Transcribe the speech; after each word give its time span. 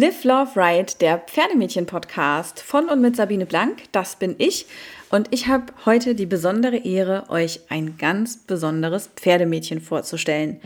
Live, 0.00 0.24
Love, 0.24 0.56
Ride, 0.56 0.94
der 1.02 1.18
Pferdemädchen-Podcast 1.18 2.62
von 2.62 2.88
und 2.88 3.02
mit 3.02 3.16
Sabine 3.16 3.44
Blank. 3.44 3.82
Das 3.92 4.16
bin 4.16 4.34
ich. 4.38 4.64
Und 5.10 5.28
ich 5.30 5.46
habe 5.46 5.74
heute 5.84 6.14
die 6.14 6.24
besondere 6.24 6.78
Ehre, 6.78 7.28
euch 7.28 7.60
ein 7.68 7.98
ganz 7.98 8.38
besonderes 8.38 9.10
Pferdemädchen 9.14 9.82
vorzustellen. 9.82 10.58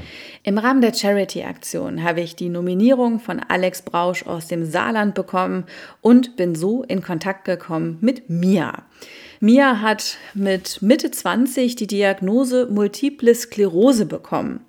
Im 0.45 0.57
Rahmen 0.57 0.83
der 0.83 0.95
Charity-Aktion 0.95 2.05
habe 2.05 2.21
ich 2.21 2.37
die 2.37 2.49
Nominierung 2.49 3.19
von 3.19 3.41
Alex 3.41 3.83
Brausch 3.83 4.25
aus 4.25 4.47
dem 4.47 4.71
Saarland 4.71 5.17
bekommen 5.17 5.65
und 6.01 6.37
bin 6.37 6.55
so 6.55 6.85
in 6.85 7.03
Kontakt 7.03 7.45
gekommen 7.45 7.99
mit 8.01 8.31
Mia. 8.31 8.85
Mia 9.41 9.81
hat 9.81 10.17
mit 10.35 10.81
Mitte 10.81 11.11
20 11.11 11.75
die 11.75 11.89
Diagnose 11.89 12.69
Multiple 12.71 13.35
Sklerose 13.35 14.07
bekommen. 14.07 14.61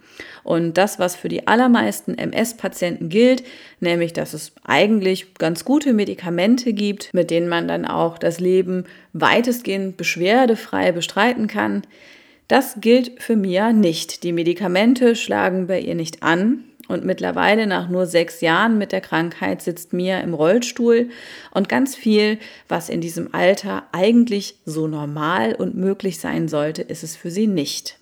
Und 0.43 0.77
das, 0.77 0.99
was 0.99 1.15
für 1.15 1.29
die 1.29 1.47
allermeisten 1.47 2.17
MS-Patienten 2.17 3.09
gilt, 3.09 3.43
nämlich, 3.79 4.13
dass 4.13 4.33
es 4.33 4.53
eigentlich 4.63 5.33
ganz 5.35 5.65
gute 5.65 5.93
Medikamente 5.93 6.73
gibt, 6.73 7.13
mit 7.13 7.31
denen 7.31 7.49
man 7.49 7.67
dann 7.67 7.85
auch 7.85 8.17
das 8.17 8.39
Leben 8.39 8.85
weitestgehend 9.13 9.97
beschwerdefrei 9.97 10.91
bestreiten 10.91 11.47
kann, 11.47 11.83
das 12.47 12.75
gilt 12.79 13.21
für 13.21 13.35
Mia 13.35 13.73
nicht. 13.73 14.23
Die 14.23 14.31
Medikamente 14.31 15.15
schlagen 15.15 15.67
bei 15.67 15.79
ihr 15.79 15.95
nicht 15.95 16.21
an. 16.21 16.63
Und 16.87 17.03
mittlerweile 17.03 17.65
nach 17.65 17.89
nur 17.89 18.05
sechs 18.05 18.41
Jahren 18.41 18.77
mit 18.77 18.91
der 18.91 19.01
Krankheit 19.01 19.63
sitzt 19.63 19.91
Mia 19.91 20.19
im 20.19 20.35
Rollstuhl 20.35 21.09
und 21.49 21.67
ganz 21.67 21.95
viel, 21.95 22.37
was 22.67 22.89
in 22.89 23.01
diesem 23.01 23.33
Alter 23.33 23.87
eigentlich 23.91 24.59
so 24.65 24.85
normal 24.87 25.55
und 25.55 25.75
möglich 25.75 26.19
sein 26.19 26.47
sollte, 26.47 26.83
ist 26.83 27.03
es 27.03 27.15
für 27.15 27.31
sie 27.31 27.47
nicht. 27.47 27.97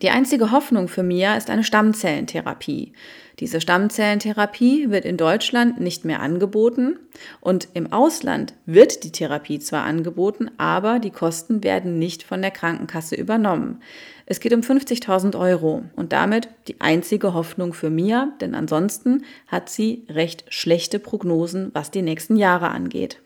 Die 0.00 0.10
einzige 0.10 0.50
Hoffnung 0.50 0.88
für 0.88 1.04
Mia 1.04 1.36
ist 1.36 1.48
eine 1.48 1.62
Stammzellentherapie. 1.62 2.92
Diese 3.38 3.60
Stammzellentherapie 3.60 4.90
wird 4.90 5.04
in 5.04 5.16
Deutschland 5.16 5.80
nicht 5.80 6.04
mehr 6.04 6.20
angeboten 6.20 6.98
und 7.40 7.68
im 7.74 7.92
Ausland 7.92 8.54
wird 8.66 9.04
die 9.04 9.12
Therapie 9.12 9.58
zwar 9.58 9.84
angeboten, 9.84 10.50
aber 10.58 10.98
die 10.98 11.10
Kosten 11.10 11.62
werden 11.62 11.98
nicht 11.98 12.24
von 12.24 12.42
der 12.42 12.50
Krankenkasse 12.50 13.14
übernommen. 13.14 13.80
Es 14.26 14.40
geht 14.40 14.52
um 14.52 14.60
50.000 14.60 15.38
Euro 15.38 15.84
und 15.96 16.12
damit 16.12 16.48
die 16.68 16.80
einzige 16.80 17.32
Hoffnung 17.32 17.72
für 17.72 17.90
Mia, 17.90 18.32
denn 18.40 18.54
ansonsten 18.54 19.24
hat 19.46 19.70
sie 19.70 20.04
recht 20.08 20.44
schlechte 20.48 20.98
Prognosen, 20.98 21.70
was 21.74 21.90
die 21.90 22.02
nächsten 22.02 22.36
Jahre 22.36 22.68
angeht. 22.68 23.21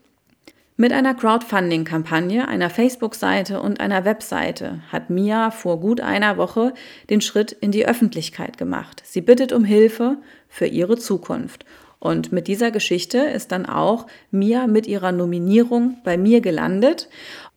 Mit 0.79 0.93
einer 0.93 1.15
Crowdfunding-Kampagne, 1.15 2.47
einer 2.49 2.69
Facebook-Seite 2.69 3.63
und 3.63 3.81
einer 3.81 4.05
Webseite 4.05 4.83
hat 4.93 5.09
Mia 5.09 5.51
vor 5.51 5.81
gut 5.81 6.03
einer 6.03 6.37
Woche 6.37 6.75
den 7.09 7.23
Schritt 7.23 7.51
in 7.53 7.73
die 7.73 7.89
Öffentlichkeit 7.89 8.59
gemacht. 8.59 9.03
Sie 9.03 9.23
bittet 9.23 9.53
um 9.53 9.65
Hilfe 9.65 10.19
für 10.51 10.67
ihre 10.67 10.99
Zukunft. 10.99 11.65
Und 11.99 12.31
mit 12.31 12.47
dieser 12.47 12.71
Geschichte 12.71 13.17
ist 13.17 13.53
dann 13.53 13.65
auch 13.65 14.07
Mia 14.31 14.67
mit 14.67 14.87
ihrer 14.87 15.13
Nominierung 15.13 15.97
bei 16.05 16.19
mir 16.19 16.43
gelandet. 16.43 17.09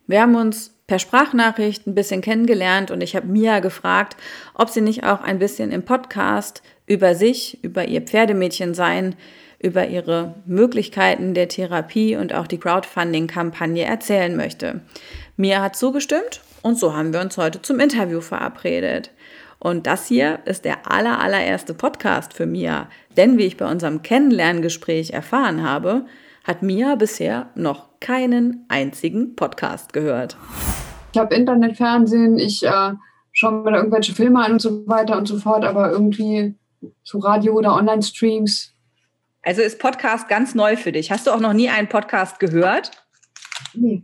Wir 0.07 0.21
haben 0.21 0.35
uns 0.35 0.73
per 0.87 0.97
Sprachnachricht 0.97 1.87
ein 1.87 1.95
bisschen 1.95 2.21
kennengelernt 2.21 2.89
und 2.89 3.01
ich 3.01 3.17
habe 3.17 3.27
Mia 3.27 3.59
gefragt, 3.59 4.15
ob 4.53 4.69
sie 4.69 4.81
nicht 4.81 5.03
auch 5.03 5.19
ein 5.19 5.39
bisschen 5.39 5.71
im 5.71 5.83
Podcast 5.83 6.63
über 6.87 7.15
sich, 7.15 7.61
über 7.65 7.85
ihr 7.85 8.01
Pferdemädchen 8.01 8.73
sein, 8.73 9.15
über 9.59 9.87
ihre 9.87 10.35
Möglichkeiten 10.45 11.33
der 11.33 11.49
Therapie 11.49 12.15
und 12.15 12.33
auch 12.33 12.47
die 12.47 12.59
Crowdfunding-Kampagne 12.59 13.83
erzählen 13.83 14.35
möchte. 14.35 14.81
Mia 15.35 15.61
hat 15.61 15.75
zugestimmt 15.75 16.41
und 16.61 16.77
so 16.77 16.95
haben 16.95 17.13
wir 17.13 17.21
uns 17.21 17.37
heute 17.37 17.61
zum 17.61 17.79
Interview 17.79 18.21
verabredet. 18.21 19.11
Und 19.59 19.87
das 19.87 20.07
hier 20.07 20.39
ist 20.45 20.63
der 20.63 20.89
aller, 20.89 21.19
allererste 21.19 21.73
Podcast 21.73 22.33
für 22.33 22.45
Mia. 22.45 22.87
Denn 23.17 23.37
wie 23.37 23.45
ich 23.45 23.57
bei 23.57 23.69
unserem 23.69 24.01
Kennenlerngespräch 24.01 25.11
erfahren 25.11 25.63
habe, 25.63 26.05
hat 26.45 26.63
Mia 26.63 26.95
bisher 26.95 27.49
noch 27.55 27.99
keinen 27.99 28.65
einzigen 28.69 29.35
Podcast 29.35 29.91
gehört. 29.91 30.37
Ich 31.11 31.19
habe 31.19 31.35
Internet, 31.35 31.75
Fernsehen, 31.75 32.37
ich 32.37 32.65
äh, 32.65 32.93
schaue 33.33 33.63
mir 33.63 33.71
da 33.71 33.77
irgendwelche 33.77 34.13
Filme 34.13 34.43
an 34.43 34.53
und 34.53 34.61
so 34.61 34.87
weiter 34.87 35.17
und 35.17 35.27
so 35.27 35.37
fort, 35.37 35.65
aber 35.65 35.91
irgendwie 35.91 36.55
so 37.03 37.19
Radio 37.19 37.53
oder 37.53 37.75
Online-Streams 37.75 38.73
also 39.43 39.61
ist 39.61 39.79
Podcast 39.79 40.27
ganz 40.27 40.55
neu 40.55 40.75
für 40.75 40.91
dich. 40.91 41.11
Hast 41.11 41.27
du 41.27 41.31
auch 41.31 41.39
noch 41.39 41.53
nie 41.53 41.69
einen 41.69 41.87
Podcast 41.87 42.39
gehört? 42.39 42.91
Nee, 43.73 44.03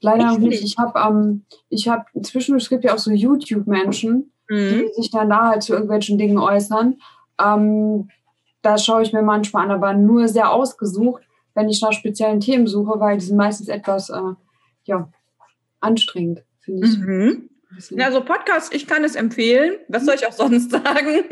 leider 0.00 0.26
noch 0.26 0.38
nicht. 0.38 0.62
Ich 0.62 0.78
habe 0.78 0.98
ähm, 0.98 1.44
ich 1.68 1.88
hab, 1.88 2.06
inzwischen, 2.14 2.56
es 2.56 2.68
gibt 2.68 2.84
ja 2.84 2.94
auch 2.94 2.98
so 2.98 3.10
YouTube-Menschen, 3.10 4.32
mhm. 4.48 4.84
die 4.86 4.92
sich 4.94 5.10
dann 5.10 5.30
da 5.30 5.48
halt 5.48 5.62
zu 5.62 5.72
irgendwelchen 5.72 6.18
Dingen 6.18 6.38
äußern. 6.38 7.00
Ähm, 7.40 8.08
da 8.62 8.78
schaue 8.78 9.02
ich 9.02 9.12
mir 9.12 9.22
manchmal 9.22 9.64
an, 9.64 9.70
aber 9.70 9.94
nur 9.94 10.28
sehr 10.28 10.52
ausgesucht, 10.52 11.22
wenn 11.54 11.68
ich 11.68 11.80
nach 11.82 11.92
speziellen 11.92 12.40
Themen 12.40 12.66
suche, 12.66 13.00
weil 13.00 13.18
die 13.18 13.24
sind 13.24 13.36
meistens 13.36 13.68
etwas 13.68 14.10
äh, 14.10 14.34
ja, 14.84 15.08
anstrengend, 15.80 16.44
finde 16.60 16.86
ich. 16.86 16.98
Mhm. 16.98 17.50
Ja, 17.90 18.10
so 18.10 18.22
Podcast, 18.22 18.74
ich 18.74 18.86
kann 18.86 19.04
es 19.04 19.14
empfehlen. 19.14 19.74
Was 19.88 20.04
soll 20.04 20.14
ich 20.14 20.26
auch 20.26 20.32
sonst 20.32 20.70
sagen? 20.70 21.24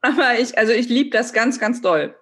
aber 0.00 0.38
ich, 0.38 0.56
also 0.56 0.72
ich 0.72 0.88
liebe 0.88 1.10
das 1.10 1.32
ganz, 1.32 1.58
ganz 1.60 1.80
doll. 1.82 2.14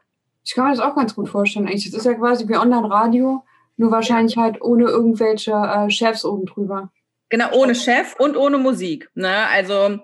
Ich 0.44 0.54
kann 0.54 0.64
mir 0.64 0.70
das 0.70 0.80
auch 0.80 0.96
ganz 0.96 1.14
gut 1.14 1.28
vorstellen. 1.28 1.66
Eigentlich, 1.66 1.90
das 1.90 2.00
ist 2.00 2.06
ja 2.06 2.14
quasi 2.14 2.48
wie 2.48 2.56
Online-Radio, 2.56 3.44
nur 3.76 3.90
wahrscheinlich 3.90 4.36
halt 4.36 4.60
ohne 4.60 4.84
irgendwelche 4.84 5.52
äh, 5.52 5.90
Chefs 5.90 6.24
oben 6.24 6.46
drüber. 6.46 6.90
Genau, 7.28 7.52
ohne 7.52 7.74
Chef 7.74 8.14
und 8.18 8.36
ohne 8.36 8.58
Musik. 8.58 9.10
Ne? 9.14 9.46
Also 9.48 10.00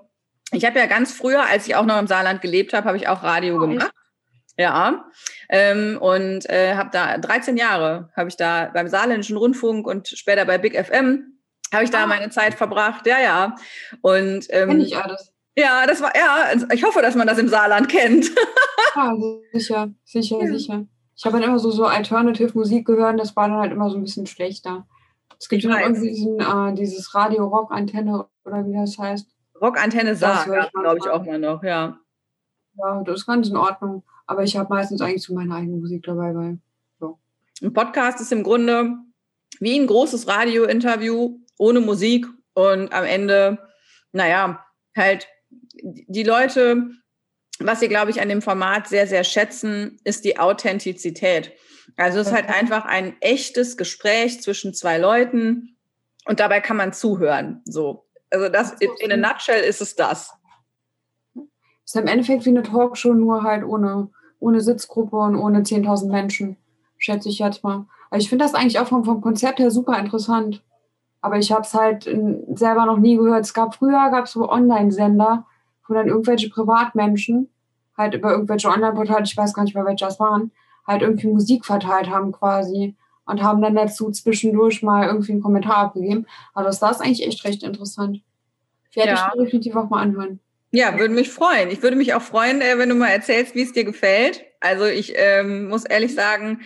ich 0.53 0.65
habe 0.65 0.79
ja 0.79 0.87
ganz 0.87 1.13
früher, 1.13 1.45
als 1.47 1.67
ich 1.67 1.77
auch 1.77 1.85
noch 1.85 1.99
im 1.99 2.07
Saarland 2.07 2.41
gelebt 2.41 2.73
habe, 2.73 2.87
habe 2.87 2.97
ich 2.97 3.09
auch 3.09 3.23
Radio 3.23 3.59
gemacht. 3.59 3.93
Ja, 4.57 5.05
ähm, 5.49 5.99
und 6.01 6.51
äh, 6.51 6.75
habe 6.75 6.91
da 6.93 7.17
13 7.17 7.57
Jahre 7.57 8.11
habe 8.17 8.29
ich 8.29 8.37
da 8.37 8.71
beim 8.75 8.89
Saarländischen 8.89 9.37
Rundfunk 9.37 9.87
und 9.87 10.09
später 10.09 10.45
bei 10.47 10.59
Big 10.59 10.75
FM 10.75 11.39
habe 11.73 11.85
ich 11.85 11.91
da 11.91 12.05
ah. 12.05 12.07
meine 12.07 12.31
Zeit 12.31 12.55
verbracht. 12.55 13.07
Ja, 13.07 13.21
ja. 13.21 13.55
Und 14.01 14.47
ähm, 14.51 14.69
Kenn 14.71 14.81
ich 14.81 14.97
alles. 14.97 15.33
Ja, 15.59 15.89
das 15.89 16.01
war, 16.01 16.13
ja, 16.15 16.53
ich 16.73 16.85
hoffe, 16.85 17.03
dass 17.03 17.17
man 17.17 17.27
das 17.27 17.37
im 17.39 17.49
Saarland 17.49 17.89
kennt. 17.89 18.31
ja, 18.95 19.17
sicher, 19.53 19.91
sicher, 20.05 20.39
ja. 20.41 20.47
sicher. 20.47 20.87
Ich 21.17 21.25
habe 21.25 21.41
dann 21.41 21.49
immer 21.49 21.59
so, 21.59 21.73
so 21.73 21.85
Alternative-Musik 21.85 22.87
gehört, 22.87 23.19
das 23.19 23.35
war 23.35 23.49
dann 23.49 23.59
halt 23.59 23.73
immer 23.73 23.91
so 23.91 23.97
ein 23.97 24.03
bisschen 24.03 24.29
schlechter. 24.29 24.87
Es 25.37 25.49
gibt 25.49 25.65
ja 25.65 25.81
irgendwie 25.81 26.11
diesen, 26.11 26.39
äh, 26.39 26.75
dieses 26.75 27.13
Radio-Rock-Antenne 27.13 28.29
oder 28.45 28.67
wie 28.67 28.73
das 28.73 28.99
heißt. 28.99 29.27
Rock-Antenne 29.61 30.15
Saar, 30.15 30.45
glaube 30.45 30.99
ich, 30.99 31.11
auch 31.11 31.25
mal 31.25 31.41
noch, 31.41 31.65
ja. 31.65 31.99
Ja, 32.75 33.03
das 33.03 33.17
ist 33.17 33.27
ganz 33.27 33.49
in 33.49 33.57
Ordnung. 33.57 34.05
Aber 34.29 34.45
ich 34.45 34.57
habe 34.57 34.73
meistens 34.73 35.01
eigentlich 35.01 35.25
so 35.25 35.35
meine 35.35 35.53
eigene 35.53 35.79
Musik 35.79 36.05
dabei, 36.05 36.37
weil, 36.37 36.59
so. 37.01 37.19
Ein 37.61 37.73
Podcast 37.73 38.21
ist 38.21 38.31
im 38.31 38.45
Grunde 38.45 38.97
wie 39.59 39.77
ein 39.77 39.89
großes 39.89 40.29
Radio-Interview 40.29 41.41
ohne 41.59 41.81
Musik 41.81 42.29
und 42.55 42.93
am 42.93 43.05
Ende, 43.05 43.59
naja, 44.13 44.65
halt 44.97 45.27
die 45.51 46.23
Leute, 46.23 46.91
was 47.59 47.81
sie, 47.81 47.89
glaube 47.89 48.11
ich, 48.11 48.21
an 48.21 48.29
dem 48.29 48.43
Format 48.43 48.89
sehr, 48.89 49.07
sehr 49.07 49.25
schätzen, 49.25 49.99
ist 50.05 50.25
die 50.25 50.39
Authentizität. 50.39 51.53
Also 51.97 52.21
es 52.21 52.29
ist 52.29 52.33
halt 52.33 52.49
einfach 52.49 52.85
ein 52.85 53.17
echtes 53.21 53.77
Gespräch 53.77 54.41
zwischen 54.43 54.75
zwei 54.75 54.99
Leuten 54.99 55.77
und 56.27 56.41
dabei 56.41 56.61
kann 56.61 56.77
man 56.77 56.93
zuhören. 56.93 57.63
So. 57.65 58.05
Also 58.31 58.49
das 58.49 58.75
in 59.01 59.13
a 59.13 59.17
nutshell 59.17 59.63
ist 59.63 59.81
es 59.81 59.97
das. 59.97 60.35
Ist 61.85 61.97
im 61.97 62.07
Endeffekt 62.07 62.45
wie 62.45 62.51
eine 62.51 62.63
Talkshow, 62.63 63.15
nur 63.15 63.43
halt 63.43 63.65
ohne, 63.65 64.11
ohne 64.39 64.61
Sitzgruppe 64.61 65.17
und 65.17 65.37
ohne 65.37 65.61
10.000 65.61 66.11
Menschen, 66.11 66.57
schätze 66.99 67.31
ich 67.31 67.39
jetzt 67.39 67.65
mal. 67.65 67.87
Aber 68.11 68.21
ich 68.21 68.29
finde 68.29 68.45
das 68.45 68.55
eigentlich 68.55 68.79
auch 68.79 68.89
vom, 68.89 69.05
vom 69.05 69.23
Konzept 69.23 69.59
her 69.59 69.71
super 69.71 69.99
interessant. 69.99 70.63
Aber 71.21 71.39
ich 71.39 71.51
habe 71.51 71.63
es 71.63 71.75
halt 71.75 72.05
selber 72.55 72.87
noch 72.87 72.99
nie 72.99 73.17
gehört. 73.17 73.45
Es 73.45 73.55
gab 73.55 73.75
früher 73.75 74.11
gab 74.11 74.27
es 74.27 74.33
so 74.33 74.49
Online-Sender, 74.49 75.47
wo 75.87 75.95
dann 75.95 76.09
irgendwelche 76.09 76.49
Privatmenschen 76.49 77.49
halt 77.97 78.15
über 78.15 78.31
irgendwelche 78.31 78.69
Online-Portale, 78.69 79.25
ich 79.25 79.37
weiß 79.37 79.53
gar 79.53 79.65
nicht 79.65 79.75
mehr, 79.75 79.85
welche 79.85 80.05
das 80.05 80.21
waren, 80.21 80.53
halt 80.87 81.03
irgendwie 81.03 81.27
Musik 81.27 81.67
verteilt 81.67 82.09
haben 82.09 82.33
quasi 82.33 82.95
und 83.27 83.43
haben 83.43 83.61
dann 83.61 83.75
dazu 83.75 84.11
zwischendurch 84.11 84.83
mal 84.83 85.07
irgendwie 85.07 85.33
einen 85.33 85.43
Kommentar 85.43 85.79
abgegeben. 85.79 86.27
Also 86.55 86.81
das 86.81 86.97
ist 86.97 87.03
eigentlich 87.03 87.27
echt 87.27 87.45
recht 87.45 87.63
interessant. 87.63 88.23
Werde 88.95 89.11
ja. 89.11 89.33
ich 89.35 89.43
definitiv 89.43 89.77
auch 89.77 89.91
mal 89.91 90.01
anhören. 90.01 90.41
Ja, 90.71 90.99
würde 90.99 91.15
mich 91.15 91.31
freuen. 91.31 91.71
Ich 91.71 91.83
würde 91.83 91.97
mich 91.97 92.15
auch 92.15 92.23
freuen, 92.23 92.61
äh, 92.61 92.79
wenn 92.79 92.89
du 92.89 92.95
mal 92.95 93.09
erzählst, 93.09 93.55
wie 93.55 93.63
es 93.63 93.73
dir 93.73 93.85
gefällt. 93.85 94.45
Also 94.61 94.85
ich 94.85 95.15
ähm, 95.17 95.69
muss 95.69 95.85
ehrlich 95.85 96.15
sagen, 96.15 96.61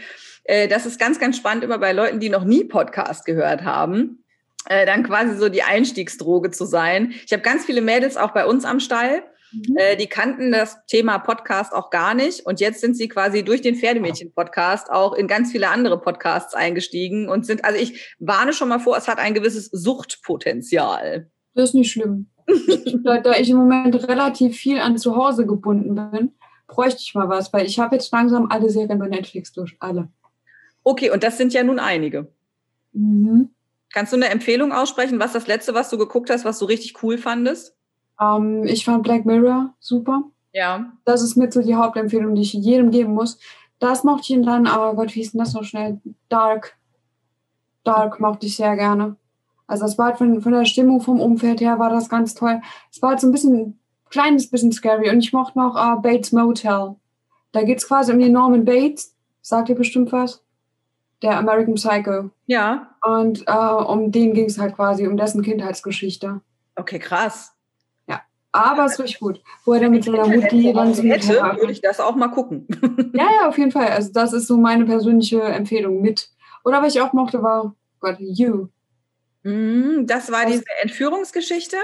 äh, 0.44 0.68
das 0.68 0.86
ist 0.86 1.00
ganz, 1.00 1.18
ganz 1.18 1.36
spannend 1.36 1.64
immer 1.64 1.78
bei 1.78 1.92
Leuten, 1.92 2.20
die 2.20 2.28
noch 2.28 2.44
nie 2.44 2.64
Podcast 2.64 3.24
gehört 3.24 3.62
haben 3.62 4.21
äh, 4.66 4.86
dann 4.86 5.02
quasi 5.02 5.36
so 5.36 5.48
die 5.48 5.62
Einstiegsdroge 5.62 6.50
zu 6.50 6.64
sein. 6.64 7.14
Ich 7.26 7.32
habe 7.32 7.42
ganz 7.42 7.64
viele 7.64 7.80
Mädels 7.80 8.16
auch 8.16 8.32
bei 8.32 8.46
uns 8.46 8.64
am 8.64 8.80
Stall. 8.80 9.22
Mhm. 9.52 9.76
Äh, 9.76 9.96
die 9.96 10.06
kannten 10.06 10.52
das 10.52 10.84
Thema 10.86 11.18
Podcast 11.18 11.72
auch 11.72 11.90
gar 11.90 12.14
nicht. 12.14 12.44
Und 12.46 12.60
jetzt 12.60 12.80
sind 12.80 12.96
sie 12.96 13.08
quasi 13.08 13.44
durch 13.44 13.60
den 13.60 13.74
Pferdemädchen-Podcast 13.74 14.90
auch 14.90 15.12
in 15.14 15.26
ganz 15.26 15.52
viele 15.52 15.68
andere 15.68 16.00
Podcasts 16.00 16.54
eingestiegen 16.54 17.28
und 17.28 17.46
sind, 17.46 17.64
also 17.64 17.78
ich 17.78 18.14
warne 18.18 18.52
schon 18.52 18.68
mal 18.68 18.78
vor, 18.78 18.96
es 18.96 19.08
hat 19.08 19.18
ein 19.18 19.34
gewisses 19.34 19.66
Suchtpotenzial. 19.66 21.30
Das 21.54 21.70
ist 21.70 21.74
nicht 21.74 21.92
schlimm. 21.92 22.28
da, 23.04 23.18
da 23.18 23.32
ich 23.32 23.50
im 23.50 23.58
Moment 23.58 24.08
relativ 24.08 24.56
viel 24.56 24.78
an 24.78 24.98
zu 24.98 25.16
Hause 25.16 25.46
gebunden 25.46 25.94
bin, 25.94 26.32
bräuchte 26.66 27.00
ich 27.00 27.14
mal 27.14 27.28
was, 27.28 27.52
weil 27.52 27.66
ich 27.66 27.78
habe 27.78 27.96
jetzt 27.96 28.12
langsam 28.12 28.46
alle 28.50 28.70
Serien 28.70 28.98
bei 28.98 29.08
Netflix 29.08 29.52
durch, 29.52 29.76
alle. 29.80 30.08
Okay, 30.82 31.10
und 31.10 31.22
das 31.22 31.38
sind 31.38 31.52
ja 31.52 31.62
nun 31.62 31.78
einige. 31.78 32.32
Mhm. 32.92 33.50
Kannst 33.92 34.12
du 34.12 34.16
eine 34.16 34.30
Empfehlung 34.30 34.72
aussprechen? 34.72 35.20
Was 35.20 35.32
das 35.32 35.46
letzte, 35.46 35.74
was 35.74 35.90
du 35.90 35.98
geguckt 35.98 36.30
hast, 36.30 36.44
was 36.44 36.58
du 36.58 36.64
richtig 36.64 37.02
cool 37.02 37.18
fandest? 37.18 37.76
Ähm, 38.20 38.64
ich 38.64 38.84
fand 38.84 39.02
Black 39.02 39.26
Mirror 39.26 39.74
super. 39.80 40.22
Ja. 40.52 40.92
Das 41.04 41.22
ist 41.22 41.36
mit 41.36 41.52
so 41.52 41.62
die 41.62 41.74
Hauptempfehlung, 41.74 42.34
die 42.34 42.42
ich 42.42 42.52
jedem 42.52 42.90
geben 42.90 43.14
muss. 43.14 43.38
Das 43.78 44.04
mochte 44.04 44.32
ich 44.32 44.44
dann, 44.44 44.66
aber 44.66 44.94
Gott, 44.94 45.14
wie 45.14 45.20
hieß 45.20 45.32
denn 45.32 45.40
das 45.40 45.54
noch 45.54 45.64
schnell? 45.64 46.00
Dark. 46.28 46.76
Dark 47.84 48.20
mochte 48.20 48.46
ich 48.46 48.56
sehr 48.56 48.76
gerne. 48.76 49.16
Also 49.66 49.84
das 49.84 49.98
war 49.98 50.06
halt 50.06 50.18
von, 50.18 50.40
von 50.40 50.52
der 50.52 50.64
Stimmung, 50.66 51.00
vom 51.00 51.20
Umfeld 51.20 51.60
her 51.60 51.78
war 51.78 51.90
das 51.90 52.08
ganz 52.08 52.34
toll. 52.34 52.60
Es 52.90 53.00
war 53.02 53.10
halt 53.10 53.20
so 53.20 53.26
ein 53.26 53.32
bisschen, 53.32 53.80
kleines 54.10 54.50
bisschen 54.50 54.72
scary. 54.72 55.10
Und 55.10 55.20
ich 55.20 55.32
mochte 55.32 55.58
noch 55.58 55.74
uh, 55.74 56.00
Bates 56.00 56.32
Motel. 56.32 56.94
Da 57.52 57.62
geht 57.62 57.78
es 57.78 57.88
quasi 57.88 58.12
um 58.12 58.18
den 58.18 58.32
Norman 58.32 58.64
Bates. 58.64 59.16
Sagt 59.40 59.68
ihr 59.68 59.74
bestimmt 59.74 60.12
was? 60.12 60.42
Der 61.22 61.38
American 61.38 61.74
Psycho. 61.74 62.30
Ja. 62.46 62.94
Und 63.04 63.48
uh, 63.48 63.84
um 63.86 64.10
den 64.10 64.34
ging 64.34 64.46
es 64.46 64.58
halt 64.58 64.74
quasi, 64.74 65.06
um 65.06 65.16
dessen 65.16 65.42
Kindheitsgeschichte. 65.42 66.40
Okay, 66.74 66.98
krass. 66.98 67.52
Ja, 68.08 68.22
aber 68.50 68.86
es 68.86 68.92
ist 68.92 69.00
richtig 69.00 69.20
gut. 69.20 69.40
Wo 69.64 69.72
er 69.72 69.80
dann 69.80 69.92
mit 69.92 70.04
seiner 70.04 70.26
Mutti 70.26 70.72
dann 70.72 70.94
so 70.94 71.02
hätte, 71.02 71.34
würde 71.34 71.72
ich 71.72 71.80
das 71.80 72.00
auch 72.00 72.16
mal 72.16 72.28
gucken. 72.28 72.66
ja, 73.14 73.28
ja, 73.40 73.48
auf 73.48 73.56
jeden 73.56 73.70
Fall. 73.70 73.88
Also 73.88 74.12
das 74.12 74.32
ist 74.32 74.48
so 74.48 74.56
meine 74.56 74.84
persönliche 74.84 75.42
Empfehlung 75.42 76.00
mit. 76.00 76.28
Oder 76.64 76.82
was 76.82 76.94
ich 76.94 77.00
auch 77.00 77.12
mochte, 77.12 77.42
war 77.42 77.74
Gott, 78.00 78.16
You. 78.18 78.68
Mm, 79.44 80.06
das 80.06 80.30
war 80.32 80.44
diese 80.46 80.64
Entführungsgeschichte? 80.82 81.76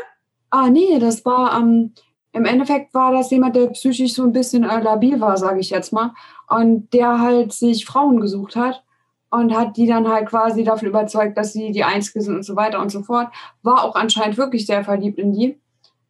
Ah, 0.51 0.69
nee, 0.69 0.99
das 0.99 1.25
war, 1.25 1.59
ähm, 1.59 1.93
im 2.33 2.45
Endeffekt 2.45 2.95
war 2.95 3.13
das 3.13 3.31
jemand, 3.31 3.55
der 3.57 3.69
psychisch 3.69 4.15
so 4.15 4.25
ein 4.25 4.33
bisschen 4.33 4.65
äh, 4.65 4.81
labil 4.81 5.21
war, 5.21 5.37
sage 5.37 5.61
ich 5.61 5.71
jetzt 5.71 5.93
mal. 5.93 6.13
Und 6.49 6.93
der 6.93 7.21
halt 7.21 7.53
sich 7.53 7.85
Frauen 7.85 8.21
gesucht 8.21 8.57
hat 8.57 8.83
und 9.31 9.55
hat 9.55 9.77
die 9.77 9.87
dann 9.87 10.09
halt 10.09 10.29
quasi 10.29 10.65
davon 10.65 10.89
überzeugt, 10.89 11.37
dass 11.37 11.53
sie 11.53 11.73
die 11.73 11.85
Einzige 11.85 12.21
sind 12.21 12.37
und 12.37 12.45
so 12.45 12.57
weiter 12.57 12.81
und 12.81 12.91
so 12.91 13.03
fort. 13.03 13.29
War 13.63 13.85
auch 13.85 13.95
anscheinend 13.95 14.39
wirklich 14.39 14.67
sehr 14.67 14.85
verliebt 14.85 15.19
in 15.19 15.33
die 15.33 15.59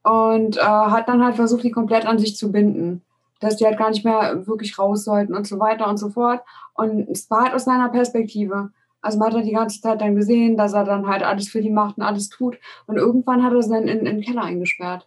und 0.02 0.56
äh, 0.56 0.60
hat 0.60 1.08
dann 1.08 1.24
halt 1.24 1.36
versucht, 1.36 1.64
die 1.64 1.70
komplett 1.70 2.06
an 2.06 2.18
sich 2.18 2.36
zu 2.36 2.52
binden. 2.52 3.02
Dass 3.40 3.56
die 3.56 3.64
halt 3.64 3.78
gar 3.78 3.90
nicht 3.90 4.04
mehr 4.04 4.46
wirklich 4.48 4.78
raus 4.78 5.04
sollten 5.04 5.34
und 5.34 5.46
so 5.46 5.60
weiter 5.60 5.88
und 5.88 5.96
so 5.96 6.10
fort. 6.10 6.40
Und 6.74 7.08
es 7.08 7.30
war 7.30 7.44
halt 7.44 7.54
aus 7.54 7.64
seiner 7.64 7.88
Perspektive. 7.88 8.70
Also 9.00 9.18
man 9.18 9.32
hat 9.32 9.44
die 9.44 9.52
ganze 9.52 9.80
Zeit 9.80 10.00
dann 10.00 10.16
gesehen, 10.16 10.56
dass 10.56 10.72
er 10.72 10.84
dann 10.84 11.06
halt 11.06 11.22
alles 11.22 11.48
für 11.48 11.62
die 11.62 11.70
macht 11.70 11.98
und 11.98 12.02
alles 12.02 12.28
tut. 12.30 12.58
Und 12.86 12.96
irgendwann 12.96 13.44
hat 13.44 13.52
er 13.52 13.62
sie 13.62 13.70
dann 13.70 13.86
in, 13.86 14.00
in 14.00 14.16
den 14.16 14.22
Keller 14.22 14.42
eingesperrt, 14.42 15.06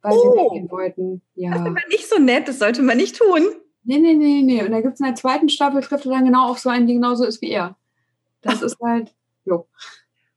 weil 0.00 0.12
oh. 0.14 0.16
sie 0.16 0.28
weggehen 0.28 0.70
wollten. 0.70 1.20
Ja. 1.34 1.50
Das 1.50 1.60
ist 1.60 1.66
aber 1.66 1.80
nicht 1.90 2.08
so 2.08 2.18
nett, 2.18 2.48
das 2.48 2.58
sollte 2.58 2.82
man 2.82 2.96
nicht 2.96 3.18
tun. 3.18 3.42
Nee, 3.88 4.00
nee, 4.00 4.12
nee, 4.12 4.42
nee. 4.42 4.62
Und 4.62 4.72
da 4.72 4.82
gibt 4.82 4.94
es 4.94 5.00
in 5.00 5.06
der 5.06 5.14
zweiten 5.14 5.48
Staffel, 5.48 5.80
trifft 5.80 6.04
er 6.04 6.12
dann 6.12 6.26
genau 6.26 6.50
auf 6.50 6.58
so 6.58 6.68
einen, 6.68 6.86
der 6.86 6.96
genauso 6.96 7.24
ist 7.24 7.40
wie 7.40 7.50
er. 7.50 7.74
Das 8.42 8.60
ist 8.60 8.76
halt, 8.82 9.14
jo. 9.46 9.66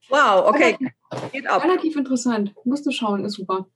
Wow, 0.08 0.48
okay. 0.48 0.78
Relativ, 0.80 1.32
Geht 1.32 1.46
ab. 1.46 1.62
Relativ 1.62 1.96
interessant. 1.96 2.54
Musst 2.64 2.86
du 2.86 2.90
schauen, 2.90 3.26
ist 3.26 3.34
super. 3.34 3.66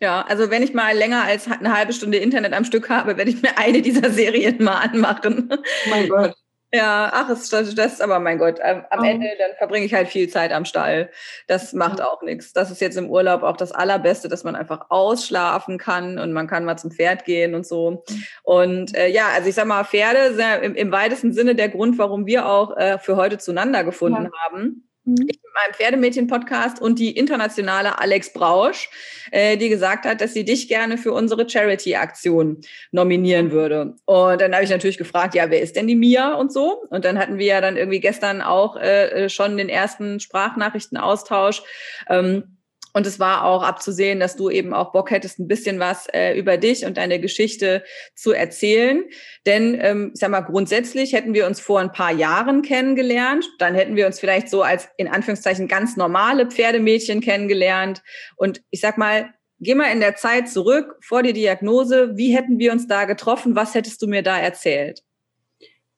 Ja, 0.00 0.22
also 0.22 0.48
wenn 0.48 0.62
ich 0.62 0.72
mal 0.72 0.96
länger 0.96 1.22
als 1.24 1.46
eine 1.50 1.76
halbe 1.76 1.92
Stunde 1.92 2.16
Internet 2.16 2.54
am 2.54 2.64
Stück 2.64 2.88
habe, 2.88 3.18
werde 3.18 3.30
ich 3.30 3.42
mir 3.42 3.58
eine 3.58 3.82
dieser 3.82 4.10
Serien 4.10 4.64
mal 4.64 4.78
anmachen. 4.78 5.50
Oh 5.52 5.90
mein 5.90 6.08
Gott. 6.08 6.34
Ja, 6.72 7.10
ach, 7.12 7.28
es 7.30 7.52
ist 7.52 8.00
aber 8.00 8.20
mein 8.20 8.38
Gott. 8.38 8.60
Am, 8.60 8.84
am 8.90 9.00
oh. 9.00 9.04
Ende 9.04 9.26
dann 9.38 9.56
verbringe 9.58 9.86
ich 9.86 9.94
halt 9.94 10.08
viel 10.08 10.28
Zeit 10.28 10.52
am 10.52 10.64
Stall. 10.64 11.10
Das 11.48 11.72
macht 11.72 11.98
ja. 11.98 12.06
auch 12.06 12.22
nichts. 12.22 12.52
Das 12.52 12.70
ist 12.70 12.80
jetzt 12.80 12.96
im 12.96 13.10
Urlaub 13.10 13.42
auch 13.42 13.56
das 13.56 13.72
Allerbeste, 13.72 14.28
dass 14.28 14.44
man 14.44 14.54
einfach 14.54 14.86
ausschlafen 14.88 15.78
kann 15.78 16.18
und 16.18 16.32
man 16.32 16.46
kann 16.46 16.64
mal 16.64 16.76
zum 16.76 16.92
Pferd 16.92 17.24
gehen 17.24 17.56
und 17.56 17.66
so. 17.66 18.04
Und 18.44 18.94
äh, 18.96 19.08
ja, 19.08 19.28
also 19.34 19.48
ich 19.48 19.56
sag 19.56 19.66
mal, 19.66 19.84
Pferde 19.84 20.34
sind 20.34 20.62
im, 20.62 20.74
im 20.76 20.92
weitesten 20.92 21.32
Sinne 21.32 21.56
der 21.56 21.70
Grund, 21.70 21.98
warum 21.98 22.26
wir 22.26 22.46
auch 22.46 22.76
äh, 22.76 22.98
für 22.98 23.16
heute 23.16 23.38
zueinander 23.38 23.82
gefunden 23.82 24.24
ja. 24.24 24.30
haben. 24.44 24.89
Mhm. 25.10 25.26
Mit 25.26 25.38
meinem 25.54 25.74
Pferdemädchen-Podcast 25.74 26.80
und 26.80 26.98
die 26.98 27.16
internationale 27.16 27.98
Alex 27.98 28.32
Brausch, 28.32 28.88
äh, 29.30 29.56
die 29.56 29.68
gesagt 29.68 30.04
hat, 30.04 30.20
dass 30.20 30.34
sie 30.34 30.44
dich 30.44 30.68
gerne 30.68 30.98
für 30.98 31.12
unsere 31.12 31.48
Charity-Aktion 31.48 32.60
nominieren 32.92 33.50
würde. 33.50 33.96
Und 34.04 34.40
dann 34.40 34.54
habe 34.54 34.64
ich 34.64 34.70
natürlich 34.70 34.98
gefragt, 34.98 35.34
ja, 35.34 35.50
wer 35.50 35.60
ist 35.60 35.76
denn 35.76 35.86
die 35.86 35.96
Mia 35.96 36.34
und 36.34 36.52
so? 36.52 36.84
Und 36.90 37.04
dann 37.04 37.18
hatten 37.18 37.38
wir 37.38 37.46
ja 37.46 37.60
dann 37.60 37.76
irgendwie 37.76 38.00
gestern 38.00 38.42
auch 38.42 38.76
äh, 38.76 39.28
schon 39.28 39.56
den 39.56 39.68
ersten 39.68 40.20
Sprachnachrichtenaustausch. 40.20 41.62
Ähm, 42.08 42.59
und 42.92 43.06
es 43.06 43.20
war 43.20 43.44
auch 43.44 43.62
abzusehen, 43.62 44.20
dass 44.20 44.36
du 44.36 44.50
eben 44.50 44.74
auch 44.74 44.92
Bock 44.92 45.10
hättest, 45.10 45.38
ein 45.38 45.48
bisschen 45.48 45.78
was 45.78 46.06
äh, 46.12 46.36
über 46.38 46.56
dich 46.56 46.84
und 46.84 46.96
deine 46.96 47.20
Geschichte 47.20 47.84
zu 48.14 48.32
erzählen. 48.32 49.04
Denn, 49.46 49.78
ähm, 49.80 50.10
ich 50.14 50.20
sag 50.20 50.30
mal, 50.30 50.40
grundsätzlich 50.40 51.12
hätten 51.12 51.34
wir 51.34 51.46
uns 51.46 51.60
vor 51.60 51.80
ein 51.80 51.92
paar 51.92 52.12
Jahren 52.12 52.62
kennengelernt. 52.62 53.48
Dann 53.58 53.74
hätten 53.74 53.96
wir 53.96 54.06
uns 54.06 54.18
vielleicht 54.18 54.48
so 54.48 54.62
als 54.62 54.88
in 54.96 55.08
Anführungszeichen 55.08 55.68
ganz 55.68 55.96
normale 55.96 56.46
Pferdemädchen 56.46 57.20
kennengelernt. 57.20 58.02
Und 58.36 58.62
ich 58.70 58.80
sag 58.80 58.98
mal, 58.98 59.32
geh 59.60 59.74
mal 59.74 59.92
in 59.92 60.00
der 60.00 60.16
Zeit 60.16 60.48
zurück 60.48 60.96
vor 61.00 61.22
die 61.22 61.32
Diagnose. 61.32 62.16
Wie 62.16 62.34
hätten 62.34 62.58
wir 62.58 62.72
uns 62.72 62.88
da 62.88 63.04
getroffen? 63.04 63.54
Was 63.54 63.74
hättest 63.74 64.02
du 64.02 64.08
mir 64.08 64.22
da 64.22 64.38
erzählt? 64.38 65.02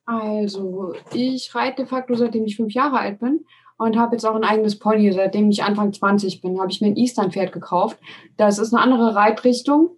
Also, 0.05 0.93
ich 1.13 1.55
reite 1.55 1.83
de 1.83 1.85
facto 1.85 2.13
seitdem 2.15 2.45
ich 2.45 2.57
fünf 2.57 2.73
Jahre 2.73 2.99
alt 2.99 3.19
bin 3.19 3.45
und 3.77 3.97
habe 3.97 4.15
jetzt 4.15 4.25
auch 4.25 4.35
ein 4.35 4.43
eigenes 4.43 4.79
Pony. 4.79 5.11
Seitdem 5.11 5.49
ich 5.49 5.63
Anfang 5.63 5.93
20 5.93 6.41
bin, 6.41 6.59
habe 6.59 6.71
ich 6.71 6.81
mir 6.81 6.87
ein 6.87 6.97
Eastern-Pferd 6.97 7.51
gekauft. 7.51 7.97
Das 8.37 8.59
ist 8.59 8.73
eine 8.73 8.83
andere 8.83 9.15
Reitrichtung. 9.15 9.97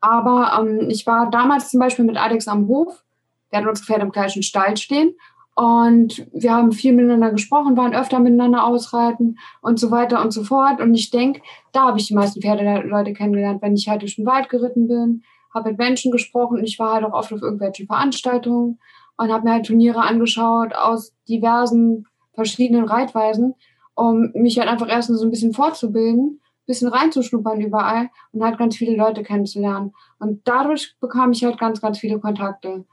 Aber 0.00 0.58
ähm, 0.60 0.88
ich 0.90 1.06
war 1.06 1.30
damals 1.30 1.70
zum 1.70 1.80
Beispiel 1.80 2.04
mit 2.04 2.16
Alex 2.16 2.46
am 2.48 2.68
Hof. 2.68 3.04
Wir 3.50 3.58
hatten 3.58 3.68
unsere 3.68 3.86
Pferde 3.86 4.04
im 4.04 4.12
gleichen 4.12 4.42
Stall 4.42 4.76
stehen. 4.76 5.14
Und 5.54 6.24
wir 6.32 6.54
haben 6.54 6.70
viel 6.70 6.92
miteinander 6.92 7.32
gesprochen, 7.32 7.76
waren 7.76 7.92
öfter 7.92 8.20
miteinander 8.20 8.64
ausreiten 8.64 9.40
und 9.60 9.80
so 9.80 9.90
weiter 9.90 10.22
und 10.22 10.30
so 10.30 10.44
fort. 10.44 10.80
Und 10.80 10.94
ich 10.94 11.10
denke, 11.10 11.42
da 11.72 11.86
habe 11.86 11.98
ich 11.98 12.06
die 12.06 12.14
meisten 12.14 12.40
Pferdeleute 12.40 13.12
kennengelernt, 13.12 13.60
wenn 13.60 13.74
ich 13.74 13.88
halt 13.88 14.02
durch 14.02 14.14
den 14.14 14.26
Wald 14.26 14.50
geritten 14.50 14.86
bin, 14.86 15.24
habe 15.52 15.70
mit 15.70 15.78
Menschen 15.78 16.12
gesprochen 16.12 16.58
und 16.58 16.64
ich 16.64 16.78
war 16.78 16.94
halt 16.94 17.04
auch 17.04 17.12
oft 17.12 17.32
auf 17.32 17.42
irgendwelchen 17.42 17.88
Veranstaltungen 17.88 18.78
und 19.16 19.32
habe 19.32 19.44
mir 19.44 19.54
halt 19.54 19.66
Turniere 19.66 20.02
angeschaut 20.02 20.76
aus 20.76 21.12
diversen 21.28 22.06
verschiedenen 22.38 22.84
Reitweisen, 22.84 23.56
um 23.96 24.30
mich 24.32 24.60
halt 24.60 24.68
einfach 24.68 24.88
erstens 24.88 25.18
so 25.18 25.26
ein 25.26 25.30
bisschen 25.30 25.52
fortzubilden, 25.52 26.40
ein 26.40 26.66
bisschen 26.66 26.86
reinzuschnuppern 26.86 27.60
überall 27.60 28.10
und 28.30 28.44
halt 28.44 28.58
ganz 28.58 28.76
viele 28.76 28.96
Leute 28.96 29.24
kennenzulernen. 29.24 29.92
Und 30.20 30.46
dadurch 30.46 30.94
bekam 31.00 31.32
ich 31.32 31.44
halt 31.44 31.58
ganz, 31.58 31.80
ganz 31.80 31.98
viele 31.98 32.20
Kontakte. 32.20 32.84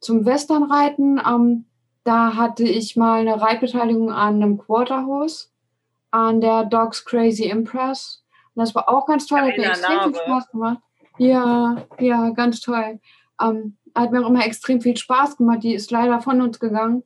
Zum 0.00 0.24
Westernreiten, 0.24 1.20
ähm, 1.26 1.66
da 2.02 2.34
hatte 2.34 2.64
ich 2.64 2.96
mal 2.96 3.20
eine 3.20 3.38
Reitbeteiligung 3.42 4.10
an 4.10 4.36
einem 4.36 4.56
Quarterhose, 4.56 5.48
an 6.10 6.40
der 6.40 6.64
Dogs 6.64 7.04
Crazy 7.04 7.44
Impress. 7.44 8.24
Und 8.54 8.60
das 8.60 8.74
war 8.74 8.88
auch 8.88 9.04
ganz 9.04 9.26
toll, 9.26 9.40
hat 9.40 9.58
mir 9.58 9.66
extrem 9.66 10.14
viel 10.14 10.22
Spaß 10.22 10.50
gemacht. 10.50 10.78
Ja, 11.18 11.76
ja, 11.98 12.30
ganz 12.30 12.62
toll. 12.62 13.00
Ähm, 13.38 13.76
hat 13.94 14.12
mir 14.12 14.24
auch 14.24 14.30
immer 14.30 14.46
extrem 14.46 14.80
viel 14.80 14.96
Spaß 14.96 15.36
gemacht. 15.36 15.62
Die 15.62 15.74
ist 15.74 15.90
leider 15.90 16.20
von 16.22 16.40
uns 16.40 16.58
gegangen. 16.58 17.02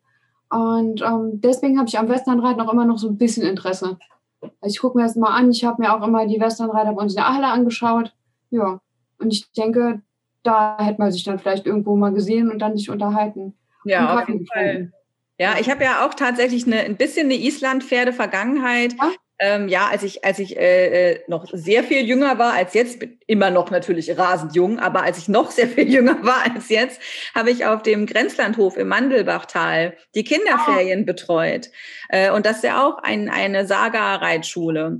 Und 0.51 1.03
ähm, 1.03 1.41
deswegen 1.41 1.79
habe 1.79 1.89
ich 1.89 1.99
am 1.99 2.09
Westernreiten 2.09 2.61
auch 2.61 2.73
immer 2.73 2.85
noch 2.85 2.99
so 2.99 3.09
ein 3.09 3.19
bisschen 3.19 3.45
Interesse. 3.45 3.99
Also 4.41 4.75
ich 4.75 4.79
gucke 4.79 4.97
mir 4.97 5.05
das 5.05 5.17
mal 5.17 5.35
an. 5.37 5.51
Ich 5.51 5.65
habe 5.65 5.83
mir 5.83 5.95
auch 5.95 6.07
immer 6.07 6.27
die 6.27 6.41
Westernreiter 6.41 6.93
bei 6.93 7.03
uns 7.03 7.13
in 7.13 7.17
der 7.17 7.35
Halle 7.35 7.49
angeschaut. 7.49 8.15
Ja. 8.51 8.81
Und 9.19 9.33
ich 9.33 9.51
denke, 9.53 10.01
da 10.43 10.79
hätte 10.79 11.01
man 11.01 11.13
sich 11.13 11.25
dann 11.25 11.39
vielleicht 11.39 11.67
irgendwo 11.67 11.97
mal 11.97 12.13
gesehen 12.13 12.51
und 12.51 12.61
dann 12.61 12.77
sich 12.77 12.89
unterhalten. 12.89 13.55
Ja, 13.85 14.21
auf 14.21 14.29
jeden 14.29 14.47
Fall. 14.47 14.93
Ja, 15.39 15.55
ich 15.61 15.71
habe 15.71 15.85
ja 15.85 16.07
auch 16.07 16.15
tatsächlich 16.15 16.67
eine, 16.67 16.81
ein 16.81 16.97
bisschen 16.97 17.27
eine 17.27 17.35
Island-Pferde-Vergangenheit. 17.35 18.95
Ja? 18.95 19.11
Ähm, 19.41 19.69
ja, 19.69 19.87
als 19.89 20.03
ich, 20.03 20.25
als 20.25 20.41
ich 20.41 20.57
äh, 20.57 21.13
äh, 21.13 21.21
noch 21.29 21.47
sehr 21.53 21.85
viel 21.85 22.05
jünger 22.05 22.39
war 22.39 22.55
als 22.55 22.75
jetzt, 22.75 22.99
bin 22.99 23.19
immer 23.27 23.51
noch 23.51 23.71
natürlich 23.71 24.19
rasend 24.19 24.57
jung, 24.57 24.81
aber 24.81 25.03
als 25.03 25.19
ich 25.19 25.29
noch 25.29 25.53
sehr 25.53 25.69
viel 25.69 25.89
jünger 25.93 26.25
war 26.25 26.43
als 26.53 26.69
jetzt, 26.69 27.01
habe 27.35 27.51
ich 27.51 27.65
auf 27.65 27.83
dem 27.83 28.07
Grenzlandhof 28.07 28.77
im 28.77 28.89
Mandelbachtal 28.89 29.97
die 30.15 30.25
Kinderferien 30.25 31.03
oh. 31.03 31.07
betreut. 31.07 31.71
Äh, 32.09 32.33
und 32.33 32.47
das 32.47 32.57
ist 32.57 32.65
ja 32.65 32.85
auch 32.85 32.99
ein, 32.99 33.29
eine 33.29 33.67
Saga-Reitschule. 33.67 34.99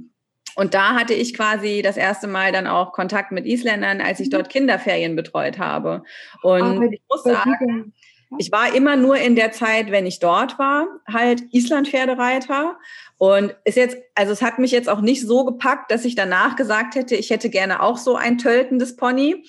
Und 0.55 0.75
da 0.75 0.95
hatte 0.95 1.15
ich 1.15 1.35
quasi 1.35 1.83
das 1.83 1.97
erste 1.97 2.27
Mal 2.27 2.51
dann 2.51 2.67
auch 2.67 2.93
Kontakt 2.93 3.31
mit 3.33 3.47
Isländern, 3.47 4.01
als 4.01 4.19
ich 4.21 4.27
mhm. 4.27 4.33
dort 4.33 4.49
Kinderferien 4.51 5.15
betreut 5.15 5.59
habe. 5.59 6.03
Und 6.43 6.79
oh, 6.79 6.83
ich 6.83 7.01
muss 7.09 7.23
sagen, 7.23 7.93
ich 8.37 8.53
war 8.53 8.75
immer 8.75 8.97
nur 8.97 9.17
in 9.17 9.37
der 9.37 9.53
Zeit, 9.53 9.91
wenn 9.91 10.05
ich 10.05 10.19
dort 10.19 10.59
war, 10.59 10.87
halt 11.11 11.43
Island-Pferdereiter. 11.53 12.77
Und 13.19 13.55
ist 13.65 13.77
jetzt, 13.77 13.97
also 14.15 14.33
es 14.33 14.43
hat 14.43 14.61
mich 14.61 14.71
jetzt 14.71 14.89
auch 14.89 15.01
nicht 15.01 15.27
so 15.27 15.45
gepackt, 15.45 15.91
dass 15.91 16.05
ich 16.05 16.15
danach 16.15 16.55
gesagt 16.55 16.95
hätte, 16.95 17.17
ich 17.17 17.31
hätte 17.31 17.51
gerne 17.51 17.83
auch 17.83 17.97
so 17.99 18.15
ein 18.15 18.39
töltendes 18.39 18.97
Pony. 18.97 19.45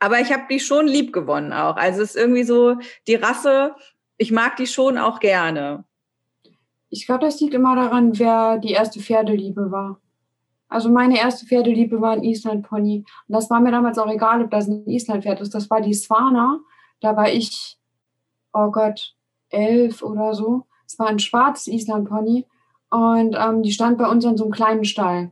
Aber 0.00 0.20
ich 0.20 0.32
habe 0.32 0.42
die 0.50 0.58
schon 0.58 0.88
lieb 0.88 1.12
gewonnen 1.12 1.52
auch. 1.52 1.76
Also 1.76 2.02
es 2.02 2.10
ist 2.10 2.16
irgendwie 2.16 2.42
so 2.42 2.76
die 3.06 3.14
Rasse, 3.14 3.76
ich 4.18 4.32
mag 4.32 4.56
die 4.56 4.66
schon 4.66 4.98
auch 4.98 5.20
gerne. 5.20 5.84
Ich 6.90 7.06
glaube, 7.06 7.24
das 7.24 7.40
liegt 7.40 7.54
immer 7.54 7.76
daran, 7.76 8.18
wer 8.18 8.58
die 8.58 8.72
erste 8.72 9.00
Pferdeliebe 9.00 9.70
war. 9.70 10.00
Also 10.68 10.90
meine 10.90 11.18
erste 11.18 11.46
Pferdeliebe 11.46 12.00
war 12.00 12.12
ein 12.12 12.24
Island-Pony. 12.24 13.04
Und 13.28 13.32
das 13.32 13.48
war 13.50 13.60
mir 13.60 13.70
damals 13.70 13.98
auch 13.98 14.10
egal, 14.10 14.42
ob 14.42 14.50
das 14.50 14.66
ein 14.66 14.86
Island-Pferd 14.86 15.40
ist. 15.40 15.54
Das 15.54 15.70
war 15.70 15.80
die 15.80 15.94
Swana. 15.94 16.60
Da 17.00 17.16
war 17.16 17.30
ich, 17.30 17.78
oh 18.52 18.70
Gott, 18.70 19.14
elf 19.50 20.02
oder 20.02 20.34
so. 20.34 20.66
Es 20.86 20.98
war 20.98 21.06
ein 21.06 21.18
schwarzes 21.18 21.68
Island-Pony. 21.68 22.46
Und 22.92 23.34
ähm, 23.40 23.62
die 23.62 23.72
stand 23.72 23.96
bei 23.96 24.06
uns 24.06 24.22
in 24.26 24.36
so 24.36 24.44
einem 24.44 24.52
kleinen 24.52 24.84
Stall. 24.84 25.30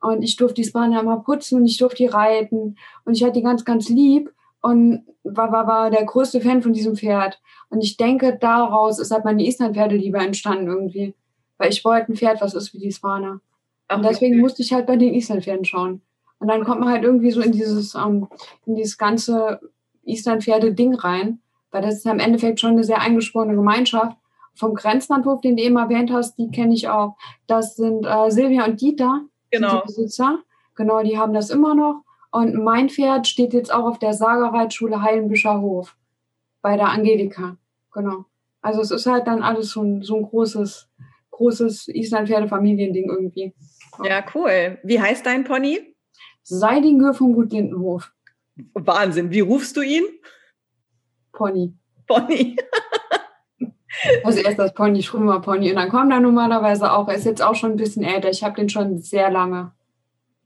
Und 0.00 0.22
ich 0.22 0.34
durfte 0.34 0.60
die 0.60 0.64
Swana 0.64 0.98
immer 0.98 1.20
putzen 1.20 1.60
und 1.60 1.66
ich 1.66 1.78
durfte 1.78 1.98
die 1.98 2.06
reiten. 2.08 2.76
Und 3.04 3.14
ich 3.14 3.22
hatte 3.22 3.34
die 3.34 3.42
ganz, 3.42 3.64
ganz 3.64 3.88
lieb 3.88 4.34
und 4.60 5.06
war, 5.22 5.52
war, 5.52 5.68
war 5.68 5.90
der 5.92 6.04
größte 6.04 6.40
Fan 6.40 6.62
von 6.62 6.72
diesem 6.72 6.96
Pferd. 6.96 7.40
Und 7.68 7.80
ich 7.80 7.96
denke, 7.96 8.36
daraus 8.40 8.98
ist 8.98 9.12
halt 9.12 9.24
meine 9.24 9.44
Island-Pferdeliebe 9.44 10.18
entstanden 10.18 10.66
irgendwie. 10.66 11.14
Weil 11.58 11.70
ich 11.70 11.84
wollte 11.84 12.10
ein 12.10 12.16
Pferd, 12.16 12.40
was 12.40 12.54
ist 12.54 12.74
wie 12.74 12.80
die 12.80 12.90
Swana. 12.90 13.40
Und 13.88 14.04
deswegen 14.04 14.40
musste 14.40 14.62
ich 14.62 14.72
halt 14.72 14.88
bei 14.88 14.96
den 14.96 15.14
Island-Pferden 15.14 15.64
schauen. 15.64 16.02
Und 16.40 16.48
dann 16.48 16.64
kommt 16.64 16.80
man 16.80 16.90
halt 16.90 17.04
irgendwie 17.04 17.30
so 17.30 17.40
in 17.40 17.52
dieses, 17.52 17.94
ähm, 17.94 18.26
in 18.66 18.74
dieses 18.74 18.98
ganze 18.98 19.60
Island-Pferde-Ding 20.02 20.94
rein, 20.94 21.38
weil 21.70 21.82
das 21.82 21.94
ist 21.94 22.04
ja 22.04 22.10
im 22.10 22.18
Endeffekt 22.18 22.58
schon 22.58 22.72
eine 22.72 22.82
sehr 22.82 23.00
eingeschworene 23.00 23.54
Gemeinschaft. 23.54 24.16
Vom 24.56 24.74
Grenzlandhof, 24.74 25.40
den 25.40 25.56
du 25.56 25.62
eben 25.62 25.76
erwähnt 25.76 26.10
hast, 26.10 26.36
die 26.38 26.50
kenne 26.50 26.74
ich 26.74 26.88
auch. 26.88 27.16
Das 27.46 27.76
sind 27.76 28.04
äh, 28.04 28.30
Silvia 28.30 28.64
und 28.64 28.80
Dieter, 28.80 29.22
genau. 29.50 29.80
die 29.80 29.86
Besitzer. 29.86 30.40
Genau, 30.74 31.02
die 31.02 31.18
haben 31.18 31.34
das 31.34 31.50
immer 31.50 31.74
noch. 31.74 32.02
Und 32.30 32.54
mein 32.54 32.88
Pferd 32.88 33.26
steht 33.26 33.54
jetzt 33.54 33.72
auch 33.72 33.84
auf 33.84 33.98
der 33.98 34.12
Sagerreitschule 34.12 35.00
Heilenbischer 35.02 35.60
Hof 35.60 35.96
bei 36.60 36.76
der 36.76 36.88
Angelika. 36.88 37.56
Genau. 37.92 38.26
Also 38.60 38.80
es 38.80 38.90
ist 38.90 39.06
halt 39.06 39.26
dann 39.26 39.42
alles 39.42 39.70
so 39.70 39.82
ein, 39.82 40.02
so 40.02 40.16
ein 40.16 40.22
großes, 40.22 40.88
großes 41.30 41.88
Island-Pferde-Familiending 41.88 43.08
irgendwie. 43.08 43.54
Ja, 44.02 44.24
cool. 44.34 44.78
Wie 44.82 45.00
heißt 45.00 45.24
dein 45.24 45.44
Pony? 45.44 45.94
Seidingür 46.42 47.14
vom 47.14 47.32
Gut 47.32 47.52
Lindenhof. 47.52 48.12
Wahnsinn. 48.74 49.30
Wie 49.30 49.40
rufst 49.40 49.76
du 49.76 49.82
ihn? 49.82 50.04
Pony. 51.32 51.74
Pony. 52.06 52.56
also 54.24 54.40
erst 54.40 54.58
das 54.58 54.74
Pony, 54.74 55.04
mal 55.14 55.40
Pony. 55.40 55.70
Und 55.70 55.76
dann 55.76 55.88
kommt 55.88 56.12
er 56.12 56.20
normalerweise 56.20 56.92
auch, 56.92 57.08
er 57.08 57.14
ist 57.14 57.24
jetzt 57.24 57.42
auch 57.42 57.54
schon 57.54 57.72
ein 57.72 57.76
bisschen 57.76 58.04
älter. 58.04 58.30
Ich 58.30 58.42
habe 58.42 58.56
den 58.56 58.68
schon 58.68 58.98
sehr 58.98 59.30
lange. 59.30 59.72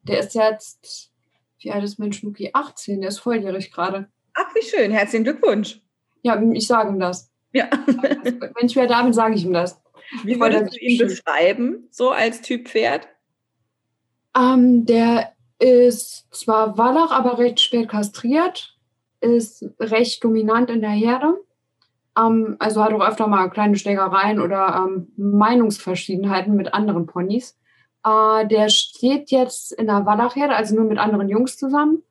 Der 0.03 0.21
ist 0.21 0.35
jetzt, 0.35 1.13
wie 1.59 1.73
alt 1.73 1.85
ist 1.85 1.99
mein 1.99 2.13
Schnucki? 2.13 2.51
18, 2.53 3.01
der 3.01 3.09
ist 3.09 3.19
volljährig 3.19 3.71
gerade. 3.71 4.09
Ach, 4.35 4.55
wie 4.55 4.63
schön. 4.63 4.91
Herzlichen 4.91 5.25
Glückwunsch. 5.25 5.81
Ja, 6.23 6.41
ich 6.53 6.67
sage 6.67 6.91
ihm 6.91 7.01
das. 7.01 7.31
Ja. 7.53 7.69
Wenn 7.87 8.67
ich 8.67 8.77
wieder 8.77 8.87
da 8.87 9.03
bin, 9.03 9.13
sage 9.13 9.35
ich 9.35 9.45
ihm 9.45 9.53
das. 9.53 9.81
Wie 10.25 10.41
würdest 10.41 10.75
du 10.75 10.79
ihn 10.79 10.99
beschreiben, 10.99 11.89
so 11.91 12.11
als 12.11 12.41
Typ 12.43 12.69
Pferd? 12.69 13.09
Ähm, 14.37 14.87
der 14.87 15.33
ist 15.59 16.27
zwar 16.33 16.79
Wallach, 16.79 17.11
aber 17.11 17.39
recht 17.39 17.61
spät 17.61 17.89
kastriert, 17.89 18.77
ist 19.21 19.65
recht 19.79 20.25
dominant 20.25 20.71
in 20.71 20.81
der 20.81 20.91
Herde. 20.91 21.35
Ähm, 22.19 22.57
also 22.59 22.83
hat 22.83 22.93
auch 22.93 23.07
öfter 23.07 23.27
mal 23.27 23.49
kleine 23.49 23.77
Schlägereien 23.77 24.41
oder 24.41 24.87
ähm, 24.87 25.13
Meinungsverschiedenheiten 25.17 26.57
mit 26.57 26.75
anderen 26.75 27.07
Ponys. 27.07 27.59
Äh, 28.05 28.47
der 28.47 28.69
steht 28.69 29.31
jetzt 29.31 29.73
in 29.73 29.87
der 29.87 30.07
Wallach-Herde, 30.07 30.55
also 30.55 30.75
nur 30.75 30.85
mit 30.85 30.99
anderen 30.99 31.29
Jungs 31.29 31.57
zusammen, 31.57 32.03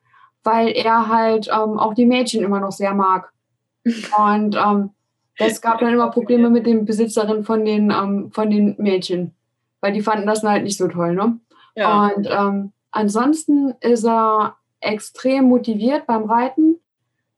weil 0.43 0.69
er 0.69 1.07
halt 1.07 1.47
ähm, 1.47 1.79
auch 1.79 1.93
die 1.93 2.05
Mädchen 2.05 2.43
immer 2.43 2.59
noch 2.59 2.71
sehr 2.71 2.93
mag. 2.93 3.31
Und 3.85 4.55
ähm, 4.55 4.91
es 5.37 5.61
gab 5.61 5.79
dann 5.79 5.93
immer 5.93 6.11
Probleme 6.11 6.49
mit 6.49 6.65
den 6.65 6.85
Besitzerinnen 6.85 7.43
von 7.43 7.65
den, 7.65 7.91
ähm, 7.91 8.31
von 8.31 8.49
den 8.49 8.75
Mädchen, 8.77 9.33
weil 9.81 9.93
die 9.93 10.01
fanden 10.01 10.27
das 10.27 10.43
halt 10.43 10.63
nicht 10.63 10.77
so 10.77 10.87
toll. 10.87 11.15
Ne? 11.15 11.39
Ja. 11.75 12.07
Und 12.07 12.27
ähm, 12.29 12.73
ansonsten 12.91 13.73
ist 13.79 14.05
er 14.05 14.57
extrem 14.81 15.45
motiviert 15.45 16.05
beim 16.07 16.23
Reiten. 16.23 16.75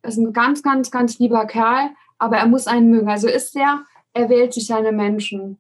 Ist 0.03 0.18
ein 0.18 0.34
ganz, 0.34 0.63
ganz, 0.63 0.89
ganz 0.89 1.20
lieber 1.20 1.46
Kerl, 1.46 1.91
aber 2.22 2.38
er 2.38 2.48
muss 2.48 2.68
einen 2.68 2.90
mögen. 2.90 3.10
Also 3.10 3.28
ist 3.28 3.56
er, 3.56 3.84
er 4.13 4.30
wählt 4.30 4.54
sich 4.54 4.68
seine 4.68 4.92
Menschen. 4.92 5.58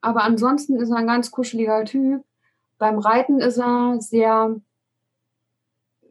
Aber 0.00 0.22
ansonsten 0.22 0.76
ist 0.76 0.90
er 0.90 0.96
ein 0.96 1.06
ganz 1.06 1.30
kuscheliger 1.30 1.84
Typ. 1.84 2.24
Beim 2.78 2.98
Reiten 2.98 3.40
ist 3.40 3.58
er 3.58 3.96
sehr, 4.00 4.56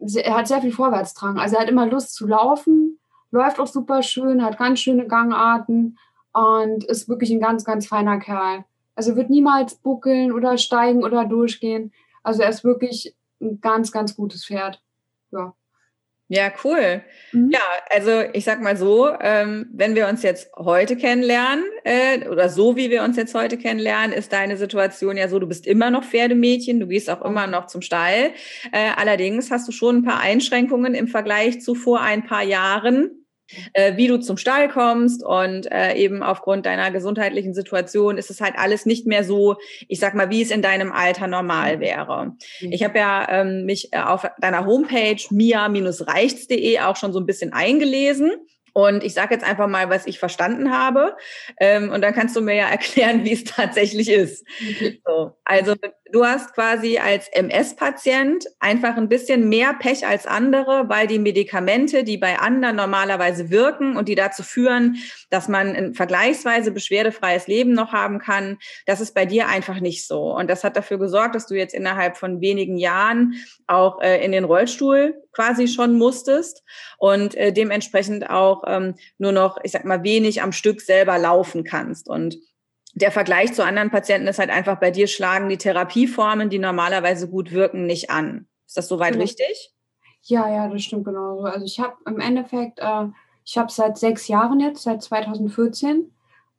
sehr 0.01 0.25
er 0.25 0.35
hat 0.35 0.47
sehr 0.47 0.61
viel 0.61 0.73
Vorwärtsdrang. 0.73 1.39
Also 1.39 1.55
er 1.55 1.61
hat 1.61 1.69
immer 1.69 1.87
Lust 1.87 2.13
zu 2.13 2.27
laufen 2.27 2.97
läuft 3.31 3.59
auch 3.59 3.67
super 3.67 4.03
schön, 4.03 4.43
hat 4.43 4.57
ganz 4.57 4.79
schöne 4.79 5.07
Gangarten 5.07 5.97
und 6.33 6.83
ist 6.85 7.09
wirklich 7.09 7.31
ein 7.31 7.39
ganz, 7.39 7.63
ganz 7.63 7.87
feiner 7.87 8.19
Kerl. 8.19 8.65
Also 8.95 9.15
wird 9.15 9.29
niemals 9.29 9.75
buckeln 9.75 10.31
oder 10.31 10.57
steigen 10.57 11.03
oder 11.03 11.25
durchgehen. 11.25 11.91
Also 12.23 12.41
er 12.41 12.49
ist 12.49 12.63
wirklich 12.63 13.15
ein 13.41 13.61
ganz, 13.61 13.91
ganz 13.91 14.15
gutes 14.15 14.45
Pferd. 14.45 14.81
Ja. 15.31 15.53
Ja, 16.29 16.51
cool. 16.63 17.01
Mhm. 17.31 17.51
Ja, 17.51 17.61
also 17.89 18.21
ich 18.33 18.43
sag 18.43 18.61
mal 18.61 18.75
so, 18.75 19.09
ähm, 19.21 19.69
wenn 19.71 19.95
wir 19.95 20.07
uns 20.07 20.23
jetzt 20.23 20.51
heute 20.57 20.97
kennenlernen, 20.97 21.63
äh, 21.85 22.27
oder 22.27 22.49
so 22.49 22.75
wie 22.75 22.89
wir 22.89 23.03
uns 23.03 23.15
jetzt 23.15 23.33
heute 23.33 23.57
kennenlernen, 23.57 24.11
ist 24.11 24.33
deine 24.33 24.57
Situation 24.57 25.15
ja 25.15 25.29
so, 25.29 25.39
du 25.39 25.47
bist 25.47 25.65
immer 25.65 25.89
noch 25.89 26.03
Pferdemädchen, 26.03 26.81
du 26.81 26.87
gehst 26.87 27.09
auch 27.09 27.21
immer 27.23 27.47
noch 27.47 27.67
zum 27.67 27.81
Stall. 27.81 28.31
Äh, 28.73 28.89
allerdings 28.97 29.51
hast 29.51 29.67
du 29.69 29.71
schon 29.71 29.97
ein 29.97 30.03
paar 30.03 30.19
Einschränkungen 30.19 30.95
im 30.95 31.07
Vergleich 31.07 31.61
zu 31.61 31.75
vor 31.75 32.01
ein 32.01 32.25
paar 32.25 32.43
Jahren 32.43 33.26
wie 33.95 34.07
du 34.07 34.17
zum 34.17 34.37
Stall 34.37 34.69
kommst 34.69 35.23
und 35.23 35.71
äh, 35.71 35.93
eben 35.95 36.23
aufgrund 36.23 36.65
deiner 36.65 36.91
gesundheitlichen 36.91 37.53
Situation 37.53 38.17
ist 38.17 38.29
es 38.29 38.41
halt 38.41 38.55
alles 38.57 38.85
nicht 38.85 39.07
mehr 39.07 39.23
so, 39.23 39.55
ich 39.87 39.99
sag 39.99 40.15
mal, 40.15 40.29
wie 40.29 40.41
es 40.41 40.51
in 40.51 40.61
deinem 40.61 40.91
Alter 40.91 41.27
normal 41.27 41.77
mhm. 41.77 41.81
wäre. 41.81 42.35
Mhm. 42.61 42.71
Ich 42.71 42.83
habe 42.83 42.97
ja 42.97 43.27
ähm, 43.29 43.65
mich 43.65 43.93
äh, 43.93 43.99
auf 43.99 44.27
deiner 44.39 44.65
Homepage 44.65 45.21
mia-reichts.de 45.29 46.79
auch 46.79 46.95
schon 46.95 47.13
so 47.13 47.19
ein 47.19 47.25
bisschen 47.25 47.53
eingelesen 47.53 48.31
und 48.77 49.03
ich 49.03 49.15
sage 49.15 49.33
jetzt 49.33 49.43
einfach 49.43 49.67
mal, 49.67 49.89
was 49.89 50.05
ich 50.05 50.19
verstanden 50.19 50.71
habe. 50.71 51.17
Ähm, 51.59 51.89
und 51.89 52.01
dann 52.01 52.13
kannst 52.13 52.35
du 52.35 52.41
mir 52.41 52.53
ja 52.53 52.67
erklären, 52.69 53.25
wie 53.25 53.33
es 53.33 53.43
tatsächlich 53.43 54.07
ist. 54.07 54.45
Okay. 54.61 55.01
So, 55.03 55.31
also 55.45 55.73
du 56.11 56.25
hast 56.25 56.53
quasi 56.53 56.97
als 56.97 57.27
MS-Patient 57.29 58.45
einfach 58.59 58.97
ein 58.97 59.09
bisschen 59.09 59.49
mehr 59.49 59.73
Pech 59.73 60.05
als 60.05 60.25
andere, 60.25 60.89
weil 60.89 61.07
die 61.07 61.19
Medikamente, 61.19 62.03
die 62.03 62.17
bei 62.17 62.39
anderen 62.39 62.75
normalerweise 62.75 63.49
wirken 63.49 63.97
und 63.97 64.07
die 64.07 64.15
dazu 64.15 64.43
führen, 64.43 64.97
dass 65.29 65.47
man 65.47 65.75
ein 65.75 65.93
vergleichsweise 65.93 66.71
beschwerdefreies 66.71 67.47
Leben 67.47 67.73
noch 67.73 67.91
haben 67.91 68.19
kann, 68.19 68.57
das 68.85 69.01
ist 69.01 69.13
bei 69.13 69.25
dir 69.25 69.47
einfach 69.47 69.79
nicht 69.79 70.05
so. 70.07 70.35
Und 70.35 70.49
das 70.49 70.63
hat 70.63 70.77
dafür 70.77 70.97
gesorgt, 70.97 71.35
dass 71.35 71.47
du 71.47 71.55
jetzt 71.55 71.73
innerhalb 71.73 72.17
von 72.17 72.41
wenigen 72.41 72.77
Jahren 72.77 73.35
auch 73.67 74.01
äh, 74.01 74.23
in 74.23 74.31
den 74.31 74.43
Rollstuhl 74.43 75.21
quasi 75.33 75.67
schon 75.67 75.97
musstest 75.97 76.63
und 76.97 77.35
äh, 77.35 77.53
dementsprechend 77.53 78.29
auch 78.29 78.63
ähm, 78.65 78.95
nur 79.17 79.31
noch, 79.31 79.57
ich 79.63 79.71
sag 79.71 79.85
mal, 79.85 80.03
wenig 80.03 80.41
am 80.41 80.51
Stück 80.51 80.81
selber 80.81 81.17
laufen 81.17 81.63
kannst. 81.63 82.09
Und 82.09 82.37
der 82.97 83.11
Vergleich 83.11 83.53
zu 83.53 83.63
anderen 83.63 83.91
Patienten 83.91 84.27
ist 84.27 84.39
halt 84.39 84.49
einfach, 84.49 84.79
bei 84.79 84.89
dir 84.89 85.07
schlagen 85.07 85.49
die 85.49 85.57
Therapieformen, 85.57 86.49
die 86.49 86.57
normalerweise 86.57 87.29
gut 87.29 87.51
wirken, 87.51 87.85
nicht 87.85 88.09
an. 88.09 88.47
Ist 88.65 88.75
das 88.75 88.87
soweit 88.87 89.13
genau. 89.13 89.23
richtig? 89.23 89.71
Ja, 90.23 90.49
ja, 90.49 90.67
das 90.67 90.83
stimmt 90.83 91.05
genauso. 91.05 91.43
Also 91.43 91.63
ich 91.63 91.79
habe 91.79 91.95
im 92.07 92.19
Endeffekt, 92.19 92.79
äh, 92.79 93.05
ich 93.45 93.57
habe 93.57 93.71
seit 93.71 93.99
sechs 93.99 94.27
Jahren 94.27 94.59
jetzt, 94.59 94.81
seit 94.81 95.03
2014. 95.03 96.11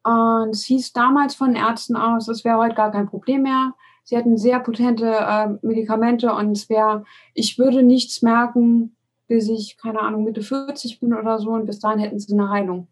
Und 0.05 0.51
es 0.51 0.65
hieß 0.65 0.93
damals 0.93 1.35
von 1.35 1.57
Ärzten 1.57 1.97
aus, 1.97 2.29
es 2.29 2.45
wäre 2.45 2.59
heute 2.59 2.77
gar 2.77 2.93
kein 2.93 3.09
Problem 3.09 3.43
mehr. 3.43 3.75
Sie 4.05 4.17
hatten 4.17 4.39
sehr 4.39 4.61
potente 4.61 5.07
äh, 5.07 5.49
Medikamente 5.63 6.33
und 6.33 6.53
es 6.53 6.71
wäre, 6.71 7.05
ich 7.35 7.59
würde 7.59 7.83
nichts 7.83 8.23
merken, 8.23 8.97
bis 9.27 9.49
ich, 9.49 9.77
keine 9.77 10.01
Ahnung, 10.01 10.25
Mitte 10.25 10.43
40 10.43 11.01
bin 11.01 11.13
oder 11.15 11.41
so 11.41 11.51
und 11.51 11.67
bis 11.67 11.81
dahin 11.81 11.99
hätten 11.99 12.21
sie 12.21 12.33
eine 12.33 12.49
Heilung. 12.49 12.87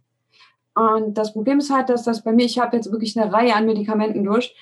Und 0.77 1.15
das 1.15 1.33
Problem 1.33 1.59
ist 1.59 1.71
halt, 1.71 1.89
dass 1.89 2.03
das 2.03 2.23
bei 2.23 2.33
mir, 2.33 2.45
ich 2.45 2.59
habe 2.59 2.77
jetzt 2.77 2.93
wirklich 2.93 3.19
eine 3.19 3.33
Reihe 3.33 3.57
an 3.57 3.65
Medikamenten 3.65 4.25
durch. 4.25 4.55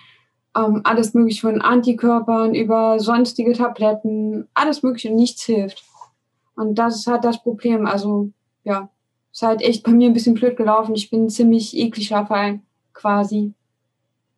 Ähm, 0.56 0.80
alles 0.84 1.12
mögliche 1.12 1.40
von 1.40 1.60
Antikörpern 1.60 2.54
über 2.54 3.00
sonstige 3.00 3.52
Tabletten, 3.52 4.46
alles 4.54 4.84
mögliche, 4.84 5.12
nichts 5.12 5.42
hilft. 5.42 5.82
Und 6.54 6.76
das 6.76 6.94
ist 6.94 7.08
halt 7.08 7.24
das 7.24 7.42
Problem. 7.42 7.86
Also, 7.86 8.30
ja, 8.62 8.90
ist 9.32 9.42
halt 9.42 9.60
echt 9.60 9.82
bei 9.82 9.90
mir 9.90 10.08
ein 10.08 10.12
bisschen 10.12 10.34
blöd 10.34 10.56
gelaufen. 10.56 10.94
Ich 10.94 11.10
bin 11.10 11.24
ein 11.24 11.30
ziemlich 11.30 11.76
ekliger 11.76 12.24
Fall, 12.26 12.60
quasi. 12.92 13.52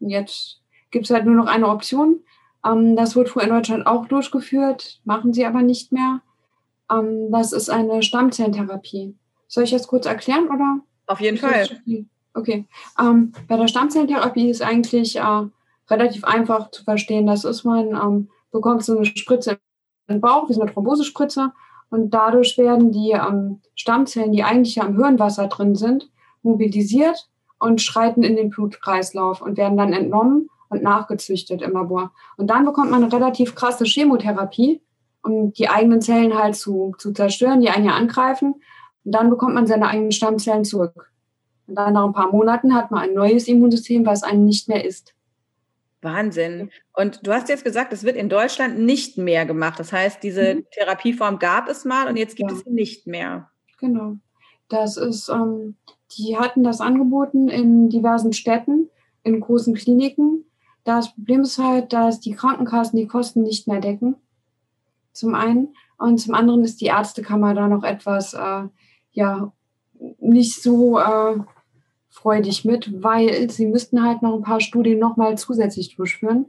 Und 0.01 0.09
jetzt 0.09 0.63
gibt 0.91 1.05
es 1.05 1.11
halt 1.11 1.27
nur 1.27 1.35
noch 1.35 1.47
eine 1.47 1.69
Option. 1.69 2.21
Ähm, 2.65 2.97
das 2.97 3.17
wird 3.17 3.37
in 3.37 3.51
Deutschland 3.51 3.87
auch 3.87 4.07
durchgeführt, 4.07 5.03
machen 5.05 5.35
sie 5.35 5.45
aber 5.45 5.61
nicht 5.61 5.93
mehr. 5.93 6.23
Ähm, 6.91 7.31
das 7.31 7.53
ist 7.53 7.69
eine 7.69 8.03
Stammzellentherapie. 8.03 9.15
Soll 9.47 9.65
ich 9.65 9.73
das 9.73 9.87
kurz 9.87 10.07
erklären 10.07 10.47
oder? 10.47 10.81
Auf 11.07 11.21
jeden 11.21 11.39
Fall. 11.39 11.69
Okay. 12.35 12.67
Ähm, 13.01 13.33
bei 13.49 13.57
der 13.57 13.69
Stammzellentherapie 13.69 14.51
ist 14.51 14.63
eigentlich 14.63 15.17
äh, 15.17 15.43
relativ 15.89 16.25
einfach 16.25 16.71
zu 16.71 16.85
verstehen. 16.85 17.27
Das 17.27 17.45
ist, 17.45 17.65
man 17.65 17.91
ähm, 17.91 18.29
bekommt 18.53 18.85
so 18.85 18.97
eine 18.97 19.07
Spritze 19.07 19.59
im 20.09 20.21
Bauch, 20.21 20.49
wie 20.49 20.53
so 20.53 20.61
eine 20.61 20.73
Thrombosespritze. 20.73 21.53
Und 21.89 22.11
dadurch 22.11 22.59
werden 22.59 22.93
die 22.93 23.13
ähm, 23.13 23.61
Stammzellen, 23.75 24.33
die 24.33 24.43
eigentlich 24.43 24.75
ja 24.75 24.85
im 24.85 24.97
Hirnwasser 24.97 25.47
drin 25.47 25.77
sind, 25.77 26.11
mobilisiert 26.43 27.29
und 27.59 27.81
schreiten 27.81 28.23
in 28.23 28.37
den 28.37 28.51
Blutkreislauf 28.51 29.41
und 29.41 29.57
werden 29.57 29.79
dann 29.79 29.93
entnommen 29.93 30.51
und 30.69 30.83
nachgezüchtet 30.83 31.63
im 31.63 31.73
Labor. 31.73 32.13
Und 32.37 32.49
dann 32.49 32.65
bekommt 32.65 32.91
man 32.91 33.03
eine 33.03 33.13
relativ 33.13 33.55
krasse 33.55 33.85
Chemotherapie, 33.85 34.83
um 35.23 35.53
die 35.53 35.69
eigenen 35.69 36.03
Zellen 36.03 36.37
halt 36.37 36.57
zu, 36.57 36.95
zu 36.99 37.13
zerstören, 37.13 37.61
die 37.61 37.71
einen 37.71 37.87
ja 37.87 37.95
angreifen. 37.95 38.57
Und 39.07 39.13
dann 39.13 39.31
bekommt 39.31 39.55
man 39.55 39.69
seine 39.69 39.87
eigenen 39.87 40.11
Stammzellen 40.11 40.65
zurück. 40.65 41.13
Und 41.69 41.77
dann 41.77 41.95
nach 41.95 42.05
ein 42.05 42.13
paar 42.13 42.33
Monaten 42.33 42.75
hat 42.75 42.91
man 42.91 43.01
ein 43.01 43.15
neues 43.15 43.47
Immunsystem, 43.47 44.05
was 44.05 44.25
einen 44.25 44.45
nicht 44.45 44.69
mehr 44.69 44.85
ist. 44.85 45.15
Wahnsinn. 46.03 46.71
Und 46.93 47.25
du 47.25 47.33
hast 47.33 47.49
jetzt 47.49 47.65
gesagt, 47.65 47.93
es 47.93 48.03
wird 48.03 48.17
in 48.17 48.29
Deutschland 48.29 48.81
nicht 48.81 49.17
mehr 49.17 49.47
gemacht. 49.47 49.79
Das 49.79 49.93
heißt, 49.93 50.23
diese 50.25 50.57
mhm. 50.57 50.65
Therapieform 50.73 51.39
gab 51.39 51.69
es 51.69 51.85
mal 51.85 52.09
und 52.09 52.17
jetzt 52.17 52.37
gibt 52.37 52.51
ja. 52.51 52.57
es 52.57 52.65
sie 52.65 52.71
nicht 52.71 53.07
mehr. 53.07 53.49
Genau. 53.79 54.17
Das 54.69 54.97
ist, 54.97 55.29
ähm, 55.29 55.77
die 56.19 56.37
hatten 56.37 56.65
das 56.65 56.81
angeboten 56.81 57.49
in 57.49 57.89
diversen 57.89 58.33
Städten, 58.33 58.91
in 59.23 59.41
großen 59.41 59.75
Kliniken. 59.75 60.45
Das 60.83 61.15
Problem 61.15 61.43
ist 61.43 61.59
halt, 61.59 61.93
dass 61.93 62.19
die 62.19 62.33
Krankenkassen 62.33 62.99
die 62.99 63.07
Kosten 63.07 63.43
nicht 63.43 63.69
mehr 63.69 63.81
decken. 63.81 64.17
Zum 65.13 65.37
einen. 65.37 65.75
Und 65.97 66.19
zum 66.19 66.35
anderen 66.35 66.65
ist 66.65 66.81
die 66.81 66.87
Ärztekammer 66.87 67.55
da 67.55 67.69
noch 67.69 67.85
etwas, 67.85 68.35
äh, 68.35 68.65
ja, 69.17 69.51
nicht 70.21 70.63
so 70.63 70.99
äh, 70.99 71.39
freudig 72.11 72.65
mit, 72.67 73.03
weil 73.03 73.51
sie 73.51 73.67
müssten 73.67 74.05
halt 74.05 74.21
noch 74.21 74.35
ein 74.35 74.43
paar 74.43 74.61
Studien 74.61 74.99
nochmal 74.99 75.39
zusätzlich 75.39 75.97
durchführen, 75.97 76.47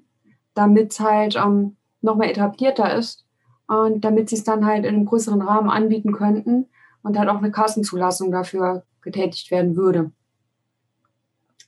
damit 0.54 0.92
es 0.92 1.00
halt 1.00 1.38
ähm, 1.38 1.78
nochmal 2.02 2.30
etablierter 2.30 2.94
ist 2.94 3.26
und 3.68 4.04
damit 4.04 4.30
sie 4.30 4.36
es 4.36 4.44
dann 4.44 4.66
halt 4.66 4.86
in 4.86 4.96
einem 4.96 5.06
größeren 5.06 5.42
Rahmen 5.42 5.70
anbieten 5.70 6.12
könnten 6.12 6.68
und 7.04 7.18
halt 7.18 7.30
auch 7.30 7.38
eine 7.38 7.52
Kassenzulassung 7.52 8.32
dafür 8.32 8.84
getätigt 9.02 9.50
werden 9.50 9.78
würde. 9.78 10.12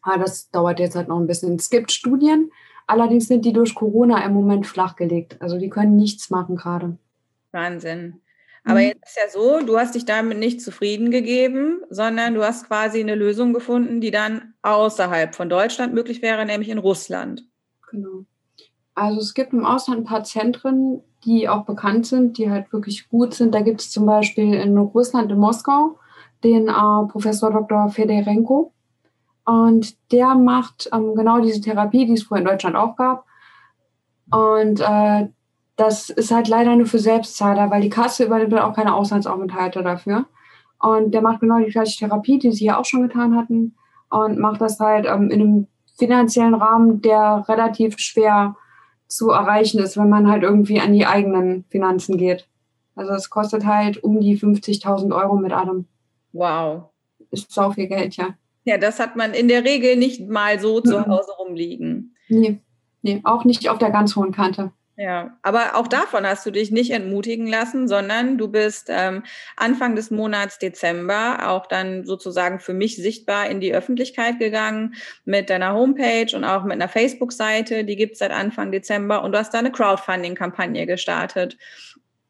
Aber 0.02 0.20
das 0.24 0.52
dauert 0.52 0.80
jetzt 0.80 0.98
halt 0.98 1.08
noch 1.08 1.20
ein 1.20 1.28
bisschen. 1.28 1.56
Es 1.56 1.70
gibt 1.70 1.94
Studien, 1.94 2.52
allerdings 2.88 3.28
sind 3.28 3.46
die 3.46 3.54
durch 3.54 3.74
Corona 3.74 4.24
im 4.26 4.34
Moment 4.34 4.68
flachgelegt. 4.68 5.42
Also 5.42 5.58
die 5.58 5.70
können 5.70 5.96
nichts 5.96 6.30
machen 6.30 6.58
gerade. 6.58 6.98
Wahnsinn. 7.52 8.20
Aber 8.64 8.80
mhm. 8.80 8.88
jetzt 8.88 9.08
ist 9.08 9.18
ja 9.18 9.30
so, 9.30 9.66
du 9.66 9.78
hast 9.78 9.96
dich 9.96 10.06
damit 10.06 10.38
nicht 10.38 10.62
zufrieden 10.62 11.12
gegeben, 11.12 11.82
sondern 11.90 12.34
du 12.34 12.44
hast 12.44 12.68
quasi 12.68 13.00
eine 13.00 13.16
Lösung 13.16 13.54
gefunden, 13.54 14.02
die 14.02 14.12
dann 14.12 14.54
außerhalb 14.62 15.36
von 15.36 15.50
Deutschland 15.50 15.94
möglich 15.94 16.22
wäre, 16.22 16.46
nämlich 16.46 16.70
in 16.70 16.78
Russland. 16.78 17.46
Genau. 17.90 18.26
Also 18.96 19.20
es 19.20 19.34
gibt 19.34 19.54
im 19.54 19.66
Ausland 19.66 20.02
ein 20.02 20.06
paar 20.06 20.24
Zentren, 20.24 21.02
die 21.26 21.48
auch 21.48 21.66
bekannt 21.66 22.06
sind, 22.06 22.38
die 22.38 22.50
halt 22.50 22.72
wirklich 22.74 23.10
gut 23.10 23.34
sind. 23.34 23.54
Da 23.56 23.62
gibt 23.62 23.82
es 23.82 23.92
zum 23.92 24.06
Beispiel 24.06 24.54
in 24.54 24.78
Russland, 24.78 25.32
in 25.32 25.40
Moskau, 25.40 25.98
den 26.44 26.68
äh, 26.68 27.08
Professor 27.12 27.52
Dr. 27.52 27.90
Federenko. 27.90 28.74
Und 29.46 29.98
der 30.12 30.36
macht 30.36 30.90
ähm, 30.94 31.16
genau 31.16 31.40
diese 31.40 31.62
Therapie, 31.62 32.06
die 32.06 32.14
es 32.14 32.24
vorher 32.24 32.46
in 32.46 32.52
Deutschland 32.52 32.76
auch 32.76 32.96
gab. 32.96 33.26
Und 34.32 34.80
äh, 34.80 35.30
das 35.80 36.10
ist 36.10 36.32
halt 36.32 36.50
leider 36.50 36.76
nur 36.76 36.88
für 36.88 37.00
Selbstzahler, 37.00 37.72
weil 37.72 37.82
die 37.82 37.90
Kasse 37.90 38.26
übernimmt 38.26 38.54
auch 38.56 38.74
keine 38.74 38.94
Auslandsaufenthalte 38.94 39.82
dafür. 39.82 40.26
Und 40.78 41.12
der 41.12 41.22
macht 41.22 41.40
genau 41.40 41.60
die 41.60 41.72
gleiche 41.72 41.98
Therapie, 41.98 42.38
die 42.38 42.52
sie 42.52 42.66
ja 42.66 42.78
auch 42.78 42.84
schon 42.84 43.04
getan 43.04 43.38
hatten. 43.38 43.76
Und 44.10 44.40
macht 44.40 44.60
das 44.60 44.80
halt 44.80 45.06
ähm, 45.06 45.30
in 45.30 45.42
einem 45.42 45.68
finanziellen 45.98 46.54
Rahmen, 46.54 47.02
der 47.02 47.46
relativ 47.48 47.98
schwer 48.00 48.56
zu 49.08 49.30
erreichen 49.30 49.80
ist, 49.80 49.98
wenn 49.98 50.10
man 50.10 50.30
halt 50.30 50.44
irgendwie 50.44 50.82
an 50.82 50.92
die 50.92 51.06
eigenen 51.06 51.64
Finanzen 51.70 52.18
geht. 52.18 52.48
Also 52.96 53.14
es 53.14 53.30
kostet 53.30 53.66
halt 53.66 54.04
um 54.04 54.20
die 54.20 54.38
50.000 54.38 55.16
Euro 55.16 55.38
mit 55.38 55.54
allem. 55.54 55.86
Wow. 56.34 56.90
Ist 57.32 57.52
so 57.52 57.72
viel 57.72 57.88
Geld, 57.88 58.18
ja. 58.18 58.36
Ja, 58.66 58.78
das 58.78 59.00
hat 59.00 59.16
man 59.16 59.34
in 59.34 59.48
der 59.48 59.64
Regel 59.64 59.96
nicht 59.96 60.28
mal 60.28 60.60
so 60.60 60.82
zu 60.82 61.06
Hause 61.08 61.32
rumliegen. 61.40 62.16
Nee, 62.28 62.60
nee, 63.02 63.22
auch 63.24 63.46
nicht 63.46 63.70
auf 63.70 63.78
der 63.78 63.92
ganz 63.92 64.16
hohen 64.18 64.34
Kante. 64.34 64.72
Ja, 65.02 65.38
aber 65.44 65.78
auch 65.78 65.88
davon 65.88 66.28
hast 66.28 66.46
du 66.46 66.52
dich 66.52 66.72
nicht 66.72 66.92
entmutigen 66.92 67.48
lassen, 67.48 67.88
sondern 67.88 68.38
du 68.38 68.50
bist 68.50 68.88
ähm, 68.90 69.24
Anfang 69.56 69.96
des 69.96 70.12
Monats 70.12 70.60
Dezember 70.60 71.48
auch 71.48 71.68
dann 71.68 72.04
sozusagen 72.04 72.60
für 72.60 72.74
mich 72.74 72.98
sichtbar 72.98 73.50
in 73.50 73.62
die 73.62 73.74
Öffentlichkeit 73.74 74.40
gegangen 74.40 74.96
mit 75.24 75.50
deiner 75.50 75.74
Homepage 75.74 76.36
und 76.36 76.44
auch 76.44 76.66
mit 76.66 76.74
einer 76.74 76.90
Facebook-Seite, 76.90 77.86
die 77.86 77.96
gibt 77.96 78.14
es 78.14 78.20
seit 78.20 78.32
Anfang 78.32 78.74
Dezember 78.74 79.24
und 79.24 79.32
du 79.32 79.38
hast 79.38 79.54
da 79.54 79.60
eine 79.60 79.72
Crowdfunding-Kampagne 79.72 80.86
gestartet. 80.86 81.58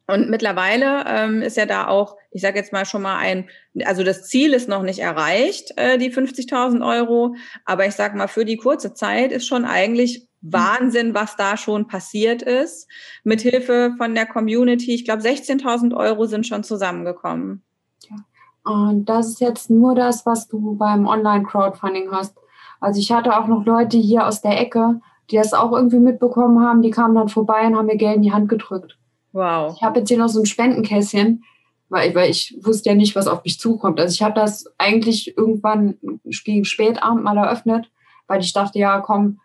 Und 0.06 0.30
mittlerweile 0.30 1.06
ähm, 1.08 1.42
ist 1.42 1.58
ja 1.58 1.66
da 1.66 1.88
auch, 1.88 2.18
ich 2.30 2.44
sage 2.44 2.60
jetzt 2.60 2.72
mal 2.72 2.86
schon 2.86 3.02
mal 3.02 3.18
ein, 3.18 3.50
also 3.84 4.04
das 4.04 4.28
Ziel 4.28 4.54
ist 4.54 4.70
noch 4.70 4.84
nicht 4.84 5.00
erreicht, 5.00 5.74
äh, 5.76 5.98
die 5.98 6.14
50.000 6.14 6.88
Euro, 6.88 7.34
aber 7.66 7.88
ich 7.88 7.96
sage 7.96 8.16
mal, 8.16 8.28
für 8.28 8.46
die 8.46 8.58
kurze 8.58 8.94
Zeit 8.94 9.32
ist 9.32 9.48
schon 9.48 9.66
eigentlich 9.66 10.29
Wahnsinn, 10.42 11.14
was 11.14 11.36
da 11.36 11.58
schon 11.58 11.88
passiert 11.88 12.42
ist. 12.42 12.88
Mithilfe 13.24 13.94
von 13.98 14.16
der 14.16 14.26
Community, 14.26 14.94
ich 14.94 15.06
glaube, 15.06 15.22
16.000 15.22 15.96
Euro 15.96 16.26
sind 16.26 16.48
schon 16.48 16.64
zusammengekommen. 16.64 17.62
Ja. 18.10 18.18
Und 18.64 19.06
das 19.06 19.28
ist 19.28 19.42
jetzt 19.42 19.70
nur 19.70 19.96
das, 19.96 20.26
was 20.26 20.48
du 20.48 20.76
beim 20.76 21.08
Online-Crowdfunding 21.08 22.12
hast. 22.12 22.38
Also 22.80 23.00
ich 23.00 23.12
hatte 23.12 23.38
auch 23.38 23.48
noch 23.48 23.66
Leute 23.66 23.98
hier 23.98 24.26
aus 24.26 24.42
der 24.42 24.60
Ecke, 24.60 25.02
die 25.30 25.36
das 25.36 25.54
auch 25.54 25.74
irgendwie 25.74 26.00
mitbekommen 26.00 26.66
haben, 26.66 26.82
die 26.82 26.92
kamen 26.92 27.16
dann 27.16 27.30
vorbei 27.30 27.66
und 27.68 27.76
haben 27.76 27.86
mir 27.86 27.98
Geld 27.98 28.18
in 28.18 28.22
die 28.22 28.34
Hand 28.34 28.50
gedrückt. 28.50 28.98
Wow. 29.32 29.74
Ich 29.76 29.84
habe 29.84 30.00
jetzt 30.00 30.10
hier 30.10 30.18
noch 30.18 30.30
so 30.30 30.40
ein 30.40 30.46
Spendenkästchen, 30.46 31.44
weil, 31.90 32.16
weil 32.16 32.30
ich 32.32 32.58
wusste 32.62 32.90
ja 32.90 32.96
nicht, 32.96 33.16
was 33.16 33.28
auf 33.28 33.44
mich 33.44 33.60
zukommt. 33.60 34.00
Also 34.00 34.14
ich 34.14 34.24
habe 34.24 34.34
das 34.34 34.66
eigentlich 34.78 35.38
irgendwann 35.38 35.98
gegen 36.24 36.66
Spätabend 36.66 37.24
mal 37.24 37.38
eröffnet, 37.38 37.92
weil 38.28 38.42
ich 38.42 38.54
dachte, 38.54 38.80
ja, 38.80 39.02
komm, 39.02 39.40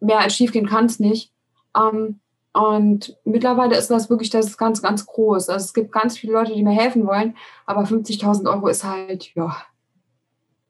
mehr 0.00 0.20
als 0.20 0.34
schief 0.34 0.52
gehen 0.52 0.66
kann 0.66 0.86
es 0.86 1.00
nicht. 1.00 1.32
Ähm, 1.76 2.20
und 2.52 3.16
mittlerweile 3.24 3.76
ist 3.76 3.90
das 3.90 4.08
wirklich, 4.08 4.30
das 4.30 4.56
ganz, 4.56 4.80
ganz 4.80 5.04
groß. 5.04 5.50
Also 5.50 5.64
es 5.64 5.74
gibt 5.74 5.92
ganz 5.92 6.16
viele 6.16 6.32
Leute, 6.32 6.54
die 6.54 6.62
mir 6.62 6.72
helfen 6.72 7.06
wollen, 7.06 7.36
aber 7.66 7.82
50.000 7.82 8.50
Euro 8.50 8.68
ist 8.68 8.82
halt, 8.82 9.34
ja, 9.34 9.56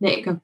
eine 0.00 0.16
Ecke. 0.16 0.40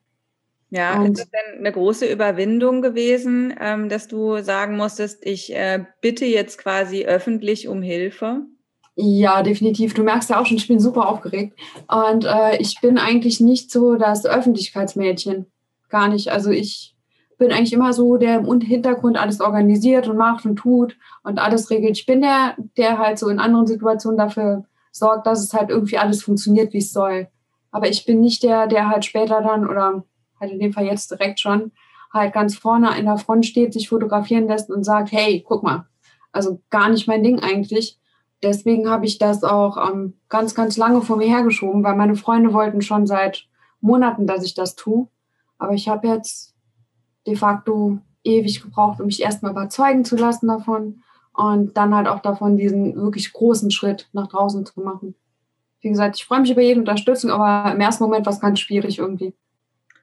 Ja, 0.70 0.98
und 0.98 1.18
ist 1.18 1.20
das 1.20 1.30
denn 1.30 1.58
eine 1.58 1.72
große 1.72 2.06
Überwindung 2.06 2.80
gewesen, 2.80 3.54
ähm, 3.61 3.88
dass 3.88 4.08
du 4.08 4.40
sagen 4.42 4.76
musstest, 4.76 5.26
ich 5.26 5.52
äh, 5.54 5.85
bitte 6.00 6.24
jetzt 6.24 6.58
quasi 6.58 7.04
öffentlich 7.04 7.68
um 7.68 7.82
Hilfe? 7.82 8.46
Ja, 8.94 9.42
definitiv. 9.42 9.94
Du 9.94 10.02
merkst 10.02 10.30
ja 10.30 10.40
auch 10.40 10.46
schon, 10.46 10.58
ich 10.58 10.68
bin 10.68 10.78
super 10.78 11.08
aufgeregt. 11.08 11.58
Und 11.88 12.24
äh, 12.24 12.56
ich 12.58 12.80
bin 12.80 12.98
eigentlich 12.98 13.40
nicht 13.40 13.70
so 13.70 13.96
das 13.96 14.24
Öffentlichkeitsmädchen. 14.24 15.46
Gar 15.88 16.08
nicht. 16.08 16.30
Also 16.30 16.50
ich 16.50 16.91
bin 17.42 17.50
eigentlich 17.50 17.72
immer 17.72 17.92
so, 17.92 18.18
der 18.18 18.38
im 18.38 18.61
Hintergrund 18.61 19.18
alles 19.18 19.40
organisiert 19.40 20.07
und 20.07 20.16
macht 20.16 20.46
und 20.46 20.55
tut 20.55 20.96
und 21.24 21.40
alles 21.40 21.70
regelt. 21.70 21.98
Ich 21.98 22.07
bin 22.07 22.20
der, 22.20 22.55
der 22.76 22.98
halt 22.98 23.18
so 23.18 23.28
in 23.28 23.40
anderen 23.40 23.66
Situationen 23.66 24.16
dafür 24.16 24.64
sorgt, 24.92 25.26
dass 25.26 25.42
es 25.42 25.52
halt 25.52 25.68
irgendwie 25.68 25.98
alles 25.98 26.22
funktioniert, 26.22 26.72
wie 26.72 26.78
es 26.78 26.92
soll. 26.92 27.26
Aber 27.72 27.88
ich 27.88 28.07
bin 28.07 28.20
nicht 28.20 28.44
der, 28.44 28.68
der 28.68 28.88
halt 28.88 29.05
später 29.05 29.42
dann 29.42 29.68
oder 29.68 30.05
halt 30.38 30.52
in 30.52 30.61
dem 30.61 30.72
Fall 30.72 30.85
jetzt 30.85 31.11
direkt 31.11 31.40
schon 31.40 31.72
halt 32.12 32.33
ganz 32.33 32.57
vorne 32.57 32.96
in 32.96 33.07
der 33.07 33.18
Front 33.18 33.44
steht, 33.44 33.72
sich 33.72 33.88
fotografieren 33.88 34.46
lässt 34.46 34.70
und 34.70 34.85
sagt, 34.85 35.11
hey, 35.11 35.44
guck 35.44 35.64
mal. 35.64 35.87
Also 36.31 36.61
gar 36.70 36.90
nicht 36.90 37.09
mein 37.09 37.24
Ding 37.24 37.40
eigentlich. 37.40 37.98
Deswegen 38.44 38.88
habe 38.88 39.05
ich 39.05 39.18
das 39.18 39.42
auch 39.42 39.90
ähm, 39.90 40.14
ganz, 40.28 40.55
ganz 40.55 40.76
lange 40.76 41.02
vor 41.02 41.16
mir 41.16 41.26
hergeschoben, 41.26 41.83
weil 41.83 41.96
meine 41.96 42.14
Freunde 42.14 42.52
wollten 42.52 42.83
schon 42.83 43.05
seit 43.09 43.48
Monaten, 43.81 44.28
dass 44.28 44.44
ich 44.44 44.55
das 44.55 44.76
tue. 44.76 45.09
Aber 45.59 45.72
ich 45.72 45.88
habe 45.88 46.07
jetzt 46.07 46.52
de 47.26 47.37
facto 47.37 47.98
ewig 48.24 48.62
gebraucht, 48.62 49.00
um 49.00 49.06
mich 49.06 49.22
erstmal 49.22 49.52
überzeugen 49.52 50.04
zu 50.04 50.16
lassen 50.16 50.48
davon 50.48 51.02
und 51.32 51.76
dann 51.76 51.94
halt 51.94 52.08
auch 52.08 52.20
davon 52.20 52.56
diesen 52.56 52.94
wirklich 52.96 53.32
großen 53.32 53.70
Schritt 53.70 54.08
nach 54.12 54.28
draußen 54.28 54.66
zu 54.66 54.80
machen. 54.80 55.14
Wie 55.80 55.88
gesagt, 55.88 56.16
ich 56.16 56.24
freue 56.24 56.40
mich 56.40 56.50
über 56.50 56.62
jede 56.62 56.80
Unterstützung, 56.80 57.30
aber 57.30 57.72
im 57.72 57.80
ersten 57.80 58.04
Moment 58.04 58.26
war 58.26 58.32
es 58.32 58.40
ganz 58.40 58.61
schwierig 58.61 58.98
irgendwie. 58.98 59.35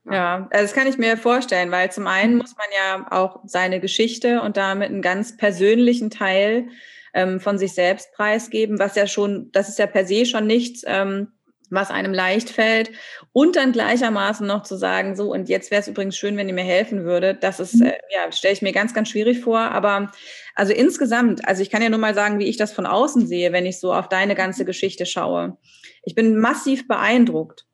Ja. 0.06 0.14
ja, 0.14 0.48
also 0.52 0.64
das 0.64 0.74
kann 0.74 0.88
ich 0.88 0.98
mir 0.98 1.18
vorstellen, 1.18 1.72
weil 1.72 1.92
zum 1.92 2.08
einen 2.08 2.38
muss 2.38 2.56
man 2.58 2.68
ja 2.76 3.08
auch 3.12 3.42
seine 3.46 3.80
Geschichte 3.80 4.42
und 4.42 4.58
damit 4.58 4.90
einen 4.90 5.02
ganz 5.02 5.38
persönlichen 5.38 6.10
Teil 6.10 6.70
ähm, 7.14 7.40
von 7.40 7.58
sich 7.58 7.74
selbst 7.74 8.14
preisgeben, 8.14 8.80
was 8.80 8.96
ja 8.96 9.08
schon, 9.08 9.52
das 9.52 9.70
ist 9.70 9.80
ja 9.80 9.88
per 9.88 10.06
se 10.06 10.26
schon 10.26 10.48
nichts, 10.48 10.84
ähm, 10.86 11.32
was 11.70 11.92
einem 11.92 12.14
leicht 12.14 12.50
fällt 12.50 12.92
und 13.32 13.56
dann 13.56 13.72
gleichermaßen 13.72 14.46
noch 14.46 14.64
zu 14.64 14.76
sagen, 14.76 15.16
so 15.16 15.32
und 15.32 15.50
jetzt 15.50 15.72
wäre 15.72 15.82
es 15.82 15.88
übrigens 15.88 16.18
schön, 16.18 16.38
wenn 16.38 16.48
ihr 16.48 16.54
mir 16.54 16.64
helfen 16.64 17.04
würdet. 17.04 17.44
Das 17.44 17.60
ist, 17.60 17.76
mhm. 17.76 17.88
äh, 17.88 17.98
ja, 18.14 18.32
stelle 18.32 18.54
ich 18.54 18.62
mir 18.62 18.72
ganz, 18.72 18.94
ganz 18.94 19.10
schwierig 19.10 19.40
vor. 19.40 19.60
Aber 19.60 20.12
also 20.56 20.74
insgesamt, 20.74 21.48
also 21.48 21.62
ich 21.62 21.70
kann 21.70 21.82
ja 21.82 21.90
nur 21.90 22.00
mal 22.00 22.16
sagen, 22.16 22.40
wie 22.40 22.48
ich 22.48 22.58
das 22.58 22.72
von 22.72 22.86
außen 22.86 23.28
sehe, 23.28 23.52
wenn 23.52 23.66
ich 23.66 23.80
so 23.80 23.94
auf 23.94 24.10
deine 24.10 24.36
ganze 24.36 24.66
Geschichte 24.66 25.06
schaue. 25.06 25.58
Ich 26.04 26.16
bin 26.16 26.38
massiv 26.38 26.88
beeindruckt, 26.88 27.66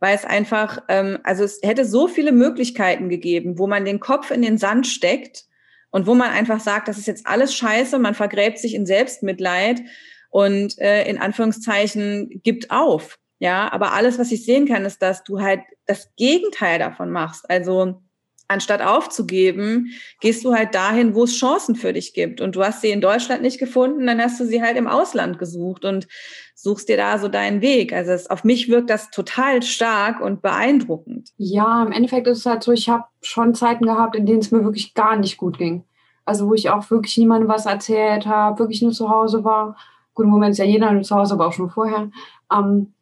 weil 0.00 0.14
es 0.14 0.24
einfach, 0.24 0.82
ähm, 0.88 1.18
also 1.24 1.44
es 1.44 1.60
hätte 1.62 1.84
so 1.84 2.08
viele 2.08 2.32
Möglichkeiten 2.32 3.08
gegeben, 3.08 3.58
wo 3.58 3.66
man 3.66 3.84
den 3.84 4.00
Kopf 4.00 4.30
in 4.30 4.42
den 4.42 4.58
Sand 4.58 4.86
steckt 4.86 5.44
und 5.90 6.06
wo 6.06 6.14
man 6.14 6.30
einfach 6.30 6.58
sagt, 6.58 6.88
das 6.88 6.98
ist 6.98 7.06
jetzt 7.06 7.26
alles 7.26 7.54
scheiße, 7.54 7.98
man 7.98 8.14
vergräbt 8.14 8.58
sich 8.58 8.74
in 8.74 8.86
Selbstmitleid 8.86 9.82
und 10.30 10.78
äh, 10.78 11.04
in 11.04 11.18
Anführungszeichen 11.18 12.40
gibt 12.42 12.70
auf. 12.70 13.18
Ja, 13.42 13.72
aber 13.72 13.92
alles, 13.92 14.20
was 14.20 14.30
ich 14.30 14.44
sehen 14.44 14.68
kann, 14.68 14.84
ist, 14.84 15.02
dass 15.02 15.24
du 15.24 15.40
halt 15.40 15.62
das 15.86 16.14
Gegenteil 16.14 16.78
davon 16.78 17.10
machst. 17.10 17.50
Also 17.50 18.00
anstatt 18.46 18.82
aufzugeben, 18.82 19.90
gehst 20.20 20.44
du 20.44 20.54
halt 20.54 20.76
dahin, 20.76 21.16
wo 21.16 21.24
es 21.24 21.34
Chancen 21.34 21.74
für 21.74 21.92
dich 21.92 22.14
gibt. 22.14 22.40
Und 22.40 22.54
du 22.54 22.62
hast 22.62 22.82
sie 22.82 22.90
in 22.90 23.00
Deutschland 23.00 23.42
nicht 23.42 23.58
gefunden, 23.58 24.06
dann 24.06 24.20
hast 24.22 24.38
du 24.38 24.44
sie 24.44 24.62
halt 24.62 24.76
im 24.76 24.86
Ausland 24.86 25.40
gesucht 25.40 25.84
und 25.84 26.06
suchst 26.54 26.88
dir 26.88 26.96
da 26.96 27.18
so 27.18 27.26
deinen 27.26 27.62
Weg. 27.62 27.92
Also 27.92 28.12
es, 28.12 28.30
auf 28.30 28.44
mich 28.44 28.68
wirkt 28.68 28.90
das 28.90 29.10
total 29.10 29.60
stark 29.64 30.20
und 30.20 30.40
beeindruckend. 30.40 31.30
Ja, 31.36 31.82
im 31.82 31.90
Endeffekt 31.90 32.28
ist 32.28 32.38
es 32.38 32.46
halt 32.46 32.62
so, 32.62 32.70
ich 32.70 32.88
habe 32.88 33.06
schon 33.22 33.56
Zeiten 33.56 33.86
gehabt, 33.86 34.14
in 34.14 34.24
denen 34.24 34.38
es 34.38 34.52
mir 34.52 34.62
wirklich 34.62 34.94
gar 34.94 35.16
nicht 35.16 35.36
gut 35.36 35.58
ging. 35.58 35.82
Also 36.24 36.48
wo 36.48 36.54
ich 36.54 36.70
auch 36.70 36.88
wirklich 36.92 37.16
niemandem 37.16 37.48
was 37.48 37.66
erzählt 37.66 38.24
habe, 38.24 38.60
wirklich 38.60 38.82
nur 38.82 38.92
zu 38.92 39.10
Hause 39.10 39.42
war. 39.42 39.76
Gut, 40.14 40.26
im 40.26 40.30
Moment 40.30 40.52
ist 40.52 40.58
ja 40.58 40.64
jeder 40.64 40.92
nur 40.92 41.02
zu 41.02 41.16
Hause, 41.16 41.34
aber 41.34 41.48
auch 41.48 41.52
schon 41.52 41.70
vorher. 41.70 42.08
Ähm, 42.52 42.94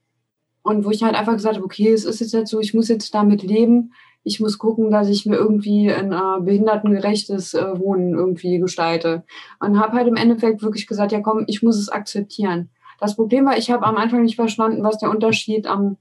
und 0.62 0.84
wo 0.84 0.90
ich 0.90 1.02
halt 1.02 1.14
einfach 1.14 1.34
gesagt 1.34 1.56
habe, 1.56 1.64
okay, 1.64 1.92
es 1.92 2.04
ist 2.04 2.20
jetzt 2.32 2.50
so, 2.50 2.60
ich 2.60 2.74
muss 2.74 2.88
jetzt 2.88 3.14
damit 3.14 3.42
leben 3.42 3.92
ich 4.22 4.40
muss 4.40 4.58
gucken, 4.58 4.90
dass 4.90 5.08
ich 5.08 5.24
mir 5.26 5.36
irgendwie 5.36 5.90
ein 5.90 6.12
äh, 6.12 6.40
behindertengerechtes 6.40 7.54
äh, 7.54 7.78
Wohnen 7.78 8.14
irgendwie 8.14 8.58
gestalte. 8.58 9.24
Und 9.60 9.80
habe 9.80 9.96
halt 9.96 10.08
im 10.08 10.16
Endeffekt 10.16 10.62
wirklich 10.62 10.86
gesagt, 10.86 11.12
ja 11.12 11.20
komm, 11.20 11.44
ich 11.46 11.62
muss 11.62 11.78
es 11.78 11.88
akzeptieren. 11.88 12.70
Das 12.98 13.16
Problem 13.16 13.46
war, 13.46 13.56
ich 13.56 13.70
habe 13.70 13.86
am 13.86 13.96
Anfang 13.96 14.22
nicht 14.22 14.36
verstanden, 14.36 14.82
was 14.82 14.98
der 14.98 15.10
Unterschied 15.10 15.66
ähm, 15.66 15.96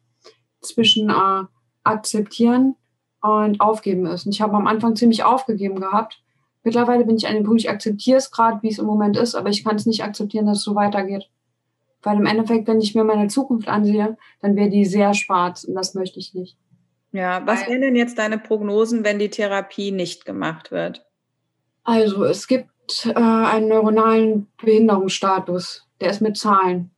zwischen 0.62 1.10
äh, 1.10 1.43
akzeptieren 1.84 2.76
und 3.22 3.62
aufgeben 3.62 4.06
ist. 4.06 4.26
Und 4.26 4.34
ich 4.34 4.41
habe 4.41 4.56
am 4.56 4.67
Anfang 4.67 4.95
ziemlich 4.98 5.24
aufgegeben 5.24 5.80
gehabt. 5.80 6.22
Mittlerweile 6.63 7.06
bin 7.06 7.15
ich 7.15 7.28
an 7.28 7.36
dem 7.36 7.45
Punkt, 7.45 7.62
ich 7.62 7.69
akzeptiere 7.69 8.17
es 8.17 8.32
gerade, 8.32 8.62
wie 8.62 8.69
es 8.69 8.80
im 8.80 8.86
Moment 8.86 9.15
ist, 9.15 9.36
aber 9.36 9.50
ich 9.50 9.63
kann 9.63 9.78
es 9.78 9.86
nicht 9.86 10.04
akzeptieren, 10.04 10.45
dass 10.45 10.58
es 10.58 10.63
so 10.65 10.76
weitergeht. 10.76 11.30
Weil 12.01 12.17
im 12.17 12.25
Endeffekt, 12.25 12.67
wenn 12.67 12.81
ich 12.81 12.95
mir 12.95 13.03
meine 13.03 13.27
Zukunft 13.27 13.67
ansehe, 13.67 14.17
dann 14.41 14.55
wäre 14.55 14.69
die 14.69 14.85
sehr 14.85 15.13
schwarz 15.13 15.63
und 15.63 15.75
das 15.75 15.93
möchte 15.93 16.19
ich 16.19 16.33
nicht. 16.33 16.57
Ja, 17.12 17.45
was 17.45 17.67
wären 17.67 17.81
denn 17.81 17.95
jetzt 17.95 18.17
deine 18.17 18.38
Prognosen, 18.38 19.03
wenn 19.03 19.19
die 19.19 19.29
Therapie 19.29 19.91
nicht 19.91 20.25
gemacht 20.25 20.71
wird? 20.71 21.05
Also 21.83 22.23
es 22.23 22.47
gibt 22.47 23.07
äh, 23.07 23.13
einen 23.13 23.69
neuronalen 23.69 24.47
Behinderungsstatus, 24.62 25.88
der 25.99 26.12
ist 26.12 26.21
mit 26.21 26.38
Zahlen. 26.38 26.91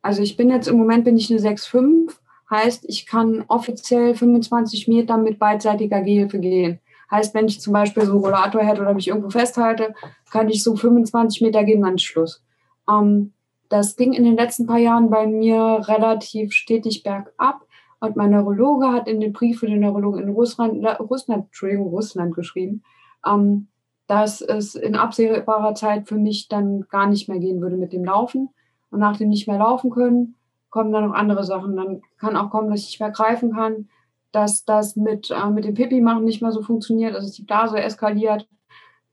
Also 0.00 0.22
ich 0.22 0.36
bin 0.36 0.50
jetzt 0.50 0.68
im 0.68 0.78
Moment 0.78 1.04
bin 1.04 1.16
ich 1.16 1.30
eine 1.30 1.40
6,5, 1.40 2.12
heißt 2.48 2.84
ich 2.88 3.06
kann 3.06 3.44
offiziell 3.48 4.14
25 4.14 4.88
Meter 4.88 5.18
mit 5.18 5.38
beidseitiger 5.38 6.00
Gehhilfe 6.00 6.38
gehen. 6.38 6.80
Heißt, 7.10 7.34
wenn 7.34 7.46
ich 7.46 7.60
zum 7.60 7.72
Beispiel 7.72 8.04
so 8.04 8.12
einen 8.12 8.20
Rollator 8.20 8.62
hätte 8.62 8.80
oder 8.80 8.94
mich 8.94 9.08
irgendwo 9.08 9.30
festhalte, 9.30 9.94
kann 10.30 10.48
ich 10.48 10.62
so 10.62 10.74
25 10.74 11.42
Meter 11.42 11.62
gehen, 11.62 11.82
dann 11.82 11.96
ist 11.96 12.02
Schluss. 12.02 12.42
Ähm, 12.88 13.32
das 13.68 13.96
ging 13.96 14.12
in 14.12 14.24
den 14.24 14.36
letzten 14.36 14.66
paar 14.66 14.78
Jahren 14.78 15.10
bei 15.10 15.26
mir 15.26 15.80
relativ 15.88 16.52
stetig 16.52 17.02
bergab. 17.02 17.66
Und 18.00 18.16
mein 18.16 18.30
Neurologe 18.30 18.92
hat 18.92 19.08
in 19.08 19.20
den 19.20 19.32
Brief 19.32 19.60
für 19.60 19.66
den 19.66 19.80
Neurologen 19.80 20.22
in 20.22 20.28
Russland, 20.28 20.84
Russland, 21.00 21.46
Entschuldigung, 21.46 21.88
Russland 21.88 22.34
geschrieben, 22.34 22.82
ähm, 23.26 23.68
dass 24.06 24.40
es 24.40 24.74
in 24.74 24.94
absehbarer 24.94 25.74
Zeit 25.74 26.06
für 26.06 26.16
mich 26.16 26.48
dann 26.48 26.86
gar 26.88 27.06
nicht 27.06 27.28
mehr 27.28 27.38
gehen 27.38 27.60
würde 27.60 27.76
mit 27.76 27.92
dem 27.92 28.04
Laufen. 28.04 28.50
Und 28.90 29.00
nach 29.00 29.16
dem 29.16 29.28
nicht 29.28 29.48
mehr 29.48 29.58
laufen 29.58 29.90
können, 29.90 30.36
kommen 30.70 30.92
dann 30.92 31.08
noch 31.08 31.14
andere 31.14 31.44
Sachen. 31.44 31.76
Dann 31.76 32.02
kann 32.18 32.36
auch 32.36 32.50
kommen, 32.50 32.70
dass 32.70 32.80
ich 32.80 32.86
nicht 32.86 33.00
mehr 33.00 33.10
greifen 33.10 33.52
kann, 33.52 33.88
dass 34.30 34.64
das 34.64 34.96
mit, 34.96 35.30
äh, 35.30 35.50
mit 35.50 35.64
dem 35.64 35.74
Pipi 35.74 36.00
machen 36.00 36.24
nicht 36.24 36.42
mehr 36.42 36.52
so 36.52 36.62
funktioniert, 36.62 37.14
dass 37.14 37.32
die 37.32 37.42
Blase 37.42 37.80
eskaliert, 37.80 38.46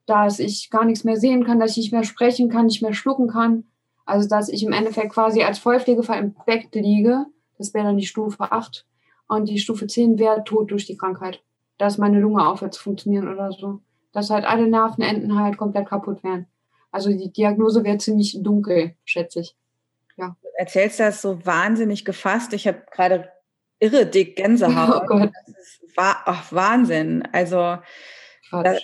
dass 0.05 0.39
ich 0.39 0.69
gar 0.69 0.85
nichts 0.85 1.05
mehr 1.05 1.17
sehen 1.17 1.45
kann, 1.45 1.59
dass 1.59 1.71
ich 1.71 1.77
nicht 1.77 1.93
mehr 1.93 2.03
sprechen 2.03 2.49
kann, 2.49 2.65
nicht 2.65 2.81
mehr 2.81 2.93
schlucken 2.93 3.27
kann. 3.27 3.63
Also 4.05 4.27
dass 4.27 4.49
ich 4.49 4.63
im 4.63 4.73
Endeffekt 4.73 5.13
quasi 5.13 5.43
als 5.43 5.59
Vollpflegefall 5.59 6.19
im 6.19 6.35
Bett 6.45 6.73
liege 6.73 7.25
das 7.57 7.73
wäre 7.73 7.85
dann 7.85 7.97
die 7.97 8.05
Stufe 8.05 8.51
8. 8.51 8.85
Und 9.27 9.47
die 9.47 9.59
Stufe 9.59 9.87
10 9.87 10.19
wäre 10.19 10.43
tot 10.43 10.71
durch 10.71 10.85
die 10.85 10.97
Krankheit. 10.97 11.41
Dass 11.77 11.97
meine 11.97 12.19
Lunge 12.19 12.47
aufhört 12.47 12.73
zu 12.73 12.83
funktionieren 12.83 13.27
oder 13.27 13.51
so. 13.51 13.79
Dass 14.11 14.29
halt 14.29 14.45
alle 14.45 14.67
Nervenenden 14.67 15.39
halt 15.39 15.57
komplett 15.57 15.87
kaputt 15.87 16.23
wären. 16.23 16.47
Also 16.91 17.09
die 17.09 17.31
Diagnose 17.31 17.83
wäre 17.83 17.97
ziemlich 17.97 18.37
dunkel, 18.41 18.95
schätze 19.05 19.39
ich. 19.39 19.55
Ja. 20.17 20.35
Du 20.41 20.47
erzählst 20.57 20.99
das 20.99 21.21
so 21.21 21.43
wahnsinnig 21.45 22.05
gefasst. 22.05 22.53
Ich 22.53 22.67
habe 22.67 22.83
gerade 22.91 23.29
irre 23.79 24.05
dick 24.05 24.35
Gänsehaut. 24.35 25.01
Oh 25.03 25.05
Gott. 25.07 25.31
Das 25.47 25.57
ist 25.57 25.81
ach, 25.95 26.51
Wahnsinn. 26.51 27.27
Also 27.31 27.77
da, 28.51 28.77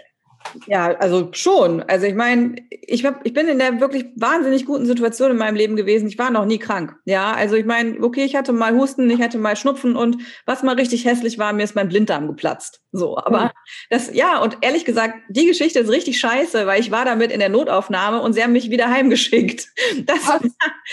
ja, 0.68 0.96
also 0.98 1.30
schon. 1.32 1.82
Also 1.84 2.06
ich 2.06 2.16
meine, 2.16 2.56
ich, 2.70 3.06
hab, 3.06 3.26
ich 3.26 3.34
bin 3.34 3.48
in 3.48 3.60
der 3.60 3.80
wirklich 3.80 4.06
wahnsinnig 4.16 4.66
guten 4.66 4.86
Situation 4.86 5.32
in 5.32 5.38
meinem 5.38 5.56
Leben 5.56 5.76
gewesen. 5.76 6.08
Ich 6.08 6.18
war 6.18 6.30
noch 6.30 6.46
nie 6.46 6.60
krank. 6.60 6.96
Ja, 7.06 7.34
also 7.34 7.56
ich 7.56 7.66
meine, 7.66 8.02
okay, 8.02 8.24
ich 8.24 8.36
hatte 8.36 8.54
mal 8.54 8.76
Husten, 8.76 9.10
ich 9.10 9.22
hatte 9.22 9.38
mal 9.38 9.56
Schnupfen 9.56 9.96
und 9.96 10.18
was 10.46 10.64
mal 10.64 10.76
richtig 10.76 11.06
hässlich 11.06 11.38
war, 11.38 11.54
mir 11.54 11.64
ist 11.64 11.76
mein 11.76 11.90
Blinddarm 11.90 12.28
geplatzt. 12.28 12.82
So, 12.92 13.18
aber 13.18 13.46
mhm. 13.46 13.50
das, 13.90 14.14
ja, 14.14 14.40
und 14.40 14.58
ehrlich 14.62 14.86
gesagt, 14.86 15.16
die 15.30 15.46
Geschichte 15.46 15.80
ist 15.80 15.90
richtig 15.90 16.20
scheiße, 16.20 16.66
weil 16.66 16.82
ich 16.82 16.92
war 16.92 17.06
damit 17.06 17.32
in 17.32 17.40
der 17.40 17.50
Notaufnahme 17.50 18.22
und 18.22 18.34
sie 18.34 18.44
haben 18.44 18.54
mich 18.54 18.70
wieder 18.70 18.90
heimgeschickt. 18.90 19.68
Das, 20.06 20.28
war, 20.28 20.40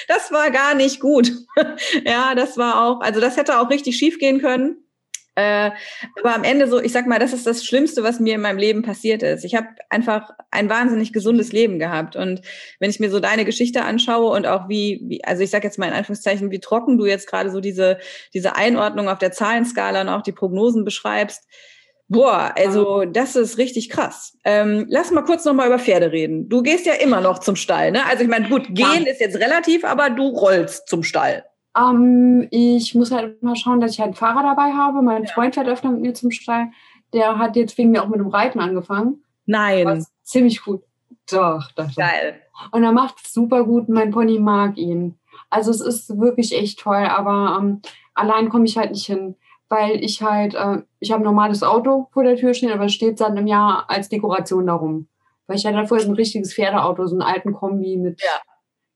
das 0.09 0.33
war 0.33 0.51
gar 0.51 0.75
nicht 0.75 1.01
gut. 1.01 1.33
ja, 2.05 2.35
das 2.35 2.59
war 2.59 2.85
auch, 2.85 3.01
also 3.01 3.21
das 3.21 3.37
hätte 3.37 3.61
auch 3.61 3.71
richtig 3.71 3.97
schief 3.97 4.19
gehen 4.19 4.41
können. 4.41 4.86
Äh, 5.37 5.71
aber 6.19 6.35
am 6.35 6.45
Ende 6.45 6.67
so, 6.67 6.81
ich 6.81 6.93
sag 6.93 7.07
mal, 7.07 7.19
das 7.19 7.35
ist 7.35 7.47
das 7.47 7.63
Schlimmste, 7.63 8.03
was 8.03 8.21
mir 8.21 8.35
in 8.35 8.41
meinem 8.41 8.57
Leben 8.57 8.83
passiert 8.83 9.23
ist. 9.23 9.45
Ich 9.45 9.55
habe 9.55 9.69
einfach 9.91 10.31
ein 10.51 10.71
wahnsinnig 10.71 11.13
gesundes 11.13 11.53
Leben 11.53 11.79
gehabt. 11.79 12.17
Und 12.17 12.41
wenn 12.81 12.89
ich 12.89 13.01
mir 13.01 13.11
so 13.11 13.21
deine 13.21 13.45
Geschichte 13.45 13.85
anschaue 13.85 14.35
und 14.35 14.47
auch 14.47 14.69
wie, 14.71 15.03
wie 15.05 15.23
also 15.25 15.43
ich 15.43 15.51
sag 15.51 15.63
jetzt 15.63 15.79
mal 15.79 15.89
in 15.89 15.93
Anführungszeichen, 15.93 16.51
wie 16.51 16.61
trocken 16.61 16.97
du 16.97 17.05
jetzt 17.05 17.29
gerade 17.29 17.51
so 17.51 17.61
diese, 17.61 17.99
diese 18.33 18.57
Einordnung 18.57 19.11
auf 19.11 19.19
der 19.19 19.31
Zahlenskala 19.31 20.01
und 20.01 20.09
auch 20.09 20.23
die 20.23 20.33
Prognosen 20.33 20.85
beschreibst, 20.85 21.45
Boah, 22.09 22.55
also 22.57 23.05
das 23.05 23.35
ist 23.35 23.59
richtig 23.59 23.91
krass. 23.91 24.39
Ähm, 24.45 24.87
lass 24.89 25.11
mal 25.11 25.25
kurz 25.25 25.45
noch 25.45 25.55
mal 25.55 25.67
über 25.67 25.81
Pferde 25.81 26.13
reden. 26.13 26.49
Du 26.49 26.63
gehst 26.63 26.87
ja 26.87 26.93
immer 26.93 27.21
noch 27.21 27.41
zum 27.41 27.57
Stall, 27.57 27.91
ne? 27.91 28.07
Also 28.07 28.23
ich 28.23 28.29
meine, 28.29 28.49
gut, 28.49 28.67
gehen 28.69 29.05
ja. 29.05 29.11
ist 29.11 29.21
jetzt 29.21 29.41
relativ, 29.41 29.85
aber 29.85 30.09
du 30.11 30.29
rollst 30.29 30.87
zum 30.87 31.03
Stall. 31.03 31.45
Ähm, 31.77 32.49
ich 32.51 32.95
muss 32.95 33.13
halt 33.13 33.43
mal 33.43 33.57
schauen, 33.57 33.81
dass 33.81 33.93
ich 33.93 34.01
halt 34.01 34.09
einen 34.09 34.15
Fahrer 34.15 34.43
dabei 34.43 34.73
habe. 34.73 35.03
Mein 35.03 35.25
ja. 35.25 35.33
Freund 35.33 35.55
fährt 35.55 35.69
öfter 35.69 35.91
mit 35.91 36.01
mir 36.01 36.15
zum 36.15 36.31
Stall. 36.31 36.69
Der 37.13 37.39
hat 37.39 37.57
jetzt 37.57 37.77
wegen 37.79 37.91
mir 37.91 38.03
auch 38.03 38.09
mit 38.09 38.21
dem 38.21 38.29
Reiten 38.29 38.61
angefangen. 38.61 39.23
Nein. 39.45 40.05
ziemlich 40.23 40.63
gut. 40.63 40.83
Doch, 41.31 41.71
doch. 41.73 41.95
Geil. 41.95 42.41
Und 42.73 42.83
er 42.83 42.93
macht 42.93 43.17
es 43.23 43.33
super 43.33 43.65
gut. 43.65 43.89
Mein 43.89 44.11
Pony 44.11 44.39
mag 44.39 44.77
ihn. 44.77 45.19
Also 45.51 45.71
es 45.71 45.81
ist 45.81 46.19
wirklich 46.19 46.57
echt 46.57 46.81
toll, 46.81 47.05
aber 47.05 47.59
ähm, 47.61 47.81
allein 48.15 48.49
komme 48.49 48.65
ich 48.65 48.77
halt 48.77 48.91
nicht 48.91 49.07
hin, 49.07 49.37
weil 49.69 50.03
ich 50.03 50.23
halt, 50.23 50.55
äh, 50.55 50.83
ich 50.99 51.13
habe 51.13 51.23
ein 51.23 51.25
normales 51.25 51.63
Auto 51.63 52.09
vor 52.13 52.25
der 52.25 52.37
Tür 52.37 52.55
stehen, 52.55 52.73
aber 52.73 52.87
es 52.87 52.95
steht 52.95 53.19
seit 53.19 53.31
einem 53.31 53.47
Jahr 53.47 53.89
als 53.89 54.09
Dekoration 54.09 54.67
darum. 54.67 55.09
Weil 55.47 55.57
ich 55.57 55.67
hatte 55.67 55.87
vorher 55.87 56.05
so 56.05 56.13
ein 56.13 56.17
richtiges 56.17 56.55
Pferdeauto, 56.55 57.07
so 57.07 57.15
einen 57.15 57.23
alten 57.23 57.53
Kombi 57.53 57.97
mit 57.97 58.21
ja. 58.21 58.41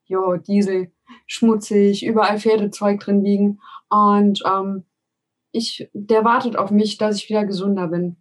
jo, 0.07 0.37
Diesel 0.37 0.91
schmutzig, 1.31 2.05
überall 2.05 2.41
Pferdezeug 2.41 2.99
drin 2.99 3.23
liegen. 3.23 3.61
Und 3.89 4.43
ähm, 4.45 4.85
ich, 5.53 5.89
der 5.93 6.25
wartet 6.25 6.57
auf 6.57 6.73
mich, 6.73 6.99
dass 6.99 7.17
ich 7.17 7.29
wieder 7.29 7.45
gesunder 7.45 7.87
bin. 7.87 8.17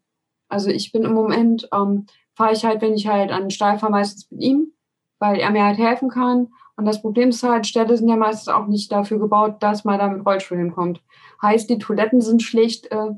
Also 0.47 0.69
ich 0.69 0.91
bin 0.91 1.03
im 1.03 1.13
Moment, 1.13 1.67
ähm, 1.73 2.05
fahre 2.35 2.53
ich 2.53 2.63
halt, 2.63 2.81
wenn 2.81 2.93
ich 2.93 3.07
halt 3.07 3.31
an 3.31 3.43
den 3.43 3.49
Stall 3.49 3.79
fahre, 3.79 3.91
meistens 3.91 4.29
mit 4.29 4.41
ihm, 4.41 4.73
weil 5.17 5.39
er 5.39 5.49
mir 5.49 5.63
halt 5.63 5.79
helfen 5.79 6.09
kann. 6.09 6.49
Und 6.75 6.85
das 6.85 7.01
Problem 7.01 7.29
ist 7.29 7.41
halt, 7.41 7.65
Ställe 7.65 7.97
sind 7.97 8.09
ja 8.09 8.15
meistens 8.15 8.47
auch 8.47 8.67
nicht 8.67 8.91
dafür 8.91 9.17
gebaut, 9.17 9.63
dass 9.63 9.85
man 9.85 9.97
da 9.97 10.07
mit 10.07 10.23
Rollstuhl 10.23 10.59
hinkommt. 10.59 11.01
Heißt, 11.41 11.67
die 11.67 11.79
Toiletten 11.79 12.21
sind 12.21 12.43
schlecht 12.43 12.91
äh, 12.91 13.13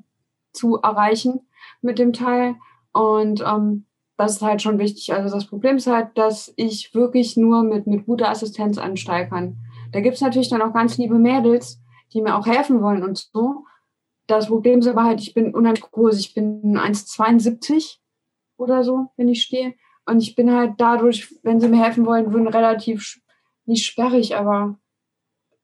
zu 0.54 0.78
erreichen 0.78 1.42
mit 1.82 2.00
dem 2.00 2.14
Teil. 2.14 2.56
Und 2.94 3.42
ähm, 3.42 3.86
das 4.16 4.38
ist 4.38 4.42
halt 4.42 4.62
schon 4.62 4.80
wichtig. 4.80 5.14
Also 5.14 5.36
das 5.36 5.48
Problem 5.48 5.76
ist 5.76 5.88
halt, 5.88 6.18
dass 6.18 6.54
ich 6.56 6.96
wirklich 6.96 7.36
nur 7.36 7.64
mit, 7.64 7.88
mit 7.88 8.06
guter 8.06 8.30
Assistenz 8.30 8.78
ansteigen 8.78 9.30
kann. 9.30 9.58
Da 9.92 10.02
gibt 10.02 10.16
es 10.16 10.22
natürlich 10.22 10.50
dann 10.50 10.62
auch 10.62 10.74
ganz 10.74 10.98
liebe 10.98 11.16
Mädels, 11.16 11.82
die 12.14 12.22
mir 12.22 12.36
auch 12.36 12.46
helfen 12.46 12.82
wollen 12.82 13.04
und 13.04 13.18
so. 13.18 13.66
Das 14.28 14.48
Problem 14.48 14.80
ist 14.80 14.88
aber 14.88 15.04
halt, 15.04 15.22
ich 15.22 15.34
bin 15.34 15.54
unheimlich 15.54 15.82
groß. 15.82 16.18
Ich 16.20 16.34
bin 16.34 16.78
1,72 16.78 17.98
oder 18.58 18.84
so, 18.84 19.08
wenn 19.18 19.28
ich 19.28 19.44
stehe. 19.44 19.74
Und 20.06 20.22
ich 20.22 20.36
bin 20.36 20.52
halt 20.52 20.74
dadurch, 20.78 21.36
wenn 21.44 21.60
sie 21.60 21.68
mir 21.68 21.84
helfen 21.84 22.06
wollen, 22.06 22.32
würden 22.32 22.48
relativ 22.48 23.20
nicht 23.66 23.86
sperrig, 23.86 24.36
aber 24.36 24.80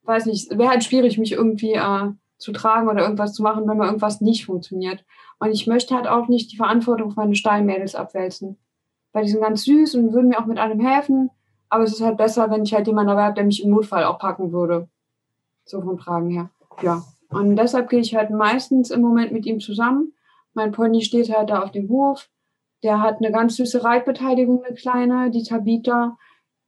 weiß 0.04 0.26
nicht, 0.26 0.58
wäre 0.58 0.70
halt 0.70 0.84
schwierig, 0.84 1.18
mich 1.18 1.34
irgendwie 1.34 1.74
äh, 1.74 2.12
zu 2.38 2.52
tragen 2.52 2.88
oder 2.88 3.04
irgendwas 3.04 3.34
zu 3.34 3.44
machen, 3.44 3.68
wenn 3.68 3.78
mal 3.78 3.88
irgendwas 3.88 4.22
nicht 4.22 4.46
funktioniert. 4.46 5.04
Und 5.40 5.52
ich 5.52 5.68
möchte 5.68 5.96
halt 5.96 6.08
auch 6.08 6.28
nicht 6.28 6.52
die 6.52 6.58
Verantwortung 6.58 7.12
für 7.12 7.20
meine 7.20 7.36
Steinmädels 7.36 7.96
abwälzen. 7.96 8.58
Weil 9.12 9.24
die 9.24 9.32
sind 9.32 9.42
ganz 9.42 9.64
süß 9.64 9.96
und 9.96 10.14
würden 10.14 10.30
mir 10.30 10.40
auch 10.40 10.46
mit 10.46 10.60
allem 10.60 10.80
helfen. 10.80 11.30
Aber 11.70 11.84
es 11.84 11.94
ist 11.94 12.02
halt 12.02 12.18
besser, 12.18 12.50
wenn 12.50 12.64
ich 12.64 12.74
halt 12.74 12.88
jemanden 12.88 13.10
dabei 13.10 13.24
habe, 13.24 13.36
der 13.36 13.44
mich 13.44 13.64
im 13.64 13.72
Notfall 13.72 14.06
auch 14.06 14.20
packen 14.20 14.52
würde. 14.52 14.88
So 15.66 15.82
vom 15.82 15.98
Tragen 15.98 16.30
her. 16.30 16.50
Ja. 16.82 17.04
Und 17.30 17.56
deshalb 17.58 17.90
gehe 17.90 18.00
ich 18.00 18.16
halt 18.16 18.30
meistens 18.30 18.90
im 18.90 19.02
Moment 19.02 19.32
mit 19.32 19.46
ihm 19.46 19.60
zusammen. 19.60 20.14
Mein 20.54 20.72
Pony 20.72 21.02
steht 21.02 21.36
halt 21.36 21.50
da 21.50 21.62
auf 21.62 21.72
dem 21.72 21.90
Hof. 21.90 22.30
Der 22.84 23.02
hat 23.02 23.18
eine 23.18 23.32
ganz 23.32 23.58
süße 23.58 23.84
Reitbeteiligung, 23.84 24.64
eine 24.64 24.76
kleine, 24.76 25.30
die 25.30 25.44
Tabita. 25.44 26.18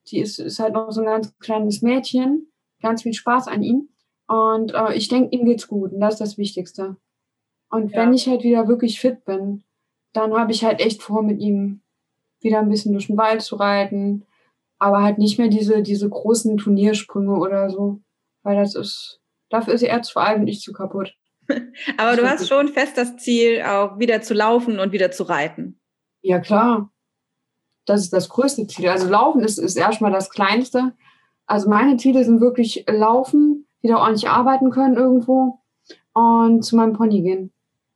Die 0.07 0.19
ist, 0.19 0.39
ist 0.39 0.59
halt 0.59 0.73
noch 0.73 0.91
so 0.91 1.01
ein 1.01 1.07
ganz 1.07 1.37
kleines 1.39 1.81
Mädchen. 1.81 2.51
Ganz 2.81 3.03
viel 3.03 3.13
Spaß 3.13 3.47
an 3.47 3.63
ihm. 3.63 3.89
Und 4.27 4.73
äh, 4.73 4.93
ich 4.95 5.07
denke, 5.07 5.35
ihm 5.35 5.45
geht's 5.45 5.67
gut. 5.67 5.93
Und 5.93 6.01
das 6.01 6.15
ist 6.15 6.21
das 6.21 6.37
Wichtigste. 6.37 6.97
Und 7.69 7.91
ja. 7.91 7.99
wenn 7.99 8.13
ich 8.13 8.27
halt 8.27 8.43
wieder 8.43 8.67
wirklich 8.67 8.99
fit 8.99 9.23
bin, 9.25 9.63
dann 10.13 10.33
habe 10.33 10.51
ich 10.51 10.63
halt 10.63 10.81
echt 10.81 11.01
vor, 11.01 11.21
mit 11.23 11.39
ihm 11.39 11.81
wieder 12.41 12.59
ein 12.59 12.69
bisschen 12.69 12.93
durch 12.93 13.07
den 13.07 13.17
Wald 13.17 13.41
zu 13.41 13.55
reiten. 13.55 14.25
Aber 14.79 15.03
halt 15.03 15.17
nicht 15.17 15.37
mehr 15.37 15.49
diese, 15.49 15.81
diese 15.81 16.09
großen 16.09 16.57
Turniersprünge 16.57 17.33
oder 17.33 17.69
so. 17.69 18.01
Weil 18.43 18.55
das 18.55 18.75
ist, 18.75 19.19
dafür 19.49 19.73
ist 19.73 19.83
er 19.83 20.01
zu 20.01 20.19
alt 20.19 20.39
und 20.39 20.47
ich 20.47 20.61
zu 20.61 20.71
kaputt. 20.71 21.13
Aber 21.97 22.15
du 22.15 22.29
hast 22.29 22.47
schon 22.47 22.69
fest 22.69 22.97
das 22.97 23.17
Ziel, 23.17 23.61
auch 23.63 23.99
wieder 23.99 24.21
zu 24.21 24.33
laufen 24.33 24.79
und 24.79 24.91
wieder 24.91 25.11
zu 25.11 25.23
reiten. 25.23 25.79
Ja, 26.21 26.39
klar. 26.39 26.91
Das 27.85 28.01
ist 28.01 28.13
das 28.13 28.29
größte 28.29 28.67
Ziel. 28.67 28.89
Also 28.89 29.09
Laufen 29.09 29.41
ist, 29.41 29.57
ist 29.57 29.75
erstmal 29.75 30.11
das 30.11 30.29
Kleinste. 30.29 30.93
Also 31.47 31.69
meine 31.69 31.97
Ziele 31.97 32.23
sind 32.23 32.39
wirklich 32.39 32.85
Laufen, 32.87 33.67
wieder 33.81 33.99
ordentlich 33.99 34.29
arbeiten 34.29 34.69
können 34.69 34.95
irgendwo 34.95 35.59
und 36.13 36.63
zu 36.63 36.75
meinem 36.75 36.93
Pony 36.93 37.21
gehen. 37.21 37.51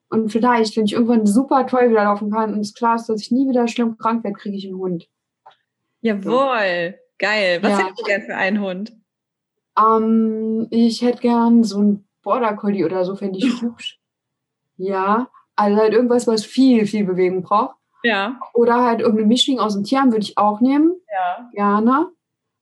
Und 0.09 0.29
vielleicht, 0.31 0.75
wenn 0.77 0.85
ich 0.85 0.93
irgendwann 0.93 1.25
super 1.25 1.65
toll 1.67 1.89
wieder 1.89 2.03
laufen 2.03 2.31
kann 2.31 2.53
und 2.53 2.59
es 2.59 2.73
klar 2.73 2.95
ist, 2.95 3.07
dass 3.07 3.21
ich 3.21 3.31
nie 3.31 3.47
wieder 3.47 3.67
schlimm 3.67 3.97
krank 3.97 4.23
werde, 4.23 4.37
kriege 4.37 4.55
ich 4.55 4.65
einen 4.65 4.77
Hund. 4.77 5.07
Jawohl, 6.03 6.99
geil. 7.17 7.63
Was 7.63 7.71
ja. 7.71 7.77
hättest 7.77 7.99
du 8.01 8.03
gern 8.03 8.21
für 8.23 8.35
einen 8.35 8.59
Hund? 8.59 8.91
Ähm, 9.79 10.67
ich 10.69 11.01
hätte 11.01 11.21
gern 11.21 11.63
so 11.63 11.79
einen 11.79 12.07
Border 12.21 12.57
Collie 12.57 12.83
oder 12.83 13.05
so, 13.05 13.15
fände 13.15 13.39
ich 13.39 13.45
hübsch. 13.61 14.01
Ja, 14.75 15.29
also 15.55 15.77
halt 15.77 15.93
irgendwas, 15.93 16.27
was 16.27 16.45
viel, 16.45 16.85
viel 16.87 17.05
Bewegung 17.05 17.41
braucht. 17.43 17.77
Ja. 18.03 18.37
Oder 18.53 18.83
halt 18.83 18.99
irgendeine 18.99 19.29
Mischung 19.29 19.61
aus 19.61 19.75
dem 19.75 19.85
Tieren 19.85 20.11
würde 20.11 20.25
ich 20.25 20.37
auch 20.37 20.59
nehmen. 20.59 20.93
Ja. 21.09 21.49
Gerne. 21.53 22.11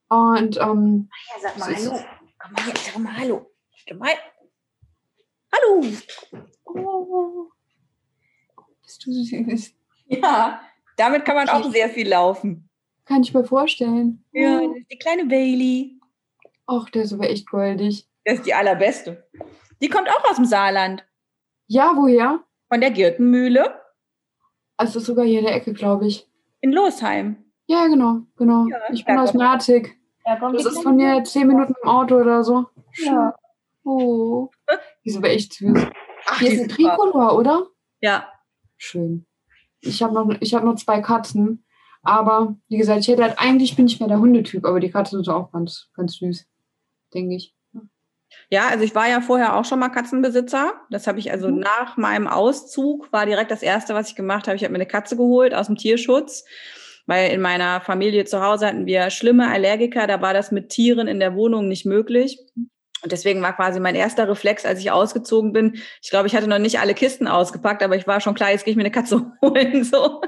Und, 0.10 0.58
ähm. 0.58 1.10
Ja, 1.34 1.42
sag 1.42 1.58
mal 1.58 1.76
Hallo. 1.76 2.00
Komm 2.38 2.52
mal 2.54 2.78
sag 2.78 3.00
mal 3.00 3.18
Hallo. 3.18 3.52
Komm 3.88 3.98
mal. 3.98 4.12
Hallo. 5.52 5.84
Oh. 6.66 7.48
Bist 8.84 9.04
du 9.04 9.12
süß. 9.12 9.74
Ja, 10.06 10.62
damit 10.96 11.26
kann 11.26 11.36
man 11.36 11.50
auch 11.50 11.72
sehr 11.72 11.90
viel 11.90 12.08
laufen. 12.08 12.70
Kann 13.06 13.24
ich 13.24 13.34
mir 13.34 13.44
vorstellen. 13.44 14.24
Ja, 14.32 14.62
das 14.62 14.78
ist 14.78 14.92
die 14.92 14.98
kleine 14.98 15.26
Bailey. 15.26 16.00
Ach, 16.68 16.90
der 16.90 17.04
ist 17.04 17.14
aber 17.14 17.30
echt 17.30 17.50
goldig. 17.50 18.08
Der 18.26 18.36
ist 18.36 18.46
die 18.46 18.54
allerbeste. 18.54 19.28
Die 19.82 19.90
kommt 19.90 20.10
auch 20.10 20.30
aus 20.30 20.36
dem 20.36 20.46
Saarland. 20.46 21.06
Ja, 21.68 21.94
woher? 21.96 22.44
Von 22.70 22.82
der 22.82 22.92
Girtenmühle. 22.92 23.82
Also 24.78 25.00
sogar 25.00 25.26
hier 25.26 25.40
in 25.40 25.46
der 25.46 25.56
Ecke, 25.56 25.74
glaube 25.74 26.08
ich. 26.08 26.30
In 26.62 26.72
Losheim. 26.72 27.44
Ja, 27.68 27.88
genau, 27.88 28.22
genau. 28.38 28.68
Ja, 28.68 28.78
ich 28.92 29.06
bin 29.06 29.18
aus 29.18 29.34
Merzig. 29.34 29.98
Das 30.24 30.66
ist 30.66 30.84
von 30.84 30.96
mir 30.96 31.24
zehn 31.24 31.48
Minuten 31.48 31.74
im 31.82 31.90
Auto 31.90 32.16
oder 32.16 32.44
so. 32.44 32.68
Ja. 32.98 33.36
Oh. 33.84 34.50
Die 35.04 35.10
ist 35.10 35.18
aber 35.18 35.30
echt 35.30 35.54
süß. 35.54 35.88
Ach, 36.28 36.40
die 36.40 36.48
ist 36.48 36.62
ein 36.62 36.70
Tricolor, 36.70 37.36
oder? 37.36 37.68
Ja. 38.02 38.32
Schön. 38.78 39.26
Ich 39.80 40.04
habe 40.04 40.14
noch, 40.14 40.30
hab 40.30 40.64
noch 40.64 40.76
zwei 40.76 41.02
Katzen. 41.02 41.66
Aber 42.04 42.56
wie 42.68 42.78
gesagt, 42.78 43.02
ich 43.02 43.08
hätte 43.08 43.24
halt, 43.24 43.38
eigentlich 43.38 43.76
bin 43.76 43.86
ich 43.86 44.00
mehr 44.00 44.10
der 44.10 44.20
Hundetyp, 44.20 44.66
aber 44.66 44.80
die 44.80 44.90
Katzen 44.90 45.24
sind 45.24 45.34
auch 45.34 45.52
ganz, 45.52 45.90
ganz 45.96 46.16
süß, 46.16 46.48
denke 47.14 47.36
ich. 47.36 47.54
Ja, 48.50 48.68
also 48.70 48.84
ich 48.84 48.96
war 48.96 49.08
ja 49.08 49.22
vorher 49.22 49.56
auch 49.56 49.66
schon 49.66 49.80
mal 49.80 49.90
Katzenbesitzer. 49.90 50.74
Das 50.90 51.08
habe 51.08 51.20
ich 51.20 51.32
also 51.32 51.50
mhm. 51.50 51.60
nach 51.60 51.98
meinem 51.98 52.28
Auszug 52.28 53.12
war 53.12 53.26
direkt 53.26 53.52
das 53.52 53.62
erste, 53.62 53.94
was 53.94 54.10
ich 54.10 54.16
gemacht 54.16 54.48
habe. 54.48 54.56
Ich 54.56 54.64
habe 54.64 54.72
mir 54.72 54.78
eine 54.78 54.88
Katze 54.88 55.16
geholt 55.16 55.54
aus 55.54 55.68
dem 55.68 55.78
Tierschutz, 55.78 56.46
weil 57.06 57.32
in 57.32 57.42
meiner 57.42 57.82
Familie 57.82 58.26
zu 58.26 58.42
Hause 58.42 58.68
hatten 58.68 58.86
wir 58.86 59.10
schlimme 59.10 59.50
Allergiker. 59.50 60.08
Da 60.08 60.22
war 60.22 60.34
das 60.34 60.52
mit 60.52 60.70
Tieren 60.70 61.08
in 61.08 61.20
der 61.20 61.36
Wohnung 61.36 61.68
nicht 61.68 61.86
möglich. 61.86 62.40
Und 63.04 63.12
deswegen 63.12 63.42
war 63.42 63.56
quasi 63.56 63.80
mein 63.80 63.96
erster 63.96 64.28
Reflex, 64.28 64.66
als 64.66 64.80
ich 64.80 64.92
ausgezogen 64.92 65.54
bin. 65.54 65.82
Ich 66.02 66.12
glaube, 66.12 66.28
ich 66.28 66.36
hatte 66.36 66.48
noch 66.48 66.60
nicht 66.60 66.80
alle 66.80 66.94
Kisten 66.94 67.28
ausgepackt, 67.28 67.82
aber 67.82 67.96
ich 67.96 68.06
war 68.06 68.22
schon 68.22 68.36
klar, 68.36 68.52
jetzt 68.52 68.64
gehe 68.64 68.72
ich 68.72 68.78
mir 68.78 68.84
eine 68.84 68.92
Katze 68.92 69.32
holen. 69.42 69.84
So. 69.84 70.22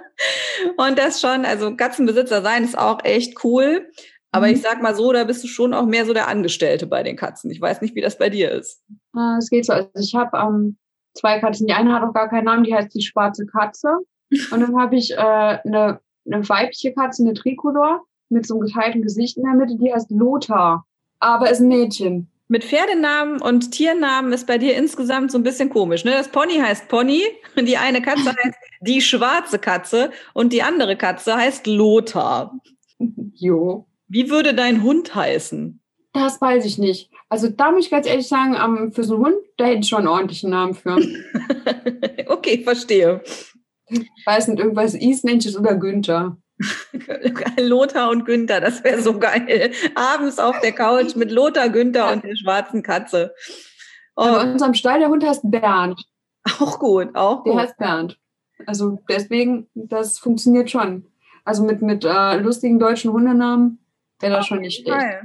Und 0.78 0.98
das 0.98 1.22
schon, 1.22 1.46
also 1.46 1.76
Katzenbesitzer 1.76 2.42
sein 2.42 2.64
ist 2.64 2.78
auch 2.78 3.04
echt 3.04 3.44
cool. 3.44 3.90
Aber 4.32 4.48
mhm. 4.48 4.54
ich 4.54 4.62
sag 4.62 4.82
mal 4.82 4.96
so, 4.96 5.14
da 5.14 5.24
bist 5.24 5.44
du 5.44 5.48
schon 5.48 5.74
auch 5.74 5.86
mehr 5.86 6.06
so 6.06 6.14
der 6.14 6.28
Angestellte 6.28 6.88
bei 6.88 7.04
den 7.04 7.16
Katzen. 7.16 7.52
Ich 7.52 7.62
weiß 7.62 7.82
nicht, 7.82 7.96
wie 7.96 8.02
das 8.02 8.18
bei 8.18 8.30
dir 8.30 8.52
ist. 8.52 8.82
Es 9.38 9.50
geht 9.50 9.66
so. 9.66 9.74
Also 9.74 9.90
ich 10.00 10.16
habe 10.16 10.38
ähm, 10.38 10.78
zwei 11.14 11.40
Katzen. 11.40 11.68
Die 11.68 11.74
eine 11.74 11.94
hat 11.94 12.04
auch 12.04 12.14
gar 12.14 12.30
keinen 12.30 12.46
Namen, 12.46 12.64
die 12.64 12.74
heißt 12.74 12.94
die 12.94 13.04
schwarze 13.04 13.46
Katze. 13.46 13.90
Und 14.52 14.62
dann 14.62 14.80
habe 14.80 14.96
ich 14.96 15.12
äh, 15.12 15.16
eine, 15.18 16.00
eine 16.26 16.50
weibliche 16.50 16.94
Katze, 16.94 17.24
eine 17.24 17.34
Tricolor, 17.36 18.02
mit 18.30 18.48
so 18.48 18.56
einem 18.56 18.66
geteilten 18.66 19.02
Gesicht 19.04 19.38
in 19.38 19.44
der 19.44 19.54
Mitte, 19.54 19.78
die 19.78 19.94
heißt 19.94 20.10
Lothar. 20.12 20.86
Aber 21.20 21.50
ist 21.50 21.62
ein 21.62 21.68
Mädchen. 21.68 22.30
Mit 22.48 22.66
Pferdenamen 22.66 23.42
und 23.42 23.72
Tiernamen 23.72 24.34
ist 24.34 24.48
bei 24.48 24.58
dir 24.58 24.76
insgesamt 24.76 25.32
so 25.32 25.38
ein 25.38 25.44
bisschen 25.44 25.70
komisch. 25.70 26.04
Ne? 26.04 26.12
Das 26.12 26.28
Pony 26.28 26.60
heißt 26.60 26.88
Pony 26.90 27.22
und 27.56 27.66
die 27.68 27.78
eine 27.78 28.02
Katze 28.02 28.30
heißt 28.30 28.58
die 28.86 29.02
schwarze 29.02 29.60
Katze 29.60 30.12
und 30.34 30.54
die 30.54 30.64
andere 30.64 30.96
Katze 30.96 31.36
heißt 31.36 31.68
Lothar. 31.68 32.60
Jo. 33.34 33.88
Wie 34.08 34.30
würde 34.30 34.54
dein 34.54 34.84
Hund 34.84 35.16
heißen? 35.16 35.80
Das 36.14 36.40
weiß 36.40 36.66
ich 36.66 36.78
nicht. 36.78 37.10
Also 37.28 37.50
da 37.50 37.72
muss 37.72 37.86
ich 37.86 37.92
ganz 37.92 38.06
ehrlich 38.06 38.28
sagen, 38.28 38.92
für 38.94 39.04
so 39.04 39.16
einen 39.16 39.26
Hund, 39.26 39.36
da 39.58 39.66
hätte 39.66 39.80
ich 39.80 39.90
schon 39.90 40.00
einen 40.00 40.08
ordentlichen 40.08 40.52
Namen 40.52 40.76
für. 40.76 40.98
okay, 42.28 42.64
verstehe. 42.64 43.22
Ich 43.88 44.26
weiß 44.26 44.50
nicht, 44.50 44.60
irgendwas 44.60 44.94
Isländisches 44.94 45.58
oder 45.58 45.76
Günther. 45.76 46.38
Lothar 47.60 48.12
und 48.12 48.26
Günther, 48.26 48.62
das 48.62 48.84
wäre 48.84 49.02
so 49.02 49.18
geil. 49.18 49.72
Abends 49.96 50.38
auf 50.38 50.60
der 50.60 50.72
Couch 50.72 51.16
mit 51.16 51.32
Lothar, 51.32 51.70
Günther 51.70 52.12
und 52.12 52.24
der 52.24 52.36
schwarzen 52.36 52.84
Katze. 52.84 53.34
Oh. 54.16 54.24
Bei 54.24 54.52
unserem 54.52 54.76
Stall, 54.76 55.00
der 55.00 55.10
Hund 55.10 55.26
heißt 55.26 55.42
Bernd. 55.50 56.06
Auch 56.60 56.78
gut, 56.78 57.16
auch 57.16 57.44
gut. 57.44 57.54
Der 57.54 57.62
heißt 57.62 57.78
Bernd. 57.78 58.20
Also 58.66 59.00
deswegen, 59.10 59.68
das 59.74 60.20
funktioniert 60.20 60.70
schon. 60.70 61.06
Also 61.46 61.64
mit, 61.64 61.82
mit 61.82 62.06
äh, 62.06 62.38
lustigen 62.38 62.80
deutschen 62.80 63.12
Hundenamen 63.12 63.80
Wäre 64.24 64.38
das 64.38 64.48
schon 64.48 64.60
nicht 64.60 64.82
schlecht. 64.82 65.24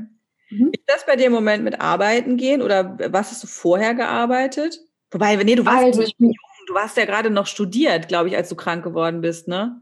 Mhm. 0.50 0.70
Ist 0.72 0.84
das 0.86 1.06
bei 1.06 1.16
dir 1.16 1.26
im 1.26 1.32
Moment 1.32 1.62
mit 1.62 1.80
Arbeiten 1.80 2.36
gehen 2.36 2.62
oder 2.62 2.98
was 3.12 3.30
hast 3.30 3.42
du 3.42 3.46
vorher 3.46 3.94
gearbeitet? 3.94 4.80
Wobei, 5.10 5.36
nee, 5.36 5.54
du 5.54 5.64
warst, 5.64 5.84
also, 5.84 6.02
jung, 6.02 6.34
du 6.66 6.74
warst 6.74 6.96
ja 6.96 7.04
gerade 7.04 7.30
noch 7.30 7.46
studiert, 7.46 8.08
glaube 8.08 8.28
ich, 8.28 8.36
als 8.36 8.48
du 8.48 8.56
krank 8.56 8.82
geworden 8.82 9.20
bist, 9.20 9.46
ne? 9.46 9.80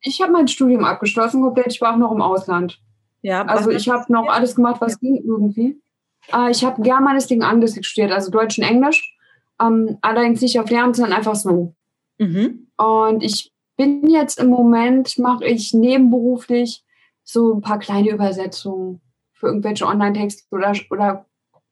Ich 0.00 0.20
habe 0.20 0.32
mein 0.32 0.48
Studium 0.48 0.84
abgeschlossen, 0.84 1.42
komplett. 1.42 1.68
Ich 1.68 1.80
war 1.80 1.94
auch 1.94 1.98
noch 1.98 2.12
im 2.12 2.20
Ausland. 2.20 2.80
Ja, 3.22 3.44
also 3.44 3.70
ich 3.70 3.88
habe 3.88 4.12
noch 4.12 4.28
alles 4.28 4.54
gemacht, 4.54 4.80
was 4.80 4.98
ging 5.00 5.16
irgendwie. 5.16 5.80
Äh, 6.32 6.50
ich 6.50 6.64
habe 6.64 6.82
Germanistik 6.82 7.38
und 7.38 7.44
Anglistik 7.44 7.84
studiert, 7.84 8.12
also 8.12 8.30
Deutsch 8.30 8.58
und 8.58 8.64
Englisch. 8.64 9.16
Ähm, 9.60 9.98
allerdings 10.02 10.40
nicht 10.40 10.58
auf 10.60 10.68
Lehramt, 10.68 10.96
sondern 10.96 11.14
einfach 11.14 11.34
so. 11.34 11.74
Mhm. 12.18 12.68
Und 12.76 13.22
ich 13.22 13.52
bin 13.76 14.08
jetzt 14.08 14.38
im 14.38 14.48
Moment, 14.48 15.18
mache 15.18 15.44
ich 15.44 15.72
nebenberuflich 15.74 16.84
so 17.22 17.54
ein 17.54 17.60
paar 17.60 17.78
kleine 17.78 18.10
Übersetzungen 18.10 19.00
für 19.32 19.48
irgendwelche 19.48 19.86
Online-Texte 19.86 20.44
oder, 20.50 20.72
oder 20.90 21.26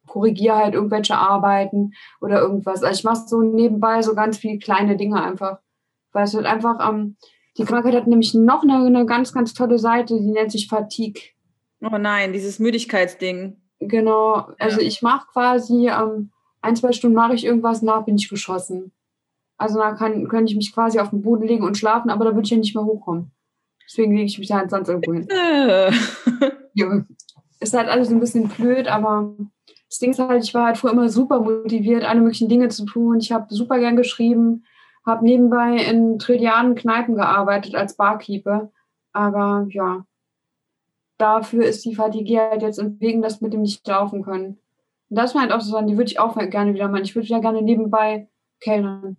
korrigiere 0.06 0.56
halt 0.56 0.74
irgendwelche 0.74 1.16
Arbeiten 1.16 1.92
oder 2.20 2.40
irgendwas. 2.40 2.82
Also 2.82 2.98
ich 2.98 3.04
mache 3.04 3.26
so 3.26 3.40
nebenbei 3.40 4.02
so 4.02 4.14
ganz 4.14 4.38
viele 4.38 4.58
kleine 4.58 4.96
Dinge 4.96 5.22
einfach. 5.22 5.58
Weil 6.12 6.24
es 6.24 6.34
halt 6.34 6.46
einfach, 6.46 6.88
ähm, 6.88 7.16
die 7.56 7.64
Krankheit 7.64 7.94
hat 7.94 8.06
nämlich 8.06 8.34
noch 8.34 8.62
eine, 8.62 8.84
eine 8.84 9.06
ganz, 9.06 9.32
ganz 9.32 9.54
tolle 9.54 9.78
Seite, 9.78 10.18
die 10.20 10.30
nennt 10.30 10.52
sich 10.52 10.68
Fatigue. 10.68 11.22
Oh 11.80 11.98
nein, 11.98 12.32
dieses 12.32 12.58
Müdigkeitsding. 12.58 13.60
Genau, 13.80 14.48
also 14.58 14.80
ja. 14.80 14.86
ich 14.86 15.02
mache 15.02 15.26
quasi, 15.32 15.88
ähm, 15.88 16.30
ein, 16.62 16.76
zwei 16.76 16.92
Stunden 16.92 17.16
mache 17.16 17.34
ich 17.34 17.44
irgendwas, 17.44 17.82
nach 17.82 18.04
bin 18.04 18.16
ich 18.16 18.28
geschossen. 18.28 18.92
Also 19.64 19.78
da 19.78 19.92
kann, 19.92 20.28
könnte 20.28 20.50
ich 20.50 20.56
mich 20.56 20.74
quasi 20.74 21.00
auf 21.00 21.08
den 21.08 21.22
Boden 21.22 21.46
legen 21.46 21.64
und 21.64 21.78
schlafen, 21.78 22.10
aber 22.10 22.26
da 22.26 22.34
würde 22.34 22.44
ich 22.44 22.50
ja 22.50 22.58
nicht 22.58 22.74
mehr 22.74 22.84
hochkommen. 22.84 23.30
Deswegen 23.86 24.12
lege 24.12 24.26
ich 24.26 24.38
mich 24.38 24.52
halt 24.52 24.68
sonst 24.68 24.90
irgendwo 24.90 25.14
hin. 25.14 25.26
Äh. 25.30 25.90
ja. 26.74 27.02
Ist 27.60 27.72
halt 27.72 27.88
alles 27.88 28.10
ein 28.10 28.20
bisschen 28.20 28.48
blöd, 28.48 28.88
aber 28.88 29.34
das 29.88 30.00
Ding 30.00 30.10
ist 30.10 30.18
halt, 30.18 30.44
ich 30.44 30.52
war 30.52 30.66
halt 30.66 30.76
vorher 30.76 30.98
immer 30.98 31.08
super 31.08 31.40
motiviert, 31.40 32.04
alle 32.04 32.20
möglichen 32.20 32.50
Dinge 32.50 32.68
zu 32.68 32.84
tun. 32.84 33.20
Ich 33.20 33.32
habe 33.32 33.46
super 33.48 33.78
gern 33.78 33.96
geschrieben, 33.96 34.66
habe 35.06 35.24
nebenbei 35.24 35.76
in 35.76 36.18
Trilliarden 36.18 36.74
Kneipen 36.74 37.14
gearbeitet 37.14 37.74
als 37.74 37.96
Barkeeper. 37.96 38.70
Aber 39.14 39.66
ja, 39.70 40.04
dafür 41.16 41.64
ist 41.64 41.86
die 41.86 41.94
Fatigue 41.94 42.38
halt 42.38 42.60
jetzt 42.60 42.78
und 42.78 43.00
wegen 43.00 43.22
das 43.22 43.40
mit 43.40 43.54
dem 43.54 43.62
nicht 43.62 43.88
laufen 43.88 44.22
können. 44.22 44.58
Und 45.08 45.16
das 45.16 45.34
war 45.34 45.40
halt 45.40 45.52
auch 45.52 45.62
so 45.62 45.72
Sachen, 45.72 45.86
die 45.86 45.96
würde 45.96 46.10
ich 46.10 46.20
auch 46.20 46.36
gerne 46.36 46.74
wieder 46.74 46.88
machen. 46.88 47.04
Ich 47.04 47.14
würde 47.14 47.28
ja 47.28 47.38
gerne 47.38 47.62
nebenbei 47.62 48.28
kellnern. 48.60 49.16